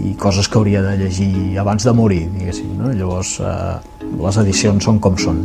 i 0.09 0.13
coses 0.19 0.47
que 0.47 0.59
hauria 0.59 0.81
de 0.85 0.95
llegir 1.01 1.57
abans 1.59 1.83
de 1.83 1.93
morir, 1.93 2.21
diguéssim. 2.37 2.71
No? 2.77 2.93
Llavors, 2.93 3.39
eh, 3.41 4.05
les 4.21 4.39
edicions 4.45 4.85
són 4.85 5.01
com 5.03 5.17
són. 5.17 5.43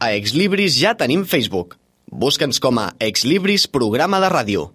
A 0.00 0.10
Exlibris 0.16 0.80
ja 0.80 0.96
tenim 0.98 1.22
Facebook. 1.28 1.76
Busca'ns 2.10 2.58
com 2.58 2.82
a 2.82 2.90
Exlibris 2.98 3.68
Programa 3.70 4.18
de 4.18 4.32
Ràdio. 4.32 4.70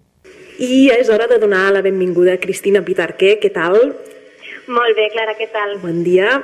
I 0.58 0.88
és 0.94 1.10
hora 1.12 1.26
de 1.28 1.38
donar 1.38 1.68
la 1.74 1.82
benvinguda 1.84 2.36
a 2.36 2.40
Cristina 2.40 2.80
Pitarqué. 2.84 3.36
Què 3.42 3.50
tal? 3.52 3.76
Molt 4.72 4.96
bé, 4.96 5.10
Clara, 5.12 5.34
què 5.36 5.50
tal? 5.52 5.76
Bon 5.82 6.00
dia. 6.06 6.40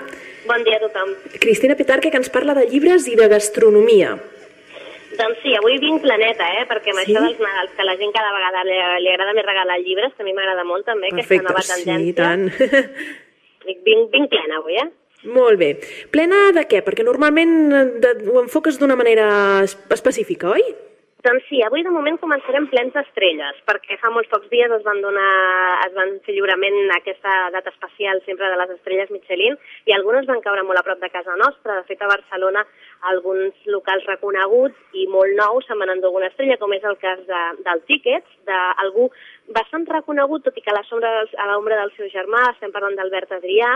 Bon 0.47 0.63
dia 0.67 0.77
a 0.77 0.83
tothom. 0.83 1.15
Cristina 1.41 1.77
Pitarqué, 1.79 2.11
que 2.11 2.21
ens 2.21 2.31
parla 2.33 2.55
de 2.59 2.67
llibres 2.69 3.09
i 3.09 3.17
de 3.19 3.29
gastronomia. 3.33 4.17
Doncs 5.17 5.43
sí, 5.45 5.53
avui 5.57 5.77
vinc 5.81 6.01
planeta, 6.05 6.47
eh? 6.59 6.65
perquè 6.69 6.93
amb 6.93 7.03
sí? 7.03 7.13
això 7.13 7.25
dels 7.25 7.41
Nadals, 7.41 7.75
que 7.77 7.85
la 7.85 7.97
gent 8.01 8.15
cada 8.15 8.33
vegada 8.33 8.63
li, 8.69 8.79
li 9.05 9.11
agrada 9.13 9.35
més 9.37 9.49
regalar 9.49 9.77
llibres, 9.83 10.15
que 10.17 10.25
a 10.25 10.29
mi 10.29 10.33
m'agrada 10.37 10.65
molt 10.65 10.89
també, 10.89 11.13
Perfecte, 11.13 11.53
aquesta 11.53 11.53
nova 11.53 11.65
tendència. 11.69 11.99
sí, 12.01 12.15
tant. 12.17 12.49
vinc, 13.89 14.07
vinc 14.15 14.33
plena 14.33 14.61
avui, 14.61 14.79
eh? 14.81 14.89
Molt 15.33 15.61
bé. 15.61 15.75
Plena 16.11 16.49
de 16.57 16.65
què? 16.67 16.81
Perquè 16.83 17.05
normalment 17.07 17.53
de, 18.03 18.15
ho 18.33 18.41
enfoques 18.43 18.81
d'una 18.81 18.97
manera 18.99 19.29
específica, 19.63 20.51
oi? 20.57 20.65
Doncs 21.23 21.45
sí, 21.47 21.61
avui 21.62 21.85
de 21.87 21.91
moment 21.95 22.16
començarem 22.18 22.64
plens 22.66 22.97
d'estrelles, 22.97 23.59
perquè 23.68 23.95
fa 24.01 24.09
molts 24.11 24.27
pocs 24.33 24.49
dies 24.51 24.73
es 24.75 24.81
van 24.83 24.99
donar, 25.05 25.27
es 25.85 25.93
van 25.95 26.16
fer 26.25 26.35
lliurament 26.35 26.91
aquesta 26.97 27.35
data 27.55 27.70
especial 27.70 28.18
sempre 28.25 28.49
de 28.51 28.57
les 28.59 28.73
estrelles 28.75 29.12
Michelin 29.14 29.55
i 29.87 29.95
algunes 29.95 30.27
van 30.27 30.43
caure 30.43 30.64
molt 30.66 30.81
a 30.81 30.83
prop 30.89 30.99
de 30.99 31.12
casa 31.14 31.37
nostra. 31.39 31.77
De 31.79 31.87
fet, 31.87 32.03
a 32.03 32.11
Barcelona 32.11 32.64
alguns 33.12 33.55
locals 33.70 34.09
reconeguts 34.11 34.99
i 34.99 35.07
molt 35.14 35.39
nous 35.39 35.70
se'n 35.70 35.79
van 35.79 35.95
endur 35.95 36.11
alguna 36.11 36.33
estrella, 36.33 36.59
com 36.59 36.75
és 36.75 36.91
el 36.91 36.99
cas 36.99 37.23
de, 37.31 37.45
del 37.70 37.87
Tickets, 37.87 38.35
d'algú 38.51 39.07
bastant 39.51 39.86
reconegut, 39.88 40.45
tot 40.45 40.57
i 40.57 40.62
que 40.62 40.72
a 40.72 41.47
l'ombra 41.51 41.78
del 41.80 41.93
seu 41.97 42.09
germà, 42.12 42.43
estem 42.53 42.72
parlant 42.72 42.95
d'Albert 42.97 43.32
Adrià, 43.32 43.70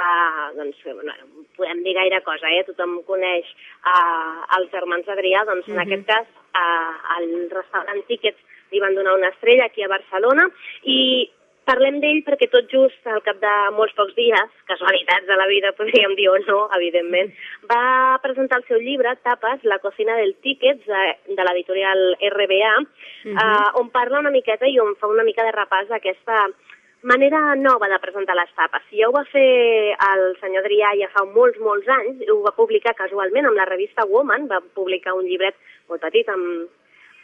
eh, 0.00 0.46
doncs, 0.56 0.80
bueno, 0.84 1.14
podem 1.56 1.82
dir 1.84 1.94
gaire 1.94 2.22
cosa, 2.22 2.50
eh? 2.50 2.64
tothom 2.66 3.02
coneix 3.06 3.46
eh, 3.46 4.58
els 4.58 4.70
germans 4.72 5.08
Adrià, 5.08 5.44
doncs 5.44 5.68
en 5.68 5.74
uh 5.74 5.78
-huh. 5.78 5.86
aquest 5.86 6.06
cas 6.06 6.26
eh, 6.26 7.16
al 7.16 7.50
restaurant 7.50 8.04
Tickets 8.06 8.40
li 8.72 8.80
van 8.80 8.94
donar 8.94 9.14
una 9.14 9.28
estrella 9.28 9.66
aquí 9.66 9.82
a 9.82 9.88
Barcelona 9.88 10.48
i 10.82 11.30
parlem 11.68 12.00
d'ell 12.02 12.22
perquè 12.26 12.48
tot 12.52 12.68
just 12.72 13.08
al 13.10 13.22
cap 13.26 13.40
de 13.42 13.54
molts 13.76 13.94
pocs 13.98 14.14
dies, 14.18 14.52
casualitats 14.70 15.26
de 15.28 15.38
la 15.40 15.48
vida, 15.50 15.72
podríem 15.78 16.14
dir 16.18 16.28
o 16.32 16.36
no, 16.46 16.60
evidentment, 16.78 17.32
va 17.70 18.18
presentar 18.24 18.60
el 18.60 18.68
seu 18.68 18.82
llibre, 18.82 19.16
Tapes, 19.24 19.64
la 19.64 19.80
cocina 19.82 20.16
del 20.20 20.34
Tickets, 20.44 20.84
de, 20.86 21.04
de 21.36 21.48
l'editorial 21.48 22.04
RBA, 22.30 22.74
uh 22.80 22.84
-huh. 22.84 23.34
eh, 23.34 23.80
on 23.80 23.90
parla 23.90 24.20
una 24.20 24.30
miqueta 24.30 24.66
i 24.66 24.78
on 24.80 24.94
fa 24.96 25.06
una 25.06 25.24
mica 25.24 25.44
de 25.44 25.52
repàs 25.52 25.88
d'aquesta 25.88 26.48
manera 27.04 27.54
nova 27.54 27.86
de 27.88 27.98
presentar 28.00 28.34
les 28.34 28.52
tapes. 28.56 28.82
Si 28.88 28.96
ja 28.96 29.08
ho 29.08 29.12
va 29.12 29.24
fer 29.24 29.92
el 29.92 30.22
senyor 30.40 30.64
Adrià 30.64 30.94
ja 30.96 31.08
fa 31.12 31.24
molts, 31.24 31.58
molts 31.60 31.88
anys, 31.88 32.24
ho 32.32 32.40
va 32.42 32.56
publicar 32.56 32.94
casualment 32.94 33.46
amb 33.46 33.56
la 33.56 33.68
revista 33.68 34.06
Woman, 34.08 34.48
va 34.48 34.62
publicar 34.74 35.12
un 35.14 35.28
llibret 35.28 35.54
molt 35.88 36.00
petit 36.00 36.28
amb 36.28 36.68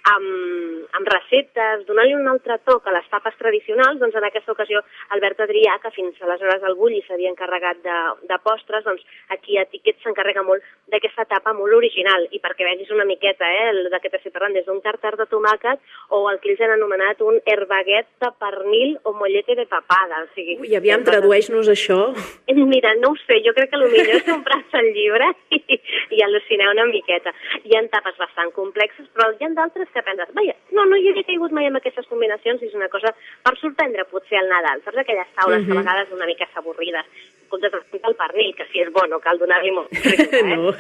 amb, 0.09 0.87
amb 0.97 1.11
receptes, 1.13 1.85
donant-li 1.89 2.15
un 2.17 2.29
altre 2.31 2.57
toc 2.65 2.87
a 2.87 2.95
les 2.95 3.07
tapes 3.13 3.37
tradicionals, 3.41 3.99
doncs 4.01 4.17
en 4.17 4.27
aquesta 4.27 4.55
ocasió 4.55 4.83
Albert 5.17 5.43
Adrià, 5.45 5.77
que 5.83 5.93
fins 5.95 6.21
aleshores 6.25 6.65
al 6.65 6.77
Bulli 6.79 7.03
s'havia 7.07 7.31
encarregat 7.33 7.83
de, 7.85 7.99
de 8.31 8.39
postres, 8.45 8.85
doncs 8.87 9.05
aquí 9.37 9.59
a 9.59 9.67
Tiquet 9.71 10.01
s'encarrega 10.03 10.45
molt 10.47 10.65
d'aquesta 10.91 11.27
tapa 11.31 11.53
molt 11.57 11.77
original, 11.77 12.27
i 12.33 12.41
perquè 12.43 12.67
vegis 12.67 12.91
una 12.95 13.07
miqueta 13.09 13.49
eh, 13.51 13.69
el 13.71 13.91
de 13.93 14.01
què 14.03 14.13
t'estic 14.13 14.35
parlant, 14.35 14.57
des 14.57 14.67
d'un 14.67 14.81
tartar 14.85 15.15
de 15.21 15.29
tomàquet 15.31 15.81
o 16.17 16.23
el 16.31 16.41
que 16.41 16.53
ells 16.53 16.65
han 16.65 16.75
anomenat 16.77 17.21
un 17.27 17.39
herbaguet 17.47 18.09
de 18.23 18.33
pernil 18.41 18.97
o 19.05 19.15
mollete 19.17 19.57
de 19.59 19.67
papada. 19.71 20.25
O 20.25 20.31
sigui, 20.35 20.59
Ui, 20.65 20.75
aviam, 20.77 21.05
tradueix-nos 21.07 21.71
això. 21.71 22.01
Mira, 22.71 22.95
no 23.01 23.13
ho 23.13 23.19
sé, 23.27 23.41
jo 23.45 23.55
crec 23.57 23.73
que 23.73 23.81
potser 23.81 24.17
és 24.19 24.27
comprar-se 24.27 24.81
el 24.81 24.91
llibre 24.97 25.31
i, 25.57 25.79
i 26.17 26.23
al·lucinar 26.27 26.71
una 26.73 26.87
miqueta. 26.91 27.33
Hi 27.65 27.77
ha 27.77 27.85
tapes 27.93 28.19
bastant 28.21 28.53
complexes, 28.57 29.09
però 29.15 29.31
hi 29.35 29.47
ha 29.47 29.53
d'altres 29.57 29.90
que 29.95 30.03
penses, 30.07 30.29
vaja, 30.37 30.55
no, 30.77 30.85
no 30.87 30.99
hi 30.99 31.09
havia 31.11 31.27
caigut 31.29 31.55
mai 31.57 31.69
amb 31.69 31.81
aquestes 31.81 32.07
combinacions 32.11 32.63
i 32.63 32.69
és 32.71 32.77
una 32.79 32.89
cosa 32.93 33.15
per 33.45 33.57
sorprendre 33.61 34.07
potser 34.11 34.39
al 34.41 34.51
Nadal. 34.53 34.83
Saps 34.85 35.03
aquelles 35.03 35.33
taules 35.37 35.61
uh 35.61 35.63
-huh. 35.63 35.67
que 35.67 35.73
a 35.73 35.75
mhm. 35.75 35.85
vegades 35.85 36.13
una 36.13 36.27
mica 36.27 36.49
s'avorrides, 36.53 37.07
com 37.49 37.61
de 37.61 37.71
el 38.09 38.17
pernil, 38.23 38.55
que 38.55 38.67
si 38.73 38.81
és 38.81 38.93
bo 38.93 39.07
no 39.07 39.21
cal 39.21 39.39
donar-li 39.39 39.71
molt. 39.71 39.91
eh? 39.93 40.43
no. 40.43 40.73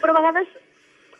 Però 0.00 0.10
a 0.10 0.20
vegades 0.20 0.48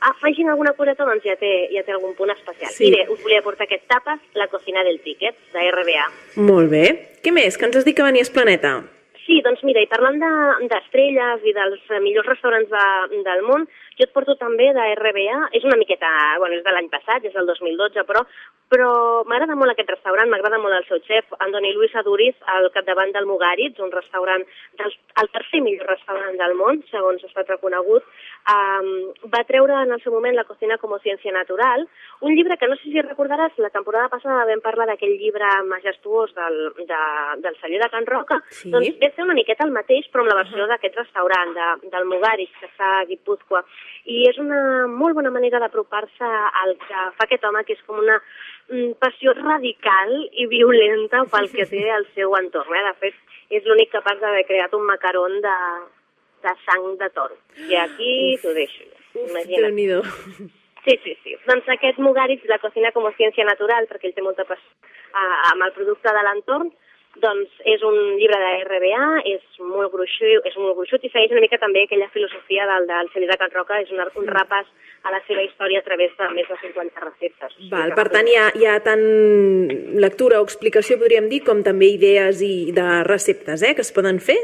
afegint 0.02 0.48
alguna 0.50 0.72
coseta 0.72 1.04
doncs 1.04 1.24
ja 1.24 1.36
té, 1.38 1.68
ja 1.72 1.82
té 1.86 1.94
algun 1.94 2.14
punt 2.18 2.32
especial. 2.34 2.72
Sí. 2.74 2.88
I 2.88 2.96
bé, 2.96 3.04
us 3.08 3.22
volia 3.22 3.42
portar 3.42 3.68
aquest 3.68 3.86
tapes, 3.90 4.20
la 4.34 4.48
cocina 4.48 4.82
del 4.84 5.00
tiquet, 5.00 5.36
de 5.52 5.70
RBA. 5.70 6.08
Molt 6.48 6.70
bé. 6.70 6.86
Què 7.22 7.32
més? 7.34 7.56
Que 7.56 7.68
ens 7.68 7.76
has 7.76 7.86
dit 7.86 7.96
que 7.96 8.06
venies 8.06 8.30
Planeta? 8.30 8.80
Sí, 9.22 9.38
doncs 9.46 9.62
mira, 9.62 9.80
i 9.80 9.86
parlant 9.86 10.18
de- 10.18 10.68
d'estrelles 10.70 11.42
de, 11.42 11.50
i 11.50 11.54
dels 11.54 11.92
millors 12.02 12.26
restaurants 12.26 12.68
de, 12.72 13.22
del 13.22 13.42
món, 13.46 13.68
jo 13.98 14.06
et 14.06 14.12
porto 14.14 14.36
també 14.40 14.70
de 14.74 14.86
RBA, 14.96 15.38
és 15.52 15.64
una 15.64 15.78
miqueta, 15.80 16.08
bueno, 16.38 16.56
és 16.58 16.64
de 16.64 16.72
l'any 16.74 16.88
passat, 16.92 17.24
és 17.24 17.34
del 17.36 17.46
2012, 17.46 18.04
però, 18.08 18.24
però 18.72 18.90
m'agrada 19.28 19.56
molt 19.58 19.74
aquest 19.74 19.90
restaurant, 19.92 20.30
m'agrada 20.32 20.58
molt 20.62 20.76
el 20.78 20.86
seu 20.88 21.00
xef, 21.06 21.32
Andoni 21.44 21.72
Luis 21.76 21.94
Aduriz, 21.96 22.36
al 22.54 22.70
capdavant 22.72 23.12
del 23.12 23.26
Mugaritz, 23.28 23.80
un 23.84 23.92
restaurant, 23.92 24.44
del, 24.80 24.94
el 25.22 25.28
tercer 25.36 25.60
millor 25.60 25.90
restaurant 25.92 26.38
del 26.40 26.54
món, 26.58 26.82
segons 26.90 27.22
ha 27.24 27.30
estat 27.30 27.52
reconegut, 27.52 28.06
um, 28.48 28.88
va 29.34 29.44
treure 29.48 29.82
en 29.82 29.92
el 29.92 30.02
seu 30.02 30.12
moment 30.14 30.36
La 30.36 30.44
cocina 30.48 30.78
como 30.78 30.98
ciencia 30.98 31.32
natural, 31.32 31.86
un 32.20 32.34
llibre 32.34 32.56
que 32.56 32.68
no 32.68 32.76
sé 32.76 32.88
si 32.88 33.02
recordaràs, 33.02 33.52
la 33.58 33.70
temporada 33.70 34.08
passada 34.08 34.46
vam 34.48 34.62
parlar 34.64 34.86
d'aquell 34.88 35.18
llibre 35.20 35.48
majestuós 35.68 36.32
del, 36.34 36.58
de, 36.88 37.00
del 37.44 37.56
celler 37.60 37.82
de 37.82 37.90
Can 37.92 38.06
Roca, 38.06 38.40
Sí. 38.50 38.70
doncs 38.70 38.98
ve 38.98 39.06
a 39.06 39.14
ser 39.14 39.24
una 39.24 39.34
miqueta 39.34 39.64
el 39.64 39.72
mateix, 39.74 40.06
però 40.10 40.22
amb 40.24 40.32
la 40.32 40.40
versió 40.42 40.66
d'aquest 40.66 40.96
restaurant, 40.96 41.52
de, 41.56 41.88
del 41.92 42.08
Mugaritz, 42.08 42.54
que 42.60 42.66
està 42.70 42.88
a 43.00 43.04
Guipúzcoa. 43.04 43.64
I 44.12 44.24
és 44.30 44.38
una 44.42 44.86
molt 44.90 45.14
bona 45.18 45.30
manera 45.34 45.60
d'apropar-se 45.62 46.30
al 46.62 46.74
que 46.84 47.04
fa 47.18 47.26
aquest 47.26 47.44
home, 47.48 47.64
que 47.66 47.76
és 47.76 47.82
com 47.86 48.00
una 48.02 48.18
mm, 48.18 48.96
passió 49.02 49.34
radical 49.38 50.14
i 50.32 50.48
violenta 50.50 51.24
pel 51.32 51.50
que 51.52 51.68
té 51.70 51.84
al 51.90 52.08
seu 52.16 52.34
entorn. 52.40 52.74
Eh? 52.74 52.86
De 52.88 52.94
fet, 53.04 53.20
és 53.58 53.68
l'únic 53.68 53.92
capaç 53.92 54.18
d'haver 54.22 54.46
creat 54.48 54.74
un 54.78 54.88
macaron 54.88 55.38
de, 55.44 55.58
de 56.46 56.56
sang 56.64 56.88
de 56.98 57.12
toro. 57.14 57.38
I 57.68 57.78
aquí 57.84 58.12
t'ho 58.42 58.54
deixo. 58.56 58.88
Imagina't. 59.28 59.78
Sí, 60.82 60.96
sí, 61.04 61.12
sí. 61.22 61.36
Doncs 61.46 61.68
aquest 61.70 62.00
Mugaritz, 62.02 62.48
la 62.50 62.58
cocina 62.58 62.90
com 62.90 63.04
a 63.06 63.12
ciència 63.14 63.44
natural, 63.46 63.86
perquè 63.86 64.08
ell 64.08 64.16
té 64.16 64.24
molta 64.24 64.42
passió 64.48 64.82
amb 65.14 65.62
el 65.66 65.72
producte 65.76 66.12
de 66.16 66.22
l'entorn, 66.26 66.70
doncs 67.20 67.50
és 67.68 67.82
un 67.84 67.96
llibre 68.16 68.38
de 68.40 68.52
RBA, 68.64 69.08
és 69.34 69.42
molt 69.60 69.92
gruixut, 69.92 70.46
és 70.48 70.56
molt 70.56 70.78
gruixut 70.78 71.04
i 71.04 71.10
segueix 71.12 71.34
una 71.34 71.42
mica 71.44 71.58
també 71.60 71.84
aquella 71.84 72.08
filosofia 72.14 72.64
del, 72.70 72.88
del 72.88 73.10
celler 73.12 73.28
de 73.32 73.36
Can 73.42 73.52
Roca, 73.52 73.80
és 73.84 73.92
una, 73.92 74.08
un 74.16 74.30
repàs 74.30 74.70
a 75.02 75.12
la 75.12 75.20
seva 75.26 75.42
història 75.44 75.82
a 75.82 75.86
través 75.86 76.14
de 76.16 76.30
més 76.32 76.48
de 76.48 76.56
50 76.62 77.04
receptes. 77.04 77.58
Val, 77.72 77.92
per 77.98 78.08
tant, 78.14 78.30
hi 78.30 78.38
ha, 78.38 78.48
hi 78.56 78.66
ha 78.70 78.78
tant 78.86 79.04
lectura 80.00 80.40
o 80.40 80.48
explicació, 80.48 80.96
podríem 81.02 81.28
dir, 81.28 81.42
com 81.44 81.62
també 81.66 81.92
idees 81.98 82.42
i 82.46 82.72
de 82.72 82.88
receptes 83.08 83.62
eh, 83.66 83.74
que 83.76 83.84
es 83.84 83.92
poden 83.92 84.22
fer? 84.22 84.40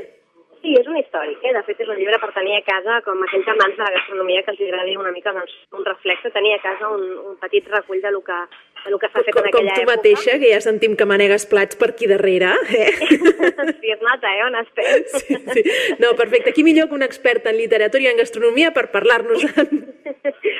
Sí, 0.58 0.72
és 0.74 0.88
un 0.90 0.96
històric, 0.98 1.38
eh? 1.46 1.52
de 1.54 1.60
fet 1.68 1.78
és 1.84 1.90
un 1.90 1.98
llibre 2.00 2.18
per 2.18 2.32
tenir 2.34 2.56
a 2.56 2.64
casa, 2.66 2.98
com 3.06 3.20
aquells 3.22 3.46
amants 3.52 3.76
de 3.78 3.84
la 3.84 3.92
gastronomia 3.94 4.42
que 4.42 4.50
els 4.54 4.62
agradi 4.66 4.96
una 4.98 5.12
mica 5.14 5.32
doncs, 5.36 5.54
un 5.78 5.86
reflex, 5.86 6.26
tenir 6.34 6.56
a 6.56 6.62
casa 6.64 6.90
un, 6.96 7.04
un 7.30 7.36
petit 7.38 7.68
recull 7.70 8.02
de 8.02 8.10
lo 8.10 8.24
que, 8.26 8.38
de 8.84 8.90
lo 8.92 8.98
que 8.98 9.10
s'ha 9.10 9.22
fet 9.22 9.34
Com, 9.34 9.44
en 9.44 9.50
com 9.50 9.58
aquella 9.58 9.74
tu 9.74 9.82
època. 9.82 9.96
mateixa, 9.96 10.38
que 10.38 10.52
ja 10.52 10.60
sentim 10.64 10.96
que 10.96 11.06
manegues 11.08 11.46
plats 11.50 11.78
per 11.78 11.90
aquí 11.92 12.08
darrere. 12.10 12.54
Eh? 12.74 12.92
nota, 14.08 14.32
eh, 14.34 14.44
on 14.44 14.56
estem. 14.56 15.04
Sí, 15.06 15.36
sí. 15.52 15.62
No, 15.98 16.14
perfecte. 16.16 16.52
Qui 16.56 16.64
millor 16.64 16.88
que 16.88 16.96
un 16.96 17.04
expert 17.06 17.46
en 17.46 17.58
literatura 17.58 18.02
i 18.04 18.10
en 18.10 18.20
gastronomia 18.20 18.72
per 18.76 18.88
parlar-nos 18.94 19.44
en... 19.56 19.84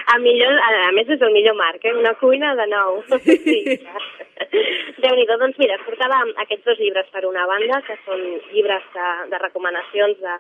A, 0.09 0.17
millor, 0.21 0.55
a, 0.65 0.69
a 0.89 0.93
més 0.97 1.09
és 1.13 1.21
el 1.21 1.35
millor 1.35 1.53
marc, 1.57 1.83
eh? 1.85 1.93
una 1.93 2.15
cuina 2.17 2.55
de 2.57 2.65
nou. 2.71 3.03
Sí. 3.25 3.77
Déu-n'hi-do, 5.05 5.37
doncs 5.41 5.59
mira, 5.61 5.77
portava 5.85 6.23
aquests 6.45 6.65
dos 6.65 6.81
llibres 6.81 7.11
per 7.13 7.27
una 7.29 7.45
banda, 7.49 7.83
que 7.85 7.99
són 8.07 8.23
llibres 8.55 8.87
de, 8.95 9.09
de 9.33 9.41
recomanacions 9.43 10.17
de, 10.25 10.39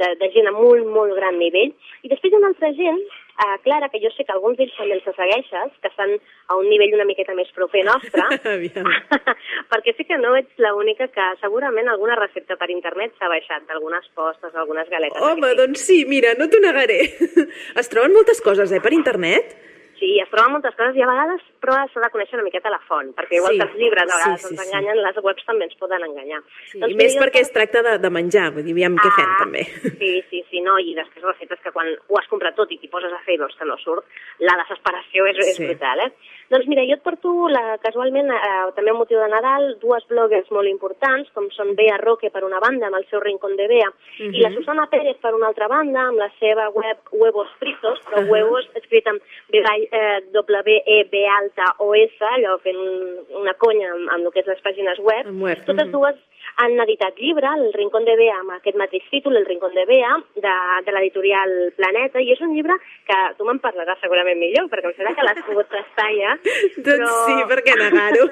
de, 0.00 0.10
de 0.18 0.30
gent 0.34 0.50
a 0.50 0.54
molt, 0.56 0.88
molt 0.90 1.14
gran 1.18 1.38
nivell, 1.38 1.70
i 2.02 2.10
després 2.10 2.32
hi 2.32 2.38
ha 2.38 2.42
una 2.42 2.50
altra 2.50 2.72
gent, 2.74 2.98
eh, 3.44 3.58
Clara, 3.64 3.88
que 3.92 4.00
jo 4.02 4.10
sé 4.14 4.24
que 4.24 4.34
alguns 4.34 4.58
d'ells 4.58 4.74
també 4.78 4.96
els 4.96 5.06
segueixes, 5.06 5.74
que 5.82 5.90
estan 5.92 6.14
a 6.48 6.58
un 6.60 6.68
nivell 6.70 6.96
una 6.96 7.08
miqueta 7.08 7.36
més 7.38 7.50
proper 7.56 7.84
nostre, 7.86 8.24
perquè 9.72 9.96
sí 9.96 10.08
que 10.08 10.18
no 10.22 10.34
ets 10.38 10.62
l'única 10.62 11.08
que 11.12 11.28
segurament 11.42 11.90
alguna 11.92 12.18
recepta 12.20 12.58
per 12.60 12.70
internet 12.72 13.14
s'ha 13.18 13.30
baixat 13.32 13.66
d'algunes 13.68 14.08
postes, 14.14 14.54
algunes 14.54 14.90
galetes. 14.92 15.22
Home, 15.22 15.54
doncs 15.58 15.86
sí, 15.88 16.02
mira, 16.08 16.34
no 16.38 16.50
t'ho 16.50 16.62
negaré. 16.62 17.02
Es 17.80 17.90
troben 17.92 18.14
moltes 18.14 18.40
coses, 18.44 18.72
eh, 18.72 18.80
per 18.82 18.92
internet? 18.96 19.54
Sí, 19.98 20.18
es 20.20 20.28
troben 20.28 20.52
moltes 20.52 20.74
coses 20.76 20.96
i 20.98 21.02
a 21.02 21.06
vegades 21.08 21.40
però 21.62 21.76
s'ha 21.90 22.00
de 22.04 22.10
conèixer 22.12 22.36
una 22.36 22.44
miqueta 22.46 22.70
la 22.70 22.78
font, 22.86 23.08
perquè 23.16 23.38
igual 23.40 23.54
Sí, 23.54 23.58
que 23.58 23.64
els 23.66 23.76
llibres 23.80 24.02
a 24.04 24.16
vegades 24.18 24.40
sí, 24.42 24.46
sí, 24.48 24.54
ens 24.54 24.60
sí. 24.62 24.66
enganyen, 24.68 25.00
les 25.02 25.16
webs 25.24 25.44
també 25.48 25.64
ens 25.64 25.74
poden 25.80 26.04
enganyar. 26.04 26.40
Sí, 26.70 26.78
Doncs 26.82 26.92
I 26.92 26.96
més 27.00 27.16
perquè 27.16 27.40
es 27.40 27.50
tracta 27.52 27.82
de, 27.82 27.94
de 27.98 28.10
menjar, 28.10 28.52
vull 28.52 28.62
dir, 28.66 28.74
aviam 28.76 28.96
què 29.00 29.10
fem, 29.16 29.32
també. 29.40 29.64
Sí, 30.00 30.12
sí, 30.30 30.44
sí, 30.50 30.60
no, 30.60 30.76
i 30.78 30.92
després 30.94 31.24
receptes 31.24 31.58
que 31.64 31.72
quan 31.72 31.88
ho 31.96 32.18
has 32.20 32.28
comprat 32.28 32.54
tot 32.54 32.70
i 32.70 32.78
t'hi 32.78 32.88
poses 32.92 33.10
a 33.12 33.18
fer 33.24 33.34
i 33.34 33.40
veus 33.40 33.56
que 33.58 33.64
no 33.64 33.78
surt, 33.82 34.04
la 34.44 34.54
desesperació 34.62 35.26
és, 35.32 35.38
és 35.42 35.56
Sí. 35.56 35.66
brutal, 35.66 36.00
eh? 36.06 36.12
Doncs 36.52 36.66
mira, 36.70 36.84
jo 36.86 36.94
et 36.94 37.02
porto 37.02 37.48
la, 37.50 37.78
casualment, 37.82 38.28
eh, 38.30 38.70
també 38.76 38.92
amb 38.92 39.00
motiu 39.02 39.18
de 39.18 39.26
Nadal, 39.32 39.78
dues 39.82 40.04
bloggers 40.06 40.46
molt 40.54 40.68
importants, 40.70 41.28
com 41.34 41.48
són 41.50 41.72
Bea 41.74 41.96
Roque 41.98 42.30
per 42.30 42.44
una 42.46 42.60
banda, 42.62 42.86
amb 42.86 43.00
el 43.00 43.06
seu 43.10 43.18
Rincón 43.24 43.56
de 43.58 43.66
Bea, 43.66 43.88
i 44.20 44.40
la 44.44 44.50
Mhm. 44.50 44.54
Susana 44.60 44.86
Pérez 44.92 45.16
per 45.18 45.34
una 45.34 45.48
altra 45.48 45.66
banda, 45.66 46.04
amb 46.06 46.18
la 46.18 46.30
seva 46.38 46.68
web 46.70 46.98
Huevos 47.10 47.48
Fritos, 47.58 47.98
però 48.06 48.20
Ahà. 48.22 48.28
huevos 48.30 48.68
escrit 48.76 49.06
amb 49.08 49.20
B, 49.50 49.64
eh, 49.90 50.20
W-E-B 50.32 51.24
alta 51.38 51.72
O-S, 51.84 52.16
allò 52.36 52.56
fent 52.64 52.78
un, 52.78 53.20
una 53.42 53.54
conya 53.60 53.92
amb, 53.92 54.08
amb 54.14 54.26
el 54.26 54.32
que 54.34 54.42
és 54.42 54.50
les 54.50 54.62
pàgines 54.64 54.98
web. 55.02 55.28
Web, 55.42 55.62
Totes 55.68 55.86
mhm. 55.86 55.94
dues 55.94 56.18
han 56.62 56.78
editat 56.80 57.18
llibre, 57.20 57.48
El 57.58 57.72
Rincón 57.74 58.06
de 58.08 58.14
Bea, 58.16 58.38
amb 58.40 58.54
aquest 58.54 58.78
mateix 58.80 59.04
títol, 59.10 59.36
El 59.36 59.46
Rincón 59.48 59.74
de 59.76 59.84
Bea, 59.88 60.12
de, 60.36 60.54
de 60.86 60.94
l'editorial 60.94 61.52
Planeta, 61.76 62.22
i 62.22 62.32
és 62.32 62.40
un 62.44 62.54
llibre 62.56 62.78
que 63.08 63.18
tu 63.36 63.48
me'n 63.48 63.60
parlaràs 63.64 64.00
segurament 64.04 64.40
millor, 64.40 64.70
perquè 64.72 64.90
em 64.90 64.96
sembla 64.96 65.14
que 65.18 65.26
l'has 65.26 65.42
pogut 65.48 65.68
tastar 65.72 66.08
ja. 66.16 66.36
Doncs 66.86 67.18
sí, 67.26 67.36
per 67.50 67.60
què 67.66 67.76
negar-ho? 67.80 68.30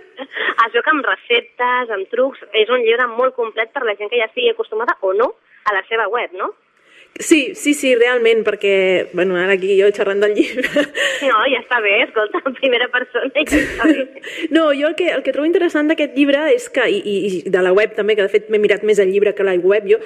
Això 0.66 0.82
que 0.84 0.92
amb 0.92 1.06
receptes, 1.06 1.92
amb 1.94 2.10
trucs, 2.12 2.42
és 2.58 2.72
un 2.72 2.82
llibre 2.84 3.06
molt 3.12 3.38
complet 3.38 3.70
per 3.72 3.86
la 3.86 3.94
gent 4.00 4.10
que 4.10 4.18
ja 4.20 4.28
estigui 4.28 4.50
acostumada 4.52 4.98
o 5.06 5.14
no 5.16 5.30
a 5.70 5.76
la 5.76 5.84
seva 5.88 6.08
web, 6.10 6.34
no? 6.36 6.50
Sí, 7.18 7.54
sí, 7.54 7.74
sí, 7.74 7.94
realment, 7.96 8.40
perquè, 8.46 9.10
bueno, 9.12 9.36
ara 9.36 9.52
aquí 9.58 9.74
jo 9.76 9.90
xerrant 9.92 10.22
del 10.22 10.32
llibre... 10.38 10.64
No, 11.28 11.42
ja 11.52 11.58
està 11.60 11.80
bé, 11.84 11.98
escolta, 12.06 12.40
en 12.48 12.54
primera 12.56 12.86
persona 12.88 13.28
ja 13.34 13.58
està 13.58 13.88
bé. 13.90 14.06
No, 14.56 14.70
jo 14.72 14.88
el 14.88 14.94
que, 14.96 15.10
el 15.12 15.22
que 15.26 15.34
trobo 15.34 15.44
interessant 15.48 15.90
d'aquest 15.90 16.16
llibre 16.16 16.46
és 16.54 16.70
que, 16.72 16.86
i, 16.88 17.02
i 17.04 17.42
de 17.50 17.60
la 17.66 17.74
web 17.76 17.92
també, 17.98 18.16
que 18.16 18.24
de 18.24 18.32
fet 18.32 18.48
m'he 18.48 18.62
mirat 18.62 18.86
més 18.88 19.02
el 19.02 19.12
llibre 19.12 19.34
que 19.36 19.44
la 19.44 19.52
web 19.60 19.90
jo, 19.90 19.98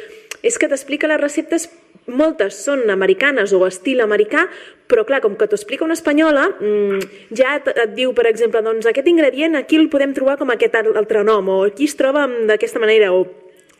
és 0.42 0.58
que 0.58 0.66
t'explica 0.68 1.06
les 1.12 1.20
receptes, 1.22 1.68
moltes 2.10 2.58
són 2.66 2.82
americanes 2.92 3.54
o 3.56 3.62
estil 3.64 4.02
americà, 4.04 4.48
però 4.90 5.06
clar, 5.08 5.22
com 5.24 5.38
que 5.38 5.46
t'ho 5.48 5.56
explica 5.56 5.86
una 5.86 5.94
espanyola, 5.96 6.48
mmm, 6.58 6.98
ja 7.38 7.54
et, 7.60 7.70
et 7.78 7.94
diu, 7.94 8.10
per 8.16 8.26
exemple, 8.28 8.60
doncs 8.66 8.90
aquest 8.90 9.06
ingredient 9.08 9.54
aquí 9.56 9.78
el 9.78 9.86
podem 9.92 10.12
trobar 10.18 10.34
com 10.42 10.50
aquest 10.52 10.74
al- 10.82 10.96
altre 11.00 11.22
nom, 11.24 11.48
o 11.48 11.62
aquí 11.70 11.86
es 11.88 11.94
troba 11.96 12.26
d'aquesta 12.50 12.82
manera, 12.82 13.14
o 13.14 13.22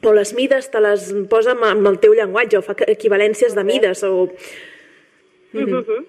o 0.07 0.13
les 0.17 0.35
mides 0.35 0.71
te 0.71 0.81
les 0.81 1.11
posa 1.31 1.55
amb, 1.57 1.87
el 1.87 2.01
teu 2.03 2.15
llenguatge, 2.15 2.59
o 2.59 2.63
fa 2.63 2.77
equivalències 2.87 3.55
de 3.55 3.65
mides, 3.65 4.05
o... 4.05 4.29
Mm 5.53 5.67
-hmm. 5.71 6.05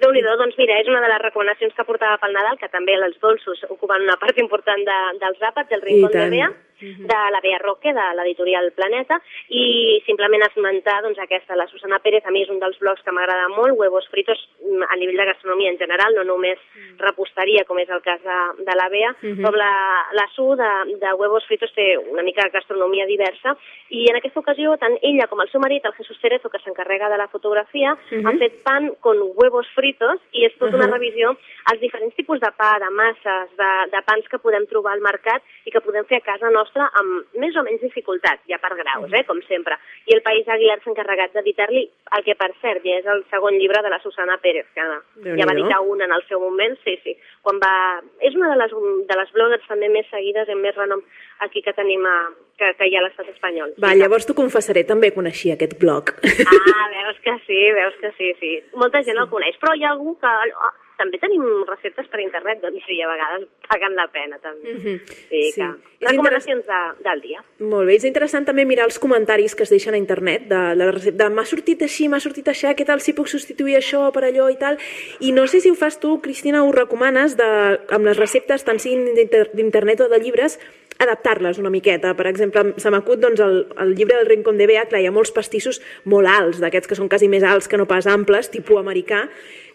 Déu-n'hi-do, 0.00 0.36
doncs 0.40 0.56
mira, 0.56 0.78
és 0.80 0.88
una 0.88 1.00
de 1.00 1.08
les 1.08 1.22
recomanacions 1.22 1.74
que 1.76 1.84
portava 1.84 2.16
pel 2.18 2.32
Nadal, 2.32 2.56
que 2.58 2.68
també 2.72 2.94
els 2.94 3.18
dolços 3.20 3.64
ocupen 3.68 4.02
una 4.02 4.16
part 4.16 4.38
important 4.38 4.80
de, 4.90 4.98
dels 5.20 5.40
àpats, 5.42 5.68
del 5.68 5.82
Rincón 5.82 6.12
de 6.12 6.18
tant. 6.18 6.54
De 6.80 7.18
la 7.30 7.40
Bea 7.42 7.58
Roque, 7.58 7.92
de 7.92 8.06
l'editorial 8.16 8.72
Planeta, 8.72 9.20
i 9.48 10.00
simplement 10.06 10.42
esmentar 10.46 11.02
doncs, 11.02 11.18
aquesta, 11.18 11.56
la 11.56 11.66
Susana 11.68 11.98
Pérez, 12.00 12.24
a 12.26 12.30
mi 12.30 12.42
és 12.42 12.50
un 12.50 12.58
dels 12.58 12.78
blogs 12.80 13.02
que 13.02 13.12
m'agrada 13.12 13.48
molt, 13.48 13.76
Huevos 13.78 14.08
Fritos, 14.08 14.38
mm, 14.64 14.82
a 14.88 14.96
nivell 14.96 15.16
de 15.16 15.24
gastronomia 15.26 15.70
en 15.70 15.78
general, 15.78 16.14
no 16.14 16.24
només 16.24 16.58
reposteria, 16.98 17.64
com 17.68 17.78
és 17.78 17.88
el 17.90 18.02
cas 18.02 18.20
de, 18.22 18.38
de 18.64 18.76
la 18.76 18.88
Bea, 18.88 19.14
Mhm. 19.22 19.42
però 19.44 19.56
la, 19.56 20.06
la 20.12 20.26
Su 20.34 20.54
de, 20.56 20.96
de 20.98 21.12
Huevos 21.14 21.44
Fritos 21.46 21.72
té 21.74 21.96
una 21.98 22.22
mica 22.22 22.42
de 22.44 22.50
gastronomia 22.50 23.06
diversa, 23.06 23.56
i 23.90 24.06
en 24.10 24.16
aquesta 24.16 24.40
ocasió, 24.40 24.76
tant 24.78 24.96
ella 25.02 25.26
com 25.26 25.40
el 25.40 25.50
seu 25.50 25.60
marit, 25.60 25.84
el 25.84 25.92
Jesús 25.94 26.18
Cerezo, 26.20 26.48
que 26.50 26.58
s'encarrega 26.60 27.08
de 27.08 27.18
la 27.18 27.28
fotografia, 27.28 27.96
Mhm. 28.10 28.26
han 28.26 28.38
fet 28.38 28.62
pan 28.62 28.94
con 29.00 29.18
huevos 29.34 29.66
fritos 29.74 30.20
i 30.32 30.44
és 30.46 30.56
tota 30.58 30.76
una 30.76 30.86
Ahà. 30.86 30.92
revisió 30.92 31.36
als 31.66 31.80
diferents 31.80 32.14
tipus 32.14 32.40
de 32.40 32.50
pa, 32.56 32.78
de 32.78 32.90
masses, 32.90 33.50
de, 33.56 33.70
de 33.96 34.02
pans 34.06 34.28
que 34.28 34.38
podem 34.38 34.66
trobar 34.66 34.92
al 34.94 35.00
mercat 35.00 35.42
i 35.64 35.70
que 35.70 35.80
podem 35.80 36.04
fer 36.06 36.18
a 36.18 36.20
casa 36.20 36.50
nostra 36.50 36.69
amb 36.78 37.38
més 37.40 37.56
o 37.56 37.64
menys 37.66 37.82
dificultat, 37.82 38.42
ja 38.50 38.58
per 38.62 38.72
graus, 38.78 39.12
eh, 39.12 39.24
com 39.28 39.40
sempre. 39.48 39.78
I 40.06 40.16
el 40.16 40.22
País 40.26 40.48
Aguilar 40.48 40.78
s'ha 40.80 40.90
encarregat 40.92 41.34
d'editar-li 41.34 41.82
el 42.16 42.24
que, 42.26 42.36
per 42.38 42.50
cert, 42.60 42.84
ja 42.84 42.98
és 43.00 43.08
el 43.10 43.24
segon 43.30 43.58
llibre 43.58 43.82
de 43.82 43.90
la 43.90 44.00
Susana 44.04 44.38
Pérez, 44.42 44.68
que 44.74 44.84
ja 44.84 45.48
va 45.48 45.56
editar 45.56 45.80
un 45.80 46.02
en 46.02 46.12
el 46.12 46.22
seu 46.28 46.40
moment, 46.40 46.76
sí, 46.84 46.98
sí. 47.04 47.16
Quan 47.42 47.58
va... 47.62 47.72
És 48.20 48.36
una 48.36 48.52
de 48.52 48.60
les, 48.60 48.76
de 49.10 49.18
les 49.22 49.32
bloggers 49.36 49.66
també 49.68 49.88
més 49.88 50.08
seguides 50.10 50.48
i 50.48 50.58
més 50.58 50.76
renom 50.76 51.02
aquí 51.40 51.62
que 51.64 51.74
tenim 51.76 52.04
a, 52.06 52.16
que, 52.60 52.72
que 52.76 52.88
hi 52.88 52.96
ha 52.96 53.00
a 53.00 53.06
l'estat 53.06 53.32
espanyol. 53.32 53.74
Va, 53.82 53.94
llavors 53.96 54.28
t'ho 54.28 54.36
confessaré, 54.36 54.84
també 54.88 55.12
coneixia 55.16 55.56
aquest 55.56 55.78
blog. 55.80 56.14
Ah, 56.20 56.86
veus 56.92 57.18
que 57.24 57.34
sí, 57.46 57.58
veus 57.76 57.96
que 58.02 58.12
sí, 58.18 58.34
sí. 58.40 58.52
Molta 58.76 59.02
gent 59.06 59.18
el 59.20 59.30
coneix, 59.32 59.58
però 59.62 59.74
hi 59.76 59.84
ha 59.86 59.96
algú 59.96 60.16
que... 60.20 60.36
També 61.00 61.16
tenim 61.22 61.42
receptes 61.68 62.06
per 62.12 62.20
internet, 62.20 62.60
doncs 62.60 62.84
sí, 62.84 62.98
a 63.00 63.08
vegades 63.08 63.46
paguen 63.70 63.94
la 63.96 64.04
pena, 64.12 64.36
també. 64.44 64.74
Mhm. 64.74 64.98
Sí, 65.08 65.42
Sí. 65.54 65.60
que... 65.62 65.70
Recomanacions 66.00 66.64
de, 66.64 66.80
del 67.04 67.20
dia. 67.20 67.42
Molt 67.60 67.86
bé, 67.88 67.94
és 67.98 68.04
interessant 68.08 68.44
també 68.48 68.64
mirar 68.64 68.86
els 68.88 68.98
comentaris 68.98 69.54
que 69.54 69.64
es 69.66 69.70
deixen 69.72 69.92
a 69.92 69.98
internet 70.00 70.46
de, 70.48 70.56
de 70.56 70.74
la 70.80 70.90
recepta, 70.92 71.28
m'ha 71.28 71.44
sortit 71.44 71.82
així, 71.84 72.08
m'ha 72.08 72.20
sortit 72.20 72.48
així, 72.48 72.66
què 72.76 72.86
tal 72.88 73.00
si 73.04 73.12
puc 73.16 73.28
substituir 73.28 73.76
això 73.76 74.06
per 74.12 74.22
allò 74.28 74.46
i 74.52 74.56
tal, 74.60 74.78
i 75.20 75.32
no 75.36 75.46
sé 75.46 75.60
si 75.60 75.68
ho 75.72 75.76
fas 75.76 75.98
tu, 76.00 76.14
Cristina, 76.24 76.62
ho 76.64 76.72
recomanes 76.72 77.36
de, 77.36 77.48
amb 77.92 78.04
les 78.08 78.16
receptes, 78.16 78.64
tant 78.64 78.78
siguin 78.80 79.10
d'inter- 79.14 79.50
d'internet 79.52 80.00
o 80.00 80.08
de 80.08 80.20
llibres, 80.24 80.56
adaptar-les 81.00 81.58
una 81.58 81.70
miqueta. 81.72 82.14
Per 82.16 82.26
exemple, 82.28 82.74
se 82.76 82.90
m'acut 82.92 83.20
doncs, 83.22 83.40
el, 83.40 83.66
el 83.80 83.94
llibre 83.96 84.16
del 84.18 84.26
Rincón 84.28 84.58
de 84.58 84.66
Bea, 84.68 84.86
clar, 84.88 85.00
hi 85.00 85.06
ha 85.08 85.12
molts 85.14 85.32
pastissos 85.32 85.80
molt 86.04 86.28
alts, 86.28 86.60
d'aquests 86.60 86.88
que 86.90 86.96
són 86.98 87.08
quasi 87.08 87.28
més 87.28 87.44
alts 87.44 87.68
que 87.68 87.78
no 87.80 87.86
pas 87.88 88.06
amples, 88.06 88.50
tipus 88.52 88.80
americà, 88.80 89.26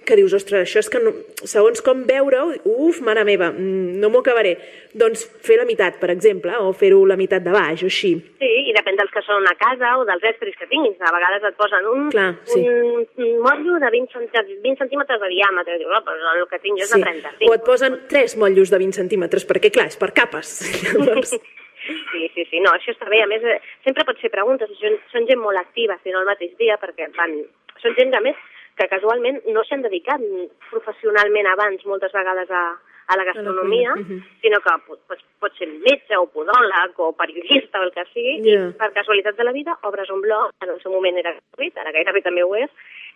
que 0.05 0.17
dius, 0.19 0.33
ostres, 0.37 0.67
això 0.67 0.81
és 0.83 0.89
que 0.91 1.01
no, 1.01 1.11
segons 1.43 1.81
com 1.85 2.03
veure-ho, 2.07 2.53
uf, 2.85 3.01
mare 3.05 3.25
meva, 3.27 3.49
mm, 3.51 3.97
no 4.01 4.09
m'ho 4.13 4.21
acabaré. 4.21 4.55
Doncs 4.93 5.25
fer 5.45 5.57
la 5.59 5.65
meitat, 5.67 5.97
per 5.99 6.11
exemple, 6.13 6.53
o 6.61 6.71
fer-ho 6.77 7.01
la 7.09 7.17
meitat 7.19 7.43
de 7.43 7.53
baix, 7.55 7.83
o 7.83 7.89
així. 7.89 8.13
Sí, 8.39 8.51
i 8.69 8.75
depèn 8.77 8.99
dels 8.99 9.11
que 9.11 9.23
són 9.25 9.45
a 9.49 9.55
casa 9.59 9.95
o 9.99 10.05
dels 10.07 10.23
estris 10.31 10.55
que 10.59 10.69
tinguis. 10.71 10.95
A 11.01 11.11
vegades 11.15 11.49
et 11.49 11.57
posen 11.59 11.89
un, 11.91 12.07
Clar, 12.13 12.29
sí. 12.47 12.61
un, 12.61 13.03
un 13.25 13.35
motllo 13.43 13.81
de 13.81 13.91
20, 13.97 14.13
centí 14.13 14.57
20 14.63 14.85
centímetres 14.85 15.21
de 15.21 15.33
diàmetre. 15.33 15.77
Dius, 15.81 15.91
oh, 15.91 16.01
però 16.07 16.33
el 16.37 16.47
que 16.53 16.61
tinc 16.63 16.79
jo 16.79 16.87
és 16.87 16.95
de 16.95 17.01
35. 17.03 17.51
O 17.51 17.57
et 17.57 17.67
posen 17.67 17.99
tres 18.11 18.37
motllos 18.39 18.73
de 18.73 18.81
20 18.85 19.01
centímetres, 19.01 19.45
perquè 19.49 19.73
clar, 19.73 19.89
és 19.91 19.99
per 19.99 20.13
capes. 20.15 20.57
Llavors, 20.95 21.37
Sí, 21.85 22.23
sí, 22.33 22.45
sí, 22.49 22.59
no, 22.63 22.71
això 22.73 22.93
està 22.95 23.05
bé. 23.11 23.19
A 23.21 23.29
més, 23.29 23.43
eh, 23.45 23.59
sempre 23.85 24.05
pots 24.07 24.21
fer 24.23 24.31
preguntes. 24.33 24.71
Són, 24.79 24.97
són 25.11 25.27
gent 25.29 25.41
molt 25.41 25.59
activa, 25.59 25.99
si 26.01 26.13
no 26.13 26.23
el 26.23 26.29
mateix 26.29 26.55
dia, 26.57 26.79
perquè 26.81 27.11
van... 27.17 27.35
Són 27.83 27.93
gent 27.97 28.09
que, 28.09 28.17
a 28.17 28.23
més, 28.25 28.39
que 28.75 28.87
casualment 28.91 29.39
no 29.53 29.63
s'han 29.63 29.81
dedicat 29.85 30.21
professionalment 30.69 31.47
abans 31.47 31.85
moltes 31.85 32.11
vegades 32.11 32.49
a, 32.51 32.63
a 33.07 33.15
la 33.17 33.23
gastronomia, 33.23 33.93
sinó 34.41 34.59
que 34.65 34.73
pot, 34.87 34.99
pot, 35.07 35.19
pot 35.39 35.55
ser 35.59 35.67
metge 35.69 36.17
o 36.17 36.25
podòleg 36.33 36.99
o 36.99 37.11
periodista 37.13 37.79
o 37.79 37.83
el 37.87 37.93
que 37.95 38.05
sigui, 38.11 38.35
Ja. 38.49 38.67
i 38.67 38.73
per 38.79 38.91
casualitat 38.93 39.37
de 39.37 39.43
la 39.47 39.53
vida 39.55 39.77
obres 39.83 40.09
un 40.09 40.21
blog, 40.21 40.51
en 40.61 40.69
el 40.69 40.81
seu 40.81 40.91
moment 40.91 41.17
era 41.17 41.35
gratuït, 41.37 41.77
ara 41.77 41.91
gairebé 41.95 42.21
també 42.25 42.43
ho 42.43 42.55
és, 42.55 42.69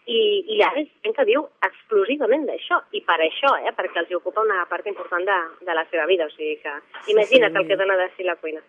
i, 0.06 0.20
i 0.56 0.62
ara 0.64 0.80
és 0.80 0.88
gent 1.04 1.16
que 1.18 1.26
viu 1.28 1.44
exclusivament 1.66 2.46
d'això, 2.48 2.80
i 2.94 3.02
per 3.02 3.20
això, 3.20 3.56
eh, 3.66 3.74
perquè 3.76 4.00
els 4.00 4.14
ocupa 4.16 4.42
una 4.42 4.64
part 4.70 4.88
important 4.88 5.26
de, 5.26 5.40
de 5.66 5.74
la 5.76 5.86
seva 5.92 6.06
vida, 6.06 6.26
o 6.26 6.34
sigui 6.38 6.56
que 6.64 6.74
imagina't 7.12 7.58
el 7.58 7.68
que 7.68 7.76
dona 7.76 7.98
de 7.98 8.10
si 8.16 8.24
la 8.24 8.36
cuina. 8.38 8.62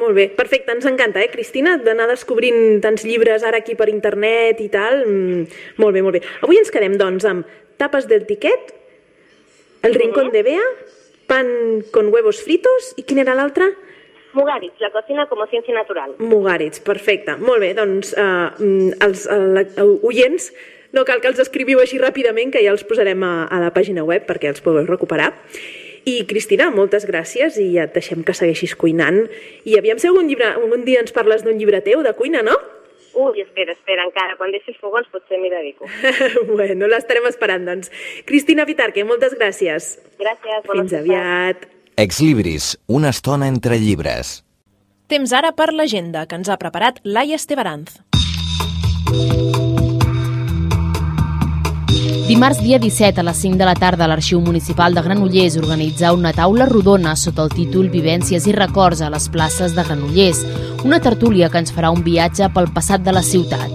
Molt 0.00 0.16
bé, 0.16 0.28
perfecte, 0.36 0.72
ens 0.72 0.86
encanta, 0.88 1.22
eh, 1.22 1.30
Cristina, 1.30 1.76
d'anar 1.78 2.08
descobrint 2.10 2.80
tants 2.84 3.04
llibres 3.04 3.44
ara 3.44 3.58
aquí 3.62 3.74
per 3.78 3.88
internet 3.92 4.60
i 4.60 4.68
tal. 4.72 5.04
Mm, 5.06 5.46
molt 5.76 5.94
bé, 5.94 6.02
molt 6.02 6.18
bé. 6.18 6.22
Avui 6.42 6.60
ens 6.60 6.70
quedem, 6.70 6.96
doncs, 6.98 7.24
amb 7.28 7.46
Tapes 7.76 8.08
del 8.08 8.26
Tiquet, 8.26 8.74
El 9.82 9.94
Rincón 9.94 10.30
de 10.30 10.42
Bea, 10.42 10.66
Pan 11.26 11.82
con 11.90 12.12
huevos 12.12 12.42
fritos, 12.42 12.92
i 12.96 13.02
quin 13.02 13.18
era 13.18 13.34
l'altre? 13.34 13.70
Mugaritz, 14.32 14.80
la 14.80 14.90
cocina 14.90 15.26
como 15.28 15.46
ciencia 15.46 15.74
natural. 15.74 16.14
Mugaritz, 16.18 16.80
perfecte. 16.80 17.36
Molt 17.36 17.60
bé, 17.60 17.72
doncs 17.76 18.14
uh, 18.16 18.48
els 19.04 19.26
uh, 19.28 20.06
oients 20.08 20.50
no 20.92 21.04
cal 21.08 21.20
que 21.20 21.30
els 21.30 21.40
escriviu 21.40 21.80
així 21.80 22.00
ràpidament, 22.00 22.52
que 22.52 22.62
ja 22.64 22.72
els 22.72 22.84
posarem 22.84 23.22
a, 23.24 23.32
a 23.48 23.60
la 23.62 23.72
pàgina 23.72 24.04
web 24.04 24.26
perquè 24.28 24.52
els 24.52 24.64
podeu 24.64 24.86
recuperar. 24.88 25.32
I 26.08 26.24
Cristina, 26.26 26.70
moltes 26.74 27.06
gràcies 27.06 27.58
i 27.62 27.68
ja 27.76 27.86
et 27.86 27.94
deixem 27.94 28.24
que 28.26 28.34
segueixis 28.34 28.74
cuinant. 28.78 29.24
I 29.68 29.78
aviam 29.78 30.00
si 30.02 30.10
algun, 30.10 30.26
llibre, 30.30 30.48
algun 30.56 30.86
dia 30.86 31.02
ens 31.02 31.14
parles 31.14 31.44
d'un 31.46 31.58
llibre 31.60 31.82
teu 31.86 32.02
de 32.02 32.14
cuina, 32.18 32.42
no? 32.42 32.56
Ui, 33.12 33.42
espera, 33.42 33.74
espera, 33.76 34.06
encara, 34.08 34.38
quan 34.40 34.50
deixis 34.54 34.78
fogons 34.80 35.06
potser 35.12 35.38
m'hi 35.38 35.50
dedico. 35.52 35.86
bueno, 36.56 36.88
l'estarem 36.88 37.28
esperant, 37.28 37.66
doncs. 37.68 37.92
Cristina 38.26 38.64
Vitarque, 38.68 39.04
moltes 39.04 39.36
gràcies. 39.38 39.98
Gràcies, 40.18 40.64
bona 40.66 40.86
Fins 40.86 40.96
aviat. 41.02 41.66
Exlibris, 42.00 42.72
una 42.88 43.12
estona 43.12 43.50
entre 43.52 43.76
llibres. 43.78 44.40
Temps 45.12 45.34
ara 45.36 45.52
per 45.52 45.74
l'agenda 45.76 46.24
que 46.24 46.40
ens 46.40 46.48
ha 46.48 46.56
preparat 46.56 47.02
Laia 47.04 47.36
Estebaranz. 47.36 48.00
Dimarts 52.32 52.62
dia 52.64 52.78
17 52.78 53.20
a 53.20 53.24
les 53.26 53.36
5 53.36 53.58
de 53.60 53.66
la 53.68 53.74
tarda 53.76 54.06
l'Arxiu 54.08 54.38
Municipal 54.40 54.94
de 54.96 55.02
Granollers 55.04 55.58
organitza 55.60 56.14
una 56.16 56.30
taula 56.32 56.64
rodona 56.64 57.10
sota 57.12 57.42
el 57.44 57.50
títol 57.52 57.90
Vivències 57.92 58.46
i 58.48 58.54
records 58.56 59.02
a 59.04 59.10
les 59.12 59.26
places 59.28 59.74
de 59.76 59.82
Granollers, 59.84 60.40
una 60.80 60.96
tertúlia 61.04 61.50
que 61.52 61.60
ens 61.60 61.74
farà 61.76 61.90
un 61.92 62.00
viatge 62.00 62.48
pel 62.54 62.70
passat 62.72 63.04
de 63.04 63.12
la 63.12 63.20
ciutat. 63.20 63.68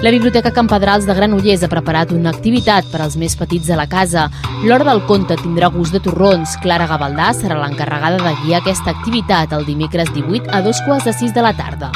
La 0.00 0.14
Biblioteca 0.14 0.48
Campedrals 0.56 1.04
de 1.04 1.18
Granollers 1.18 1.66
ha 1.66 1.68
preparat 1.68 2.14
una 2.16 2.32
activitat 2.32 2.88
per 2.88 3.02
als 3.04 3.18
més 3.20 3.36
petits 3.36 3.68
de 3.68 3.76
la 3.76 3.84
casa. 3.84 4.30
L'Hora 4.64 4.86
del 4.88 5.04
Conte 5.04 5.36
tindrà 5.36 5.68
gust 5.68 5.92
de 5.92 6.00
torrons. 6.00 6.56
Clara 6.64 6.88
Gavaldà 6.88 7.34
serà 7.36 7.60
l'encarregada 7.60 8.16
de 8.24 8.32
guiar 8.46 8.62
aquesta 8.62 8.96
activitat 8.96 9.52
el 9.52 9.68
dimecres 9.68 10.08
18 10.16 10.48
a 10.48 10.62
dos 10.64 10.80
quarts 10.88 11.04
de 11.04 11.12
6 11.20 11.36
de 11.36 11.44
la 11.44 11.52
tarda. 11.52 11.92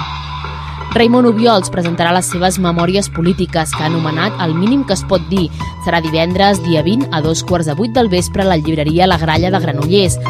Raimon 0.95 1.27
Obiols 1.27 1.73
presentarà 1.75 2.13
les 2.15 2.29
seves 2.31 2.61
memòries 2.63 3.09
polítiques 3.11 3.73
que 3.75 3.83
ha 3.83 3.89
anomenat 3.89 4.39
El 4.45 4.55
mínim 4.55 4.85
que 4.87 4.95
es 4.95 5.03
pot 5.11 5.25
dir. 5.27 5.49
Serà 5.83 5.99
divendres, 6.05 6.63
dia 6.63 6.85
20, 6.87 7.09
a 7.11 7.19
dos 7.25 7.43
quarts 7.43 7.67
de 7.67 7.75
vuit 7.75 7.91
del 7.91 8.13
vespre 8.13 8.47
a 8.47 8.51
la 8.53 8.61
llibreria 8.63 9.11
La 9.11 9.19
Gralla 9.19 9.51
de 9.51 9.59
Granollers. 9.65 10.21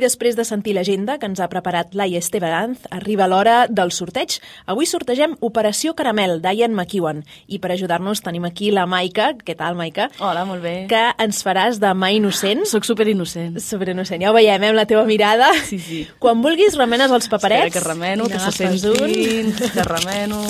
I 0.00 0.02
després 0.06 0.32
de 0.32 0.46
sentir 0.48 0.72
l'agenda 0.72 1.18
que 1.20 1.28
ens 1.28 1.42
ha 1.44 1.48
preparat 1.52 1.90
Laia 1.98 2.16
Estebaranz, 2.22 2.86
arriba 2.96 3.26
l'hora 3.28 3.66
del 3.68 3.90
sorteig. 3.92 4.38
Avui 4.64 4.86
sortegem 4.88 5.34
Operació 5.44 5.92
Caramel, 5.98 6.38
d'Ian 6.40 6.72
McEwan. 6.72 7.20
I 7.52 7.58
per 7.60 7.74
ajudar-nos 7.74 8.22
tenim 8.24 8.46
aquí 8.48 8.70
la 8.72 8.86
Maica. 8.88 9.34
Què 9.44 9.52
tal, 9.58 9.76
Maica? 9.76 10.06
Hola, 10.24 10.46
molt 10.48 10.64
bé. 10.64 10.72
Que 10.88 11.02
ens 11.20 11.42
faràs 11.44 11.76
de 11.82 11.90
mà 11.92 12.08
innocent. 12.16 12.64
Soc 12.70 12.88
superinnocent. 12.88 13.60
Superinnocent. 13.60 14.24
Ja 14.24 14.32
ho 14.32 14.38
veiem, 14.38 14.64
eh, 14.64 14.72
amb 14.72 14.80
la 14.80 14.86
teva 14.88 15.04
mirada. 15.04 15.50
Sí, 15.68 15.76
sí. 15.84 16.00
Quan 16.18 16.40
vulguis, 16.40 16.78
remenes 16.80 17.12
els 17.12 17.28
paperets. 17.28 17.68
Espera, 17.68 17.76
que 17.76 17.86
remeno, 17.92 18.30
que 18.32 18.40
se 18.40 18.56
sentin, 18.56 19.52
que 19.52 19.84
remeno... 19.84 20.40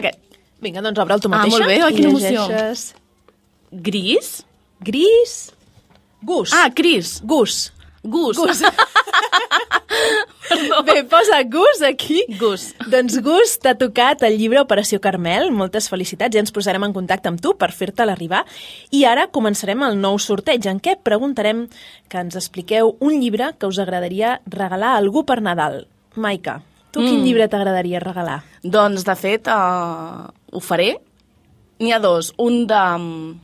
Aquest. 0.00 0.22
Vinga, 0.64 0.80
doncs 0.80 1.04
obre'l 1.04 1.20
tu 1.20 1.28
Ah, 1.28 1.36
mateixa. 1.36 1.58
molt 1.58 1.68
bé, 1.68 1.82
oh, 1.84 1.92
quina 1.92 2.08
emoció. 2.16 2.48
llegeixes. 2.48 2.94
Gris? 3.70 4.32
Gris. 4.80 5.36
Gus. 6.24 6.56
Ah, 6.56 6.70
Cris. 6.74 7.18
Gus. 7.22 7.74
Gus. 8.06 8.36
Gus. 8.38 8.62
Bé, 10.86 11.02
posa 11.10 11.42
Gus 11.50 11.82
aquí. 11.82 12.22
Gus. 12.38 12.68
Doncs 12.90 13.18
Gus, 13.24 13.56
t'ha 13.62 13.74
tocat 13.78 14.22
el 14.26 14.36
llibre 14.38 14.60
Operació 14.62 15.00
Carmel. 15.02 15.50
Moltes 15.54 15.88
felicitats. 15.90 16.34
Ja 16.36 16.42
ens 16.44 16.52
posarem 16.54 16.84
en 16.86 16.94
contacte 16.94 17.28
amb 17.30 17.40
tu 17.42 17.54
per 17.58 17.72
fer-te 17.74 18.06
l'arribar. 18.06 18.44
I 18.94 19.04
ara 19.08 19.26
començarem 19.34 19.82
el 19.88 19.98
nou 20.00 20.18
sorteig, 20.22 20.66
en 20.70 20.78
què 20.80 20.96
preguntarem 21.02 21.66
que 22.08 22.22
ens 22.22 22.36
expliqueu 22.38 22.94
un 23.00 23.18
llibre 23.20 23.52
que 23.58 23.66
us 23.70 23.80
agradaria 23.82 24.36
regalar 24.46 24.94
a 24.94 25.00
algú 25.02 25.24
per 25.26 25.40
Nadal. 25.42 25.86
Maica, 26.14 26.60
tu 26.92 27.00
quin 27.00 27.20
Mm. 27.20 27.24
llibre 27.26 27.48
t'agradaria 27.48 28.00
regalar? 28.00 28.42
Doncs, 28.62 29.04
de 29.04 29.14
fet, 29.16 29.48
uh, 29.48 30.30
ho 30.52 30.60
faré. 30.60 30.98
N'hi 31.80 31.92
ha 31.92 31.98
dos. 32.00 32.32
Un 32.38 32.66
de 32.66 32.74
mm, 32.98 33.40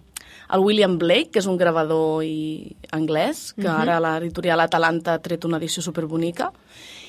el 0.53 0.61
William 0.61 0.99
Blake, 0.99 1.31
que 1.33 1.39
és 1.41 1.47
un 1.47 1.57
gravador 1.57 2.23
i 2.25 2.77
anglès, 2.93 3.55
que 3.55 3.69
Mhm. 3.69 3.81
ara 3.81 4.01
l'editorial 4.01 4.61
Atalanta 4.61 5.15
ha 5.15 5.19
tret 5.19 5.45
una 5.45 5.57
edició 5.57 5.83
superbonica, 5.83 6.53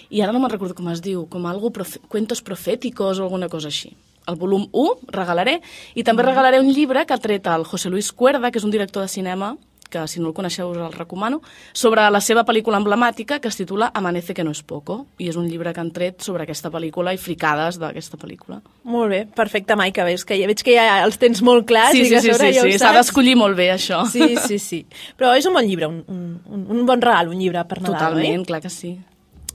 i 0.10 0.22
ara 0.22 0.32
no 0.32 0.40
me'n 0.40 0.50
recordo 0.52 0.76
com 0.76 0.90
es 0.90 1.02
diu, 1.02 1.28
com 1.28 1.46
algo 1.46 1.72
profe 1.72 2.00
cuentos 2.08 2.42
profèticos 2.42 3.20
o 3.20 3.24
alguna 3.24 3.50
cosa 3.50 3.68
així. 3.68 3.96
El 4.26 4.36
volum 4.36 4.70
1 4.72 5.00
regalaré, 5.08 5.62
i 5.96 6.04
també 6.04 6.24
regalaré 6.24 6.60
un 6.60 6.72
llibre 6.72 7.06
que 7.06 7.14
ha 7.14 7.18
tret 7.18 7.46
el 7.48 7.66
José 7.66 7.90
Luis 7.90 8.14
Cuerda, 8.14 8.52
que 8.52 8.60
és 8.60 8.64
un 8.64 8.72
director 8.72 9.02
de 9.02 9.10
cinema 9.10 9.58
que 9.94 10.04
si 10.10 10.22
no 10.22 10.32
el 10.32 10.36
coneixeu 10.38 10.72
us 10.74 10.82
el 10.82 10.96
recomano, 10.96 11.42
sobre 11.74 12.06
la 12.12 12.22
seva 12.24 12.44
pel·lícula 12.48 12.80
emblemàtica 12.82 13.40
que 13.40 13.52
es 13.52 13.60
titula 13.60 13.92
Amanece 13.94 14.34
que 14.34 14.44
no 14.44 14.52
es 14.52 14.64
poco, 14.66 15.04
i 15.22 15.30
és 15.30 15.38
un 15.40 15.48
llibre 15.50 15.74
que 15.74 15.84
han 15.84 15.94
tret 15.94 16.26
sobre 16.26 16.48
aquesta 16.48 16.72
pel·lícula 16.74 17.14
i 17.14 17.22
fricades 17.22 17.80
d'aquesta 17.82 18.20
pel·lícula. 18.22 18.60
Molt 18.84 19.14
bé, 19.14 19.22
perfecte, 19.36 19.78
Maica. 19.80 20.08
Veus 20.08 20.26
que 20.26 20.38
ja 20.40 20.50
veig 20.50 20.66
que 20.66 20.76
ja 20.76 21.00
els 21.06 21.20
tens 21.22 21.44
molt 21.46 21.68
clars. 21.70 21.94
Sí, 21.94 22.04
i 22.04 22.10
sí, 22.10 22.16
que 22.16 22.24
sí, 22.26 22.34
sobre 22.34 22.52
sí, 22.52 22.60
ja 22.60 22.68
sí. 22.68 22.78
s'ha 22.82 22.94
d'escollir 22.98 23.38
molt 23.40 23.58
bé, 23.60 23.70
això. 23.76 24.04
Sí, 24.10 24.34
sí, 24.48 24.60
sí. 24.60 24.84
Però 25.20 25.36
és 25.38 25.48
un 25.50 25.56
bon 25.56 25.66
llibre, 25.68 25.88
un, 25.88 26.04
un, 26.10 26.68
un 26.74 26.86
bon 26.90 27.02
regal, 27.02 27.32
un 27.32 27.40
llibre 27.40 27.64
per 27.70 27.82
Nadal, 27.82 28.00
Totalment, 28.00 28.44
oi? 28.44 28.48
clar 28.50 28.62
que 28.66 28.74
sí. 28.74 28.98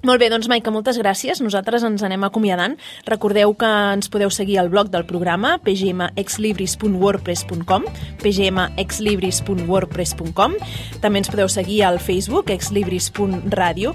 Molt 0.06 0.22
bé, 0.22 0.28
doncs 0.30 0.46
Maica, 0.46 0.70
moltes 0.70 0.94
gràcies. 1.00 1.40
Nosaltres 1.42 1.82
ens 1.82 2.04
anem 2.06 2.22
acomiadant. 2.22 2.78
Recordeu 3.08 3.50
que 3.58 3.66
ens 3.66 4.06
podeu 4.12 4.30
seguir 4.30 4.60
al 4.60 4.68
blog 4.70 4.92
del 4.92 5.02
programa 5.08 5.58
pgmexlibris.wordpress.com 5.64 7.82
pgmexlibris.wordpress.com 8.22 10.54
També 11.02 11.18
ens 11.18 11.30
podeu 11.32 11.48
seguir 11.50 11.82
al 11.88 11.98
Facebook 11.98 12.50
exlibris.radio 12.54 13.90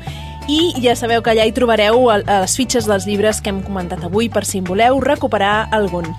i 0.48 0.74
ja 0.84 0.96
sabeu 0.96 1.22
que 1.24 1.32
allà 1.32 1.46
hi 1.48 1.54
trobareu 1.56 2.10
les 2.28 2.56
fitxes 2.58 2.88
dels 2.90 3.06
llibres 3.08 3.40
que 3.42 3.50
hem 3.54 3.62
comentat 3.64 4.04
avui 4.04 4.30
per 4.30 4.44
si 4.46 4.60
en 4.60 4.66
voleu 4.68 5.00
recuperar 5.00 5.70
algun. 5.72 6.10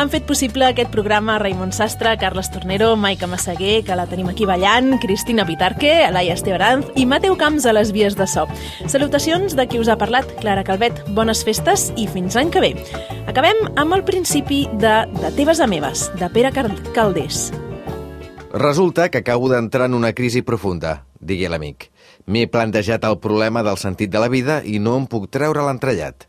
Han 0.00 0.08
fet 0.08 0.24
possible 0.24 0.64
aquest 0.64 0.88
programa 0.90 1.36
Raimon 1.38 1.72
Sastre, 1.76 2.14
Carles 2.18 2.48
Tornero, 2.50 2.94
Maica 2.96 3.26
Massaguer, 3.28 3.82
que 3.84 3.96
la 3.98 4.06
tenim 4.08 4.28
aquí 4.30 4.46
ballant, 4.48 4.94
Cristina 5.02 5.44
Pitarque, 5.44 5.90
Alaia 6.06 6.32
Estebaranz 6.34 6.86
i 6.96 7.04
Mateu 7.06 7.36
Camps 7.36 7.66
a 7.66 7.74
les 7.76 7.90
vies 7.92 8.16
de 8.16 8.26
so. 8.26 8.46
Salutacions 8.88 9.54
de 9.58 9.66
qui 9.68 9.78
us 9.82 9.88
ha 9.92 9.98
parlat, 10.00 10.30
Clara 10.40 10.64
Calvet. 10.64 11.02
Bones 11.14 11.44
festes 11.44 11.90
i 12.00 12.06
fins 12.08 12.38
l'any 12.38 12.50
que 12.54 12.62
ve. 12.64 12.72
Acabem 13.28 13.60
amb 13.76 13.98
el 13.98 14.04
principi 14.08 14.64
de 14.80 15.04
De 15.20 15.34
teves 15.36 15.60
a 15.60 15.66
meves, 15.66 16.08
de 16.18 16.30
Pere 16.30 16.50
Cal- 16.52 16.72
Caldés. 16.94 17.50
Resulta 18.52 19.10
que 19.10 19.18
acabo 19.18 19.48
d'entrar 19.48 19.86
en 19.86 19.94
una 19.94 20.12
crisi 20.12 20.42
profunda, 20.42 21.04
digué 21.20 21.48
l'amic. 21.48 21.90
M'he 22.26 22.48
plantejat 22.50 23.04
el 23.08 23.18
problema 23.22 23.62
del 23.66 23.78
sentit 23.80 24.10
de 24.12 24.20
la 24.20 24.28
vida 24.32 24.60
i 24.64 24.78
no 24.82 24.96
em 25.00 25.06
puc 25.10 25.30
treure 25.32 25.64
l'entrellat. 25.64 26.26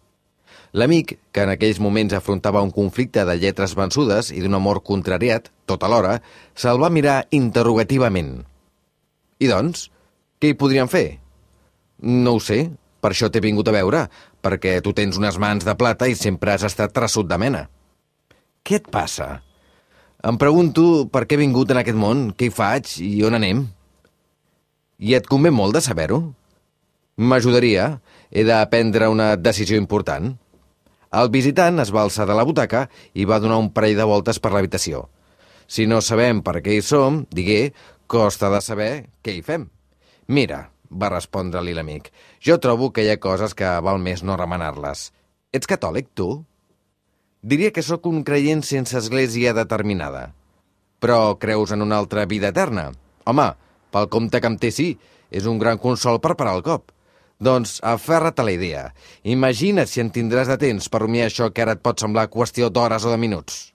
L'amic, 0.71 1.17
que 1.35 1.43
en 1.43 1.51
aquells 1.51 1.81
moments 1.83 2.13
afrontava 2.15 2.61
un 2.63 2.71
conflicte 2.71 3.25
de 3.27 3.35
lletres 3.35 3.75
vençudes 3.75 4.29
i 4.31 4.39
d'un 4.39 4.55
amor 4.55 4.79
contrariat, 4.87 5.49
tot 5.67 5.83
alhora, 5.83 6.21
se'l 6.55 6.79
va 6.79 6.93
mirar 6.93 7.25
interrogativament. 7.35 8.37
I 9.43 9.49
doncs, 9.51 9.89
què 10.39 10.53
hi 10.53 10.57
podríem 10.57 10.87
fer? 10.87 11.19
No 12.01 12.37
ho 12.37 12.39
sé, 12.39 12.69
per 13.03 13.11
això 13.11 13.27
t'he 13.27 13.43
vingut 13.43 13.67
a 13.67 13.75
veure, 13.75 14.05
perquè 14.41 14.79
tu 14.85 14.93
tens 14.95 15.19
unes 15.19 15.37
mans 15.41 15.67
de 15.67 15.75
plata 15.75 16.07
i 16.07 16.15
sempre 16.15 16.55
has 16.55 16.63
estat 16.63 16.93
traçut 16.95 17.27
de 17.27 17.37
mena. 17.41 17.65
Què 18.63 18.79
et 18.79 18.87
passa? 18.93 19.41
Em 20.21 20.37
pregunto 20.37 21.07
per 21.11 21.25
què 21.25 21.35
he 21.35 21.41
vingut 21.41 21.71
en 21.73 21.81
aquest 21.81 21.97
món, 21.97 22.29
què 22.37 22.47
hi 22.47 22.53
faig 22.53 22.95
i 23.01 23.23
on 23.25 23.35
anem. 23.37 23.65
I 25.01 25.15
et 25.17 25.25
convé 25.25 25.49
molt 25.49 25.73
de 25.73 25.81
saber-ho? 25.81 26.19
M'ajudaria. 27.17 27.97
He 28.29 28.45
de 28.45 28.57
prendre 28.69 29.09
una 29.09 29.33
decisió 29.35 29.79
important. 29.81 30.35
El 31.11 31.31
visitant 31.33 31.81
es 31.83 31.89
va 31.91 32.03
alçar 32.05 32.27
de 32.29 32.35
la 32.37 32.45
butaca 32.47 32.85
i 33.17 33.25
va 33.25 33.41
donar 33.41 33.57
un 33.59 33.71
parell 33.73 33.97
de 33.97 34.05
voltes 34.07 34.39
per 34.39 34.53
l'habitació. 34.53 35.07
Si 35.67 35.87
no 35.89 35.99
sabem 36.05 36.43
per 36.45 36.61
què 36.61 36.77
hi 36.77 36.83
som, 36.85 37.23
digué, 37.33 37.73
costa 38.07 38.51
de 38.53 38.61
saber 38.61 38.91
què 39.25 39.33
hi 39.35 39.41
fem. 39.41 39.65
Mira, 40.27 40.67
va 40.91 41.09
respondre-li 41.11 41.73
l'amic, 41.73 42.11
jo 42.39 42.59
trobo 42.63 42.91
que 42.91 43.03
hi 43.03 43.09
ha 43.11 43.19
coses 43.23 43.55
que 43.57 43.73
val 43.83 43.99
més 44.03 44.23
no 44.23 44.37
remenar-les. 44.39 45.09
Ets 45.51 45.67
catòlic, 45.67 46.11
tu? 46.15 46.29
Diria 47.41 47.73
que 47.73 47.83
sóc 47.83 48.05
un 48.05 48.21
creient 48.27 48.61
sense 48.63 48.95
església 48.99 49.55
determinada. 49.57 50.29
Però 51.01 51.39
creus 51.41 51.71
en 51.73 51.81
una 51.81 51.97
altra 51.97 52.27
vida 52.29 52.51
eterna? 52.53 52.91
Home, 53.25 53.47
pel 53.91 54.09
compte 54.11 54.41
que 54.41 54.49
em 54.49 54.57
té 54.57 54.71
sí, 54.71 54.95
és 55.31 55.47
un 55.47 55.59
gran 55.59 55.79
consol 55.79 56.19
per 56.23 56.35
parar 56.39 56.57
el 56.59 56.65
cop. 56.65 56.91
Doncs 57.41 57.79
aferra't 57.81 58.39
a 58.39 58.45
la 58.45 58.53
idea. 58.53 58.83
Imagina't 59.23 59.89
si 59.89 60.01
en 60.03 60.11
tindràs 60.13 60.51
de 60.51 60.59
temps 60.61 60.89
per 60.89 61.01
rumiar 61.01 61.29
això 61.29 61.49
que 61.49 61.63
ara 61.63 61.73
et 61.77 61.81
pot 61.81 61.99
semblar 61.99 62.29
qüestió 62.29 62.69
d'hores 62.69 63.07
o 63.07 63.13
de 63.13 63.17
minuts. 63.17 63.71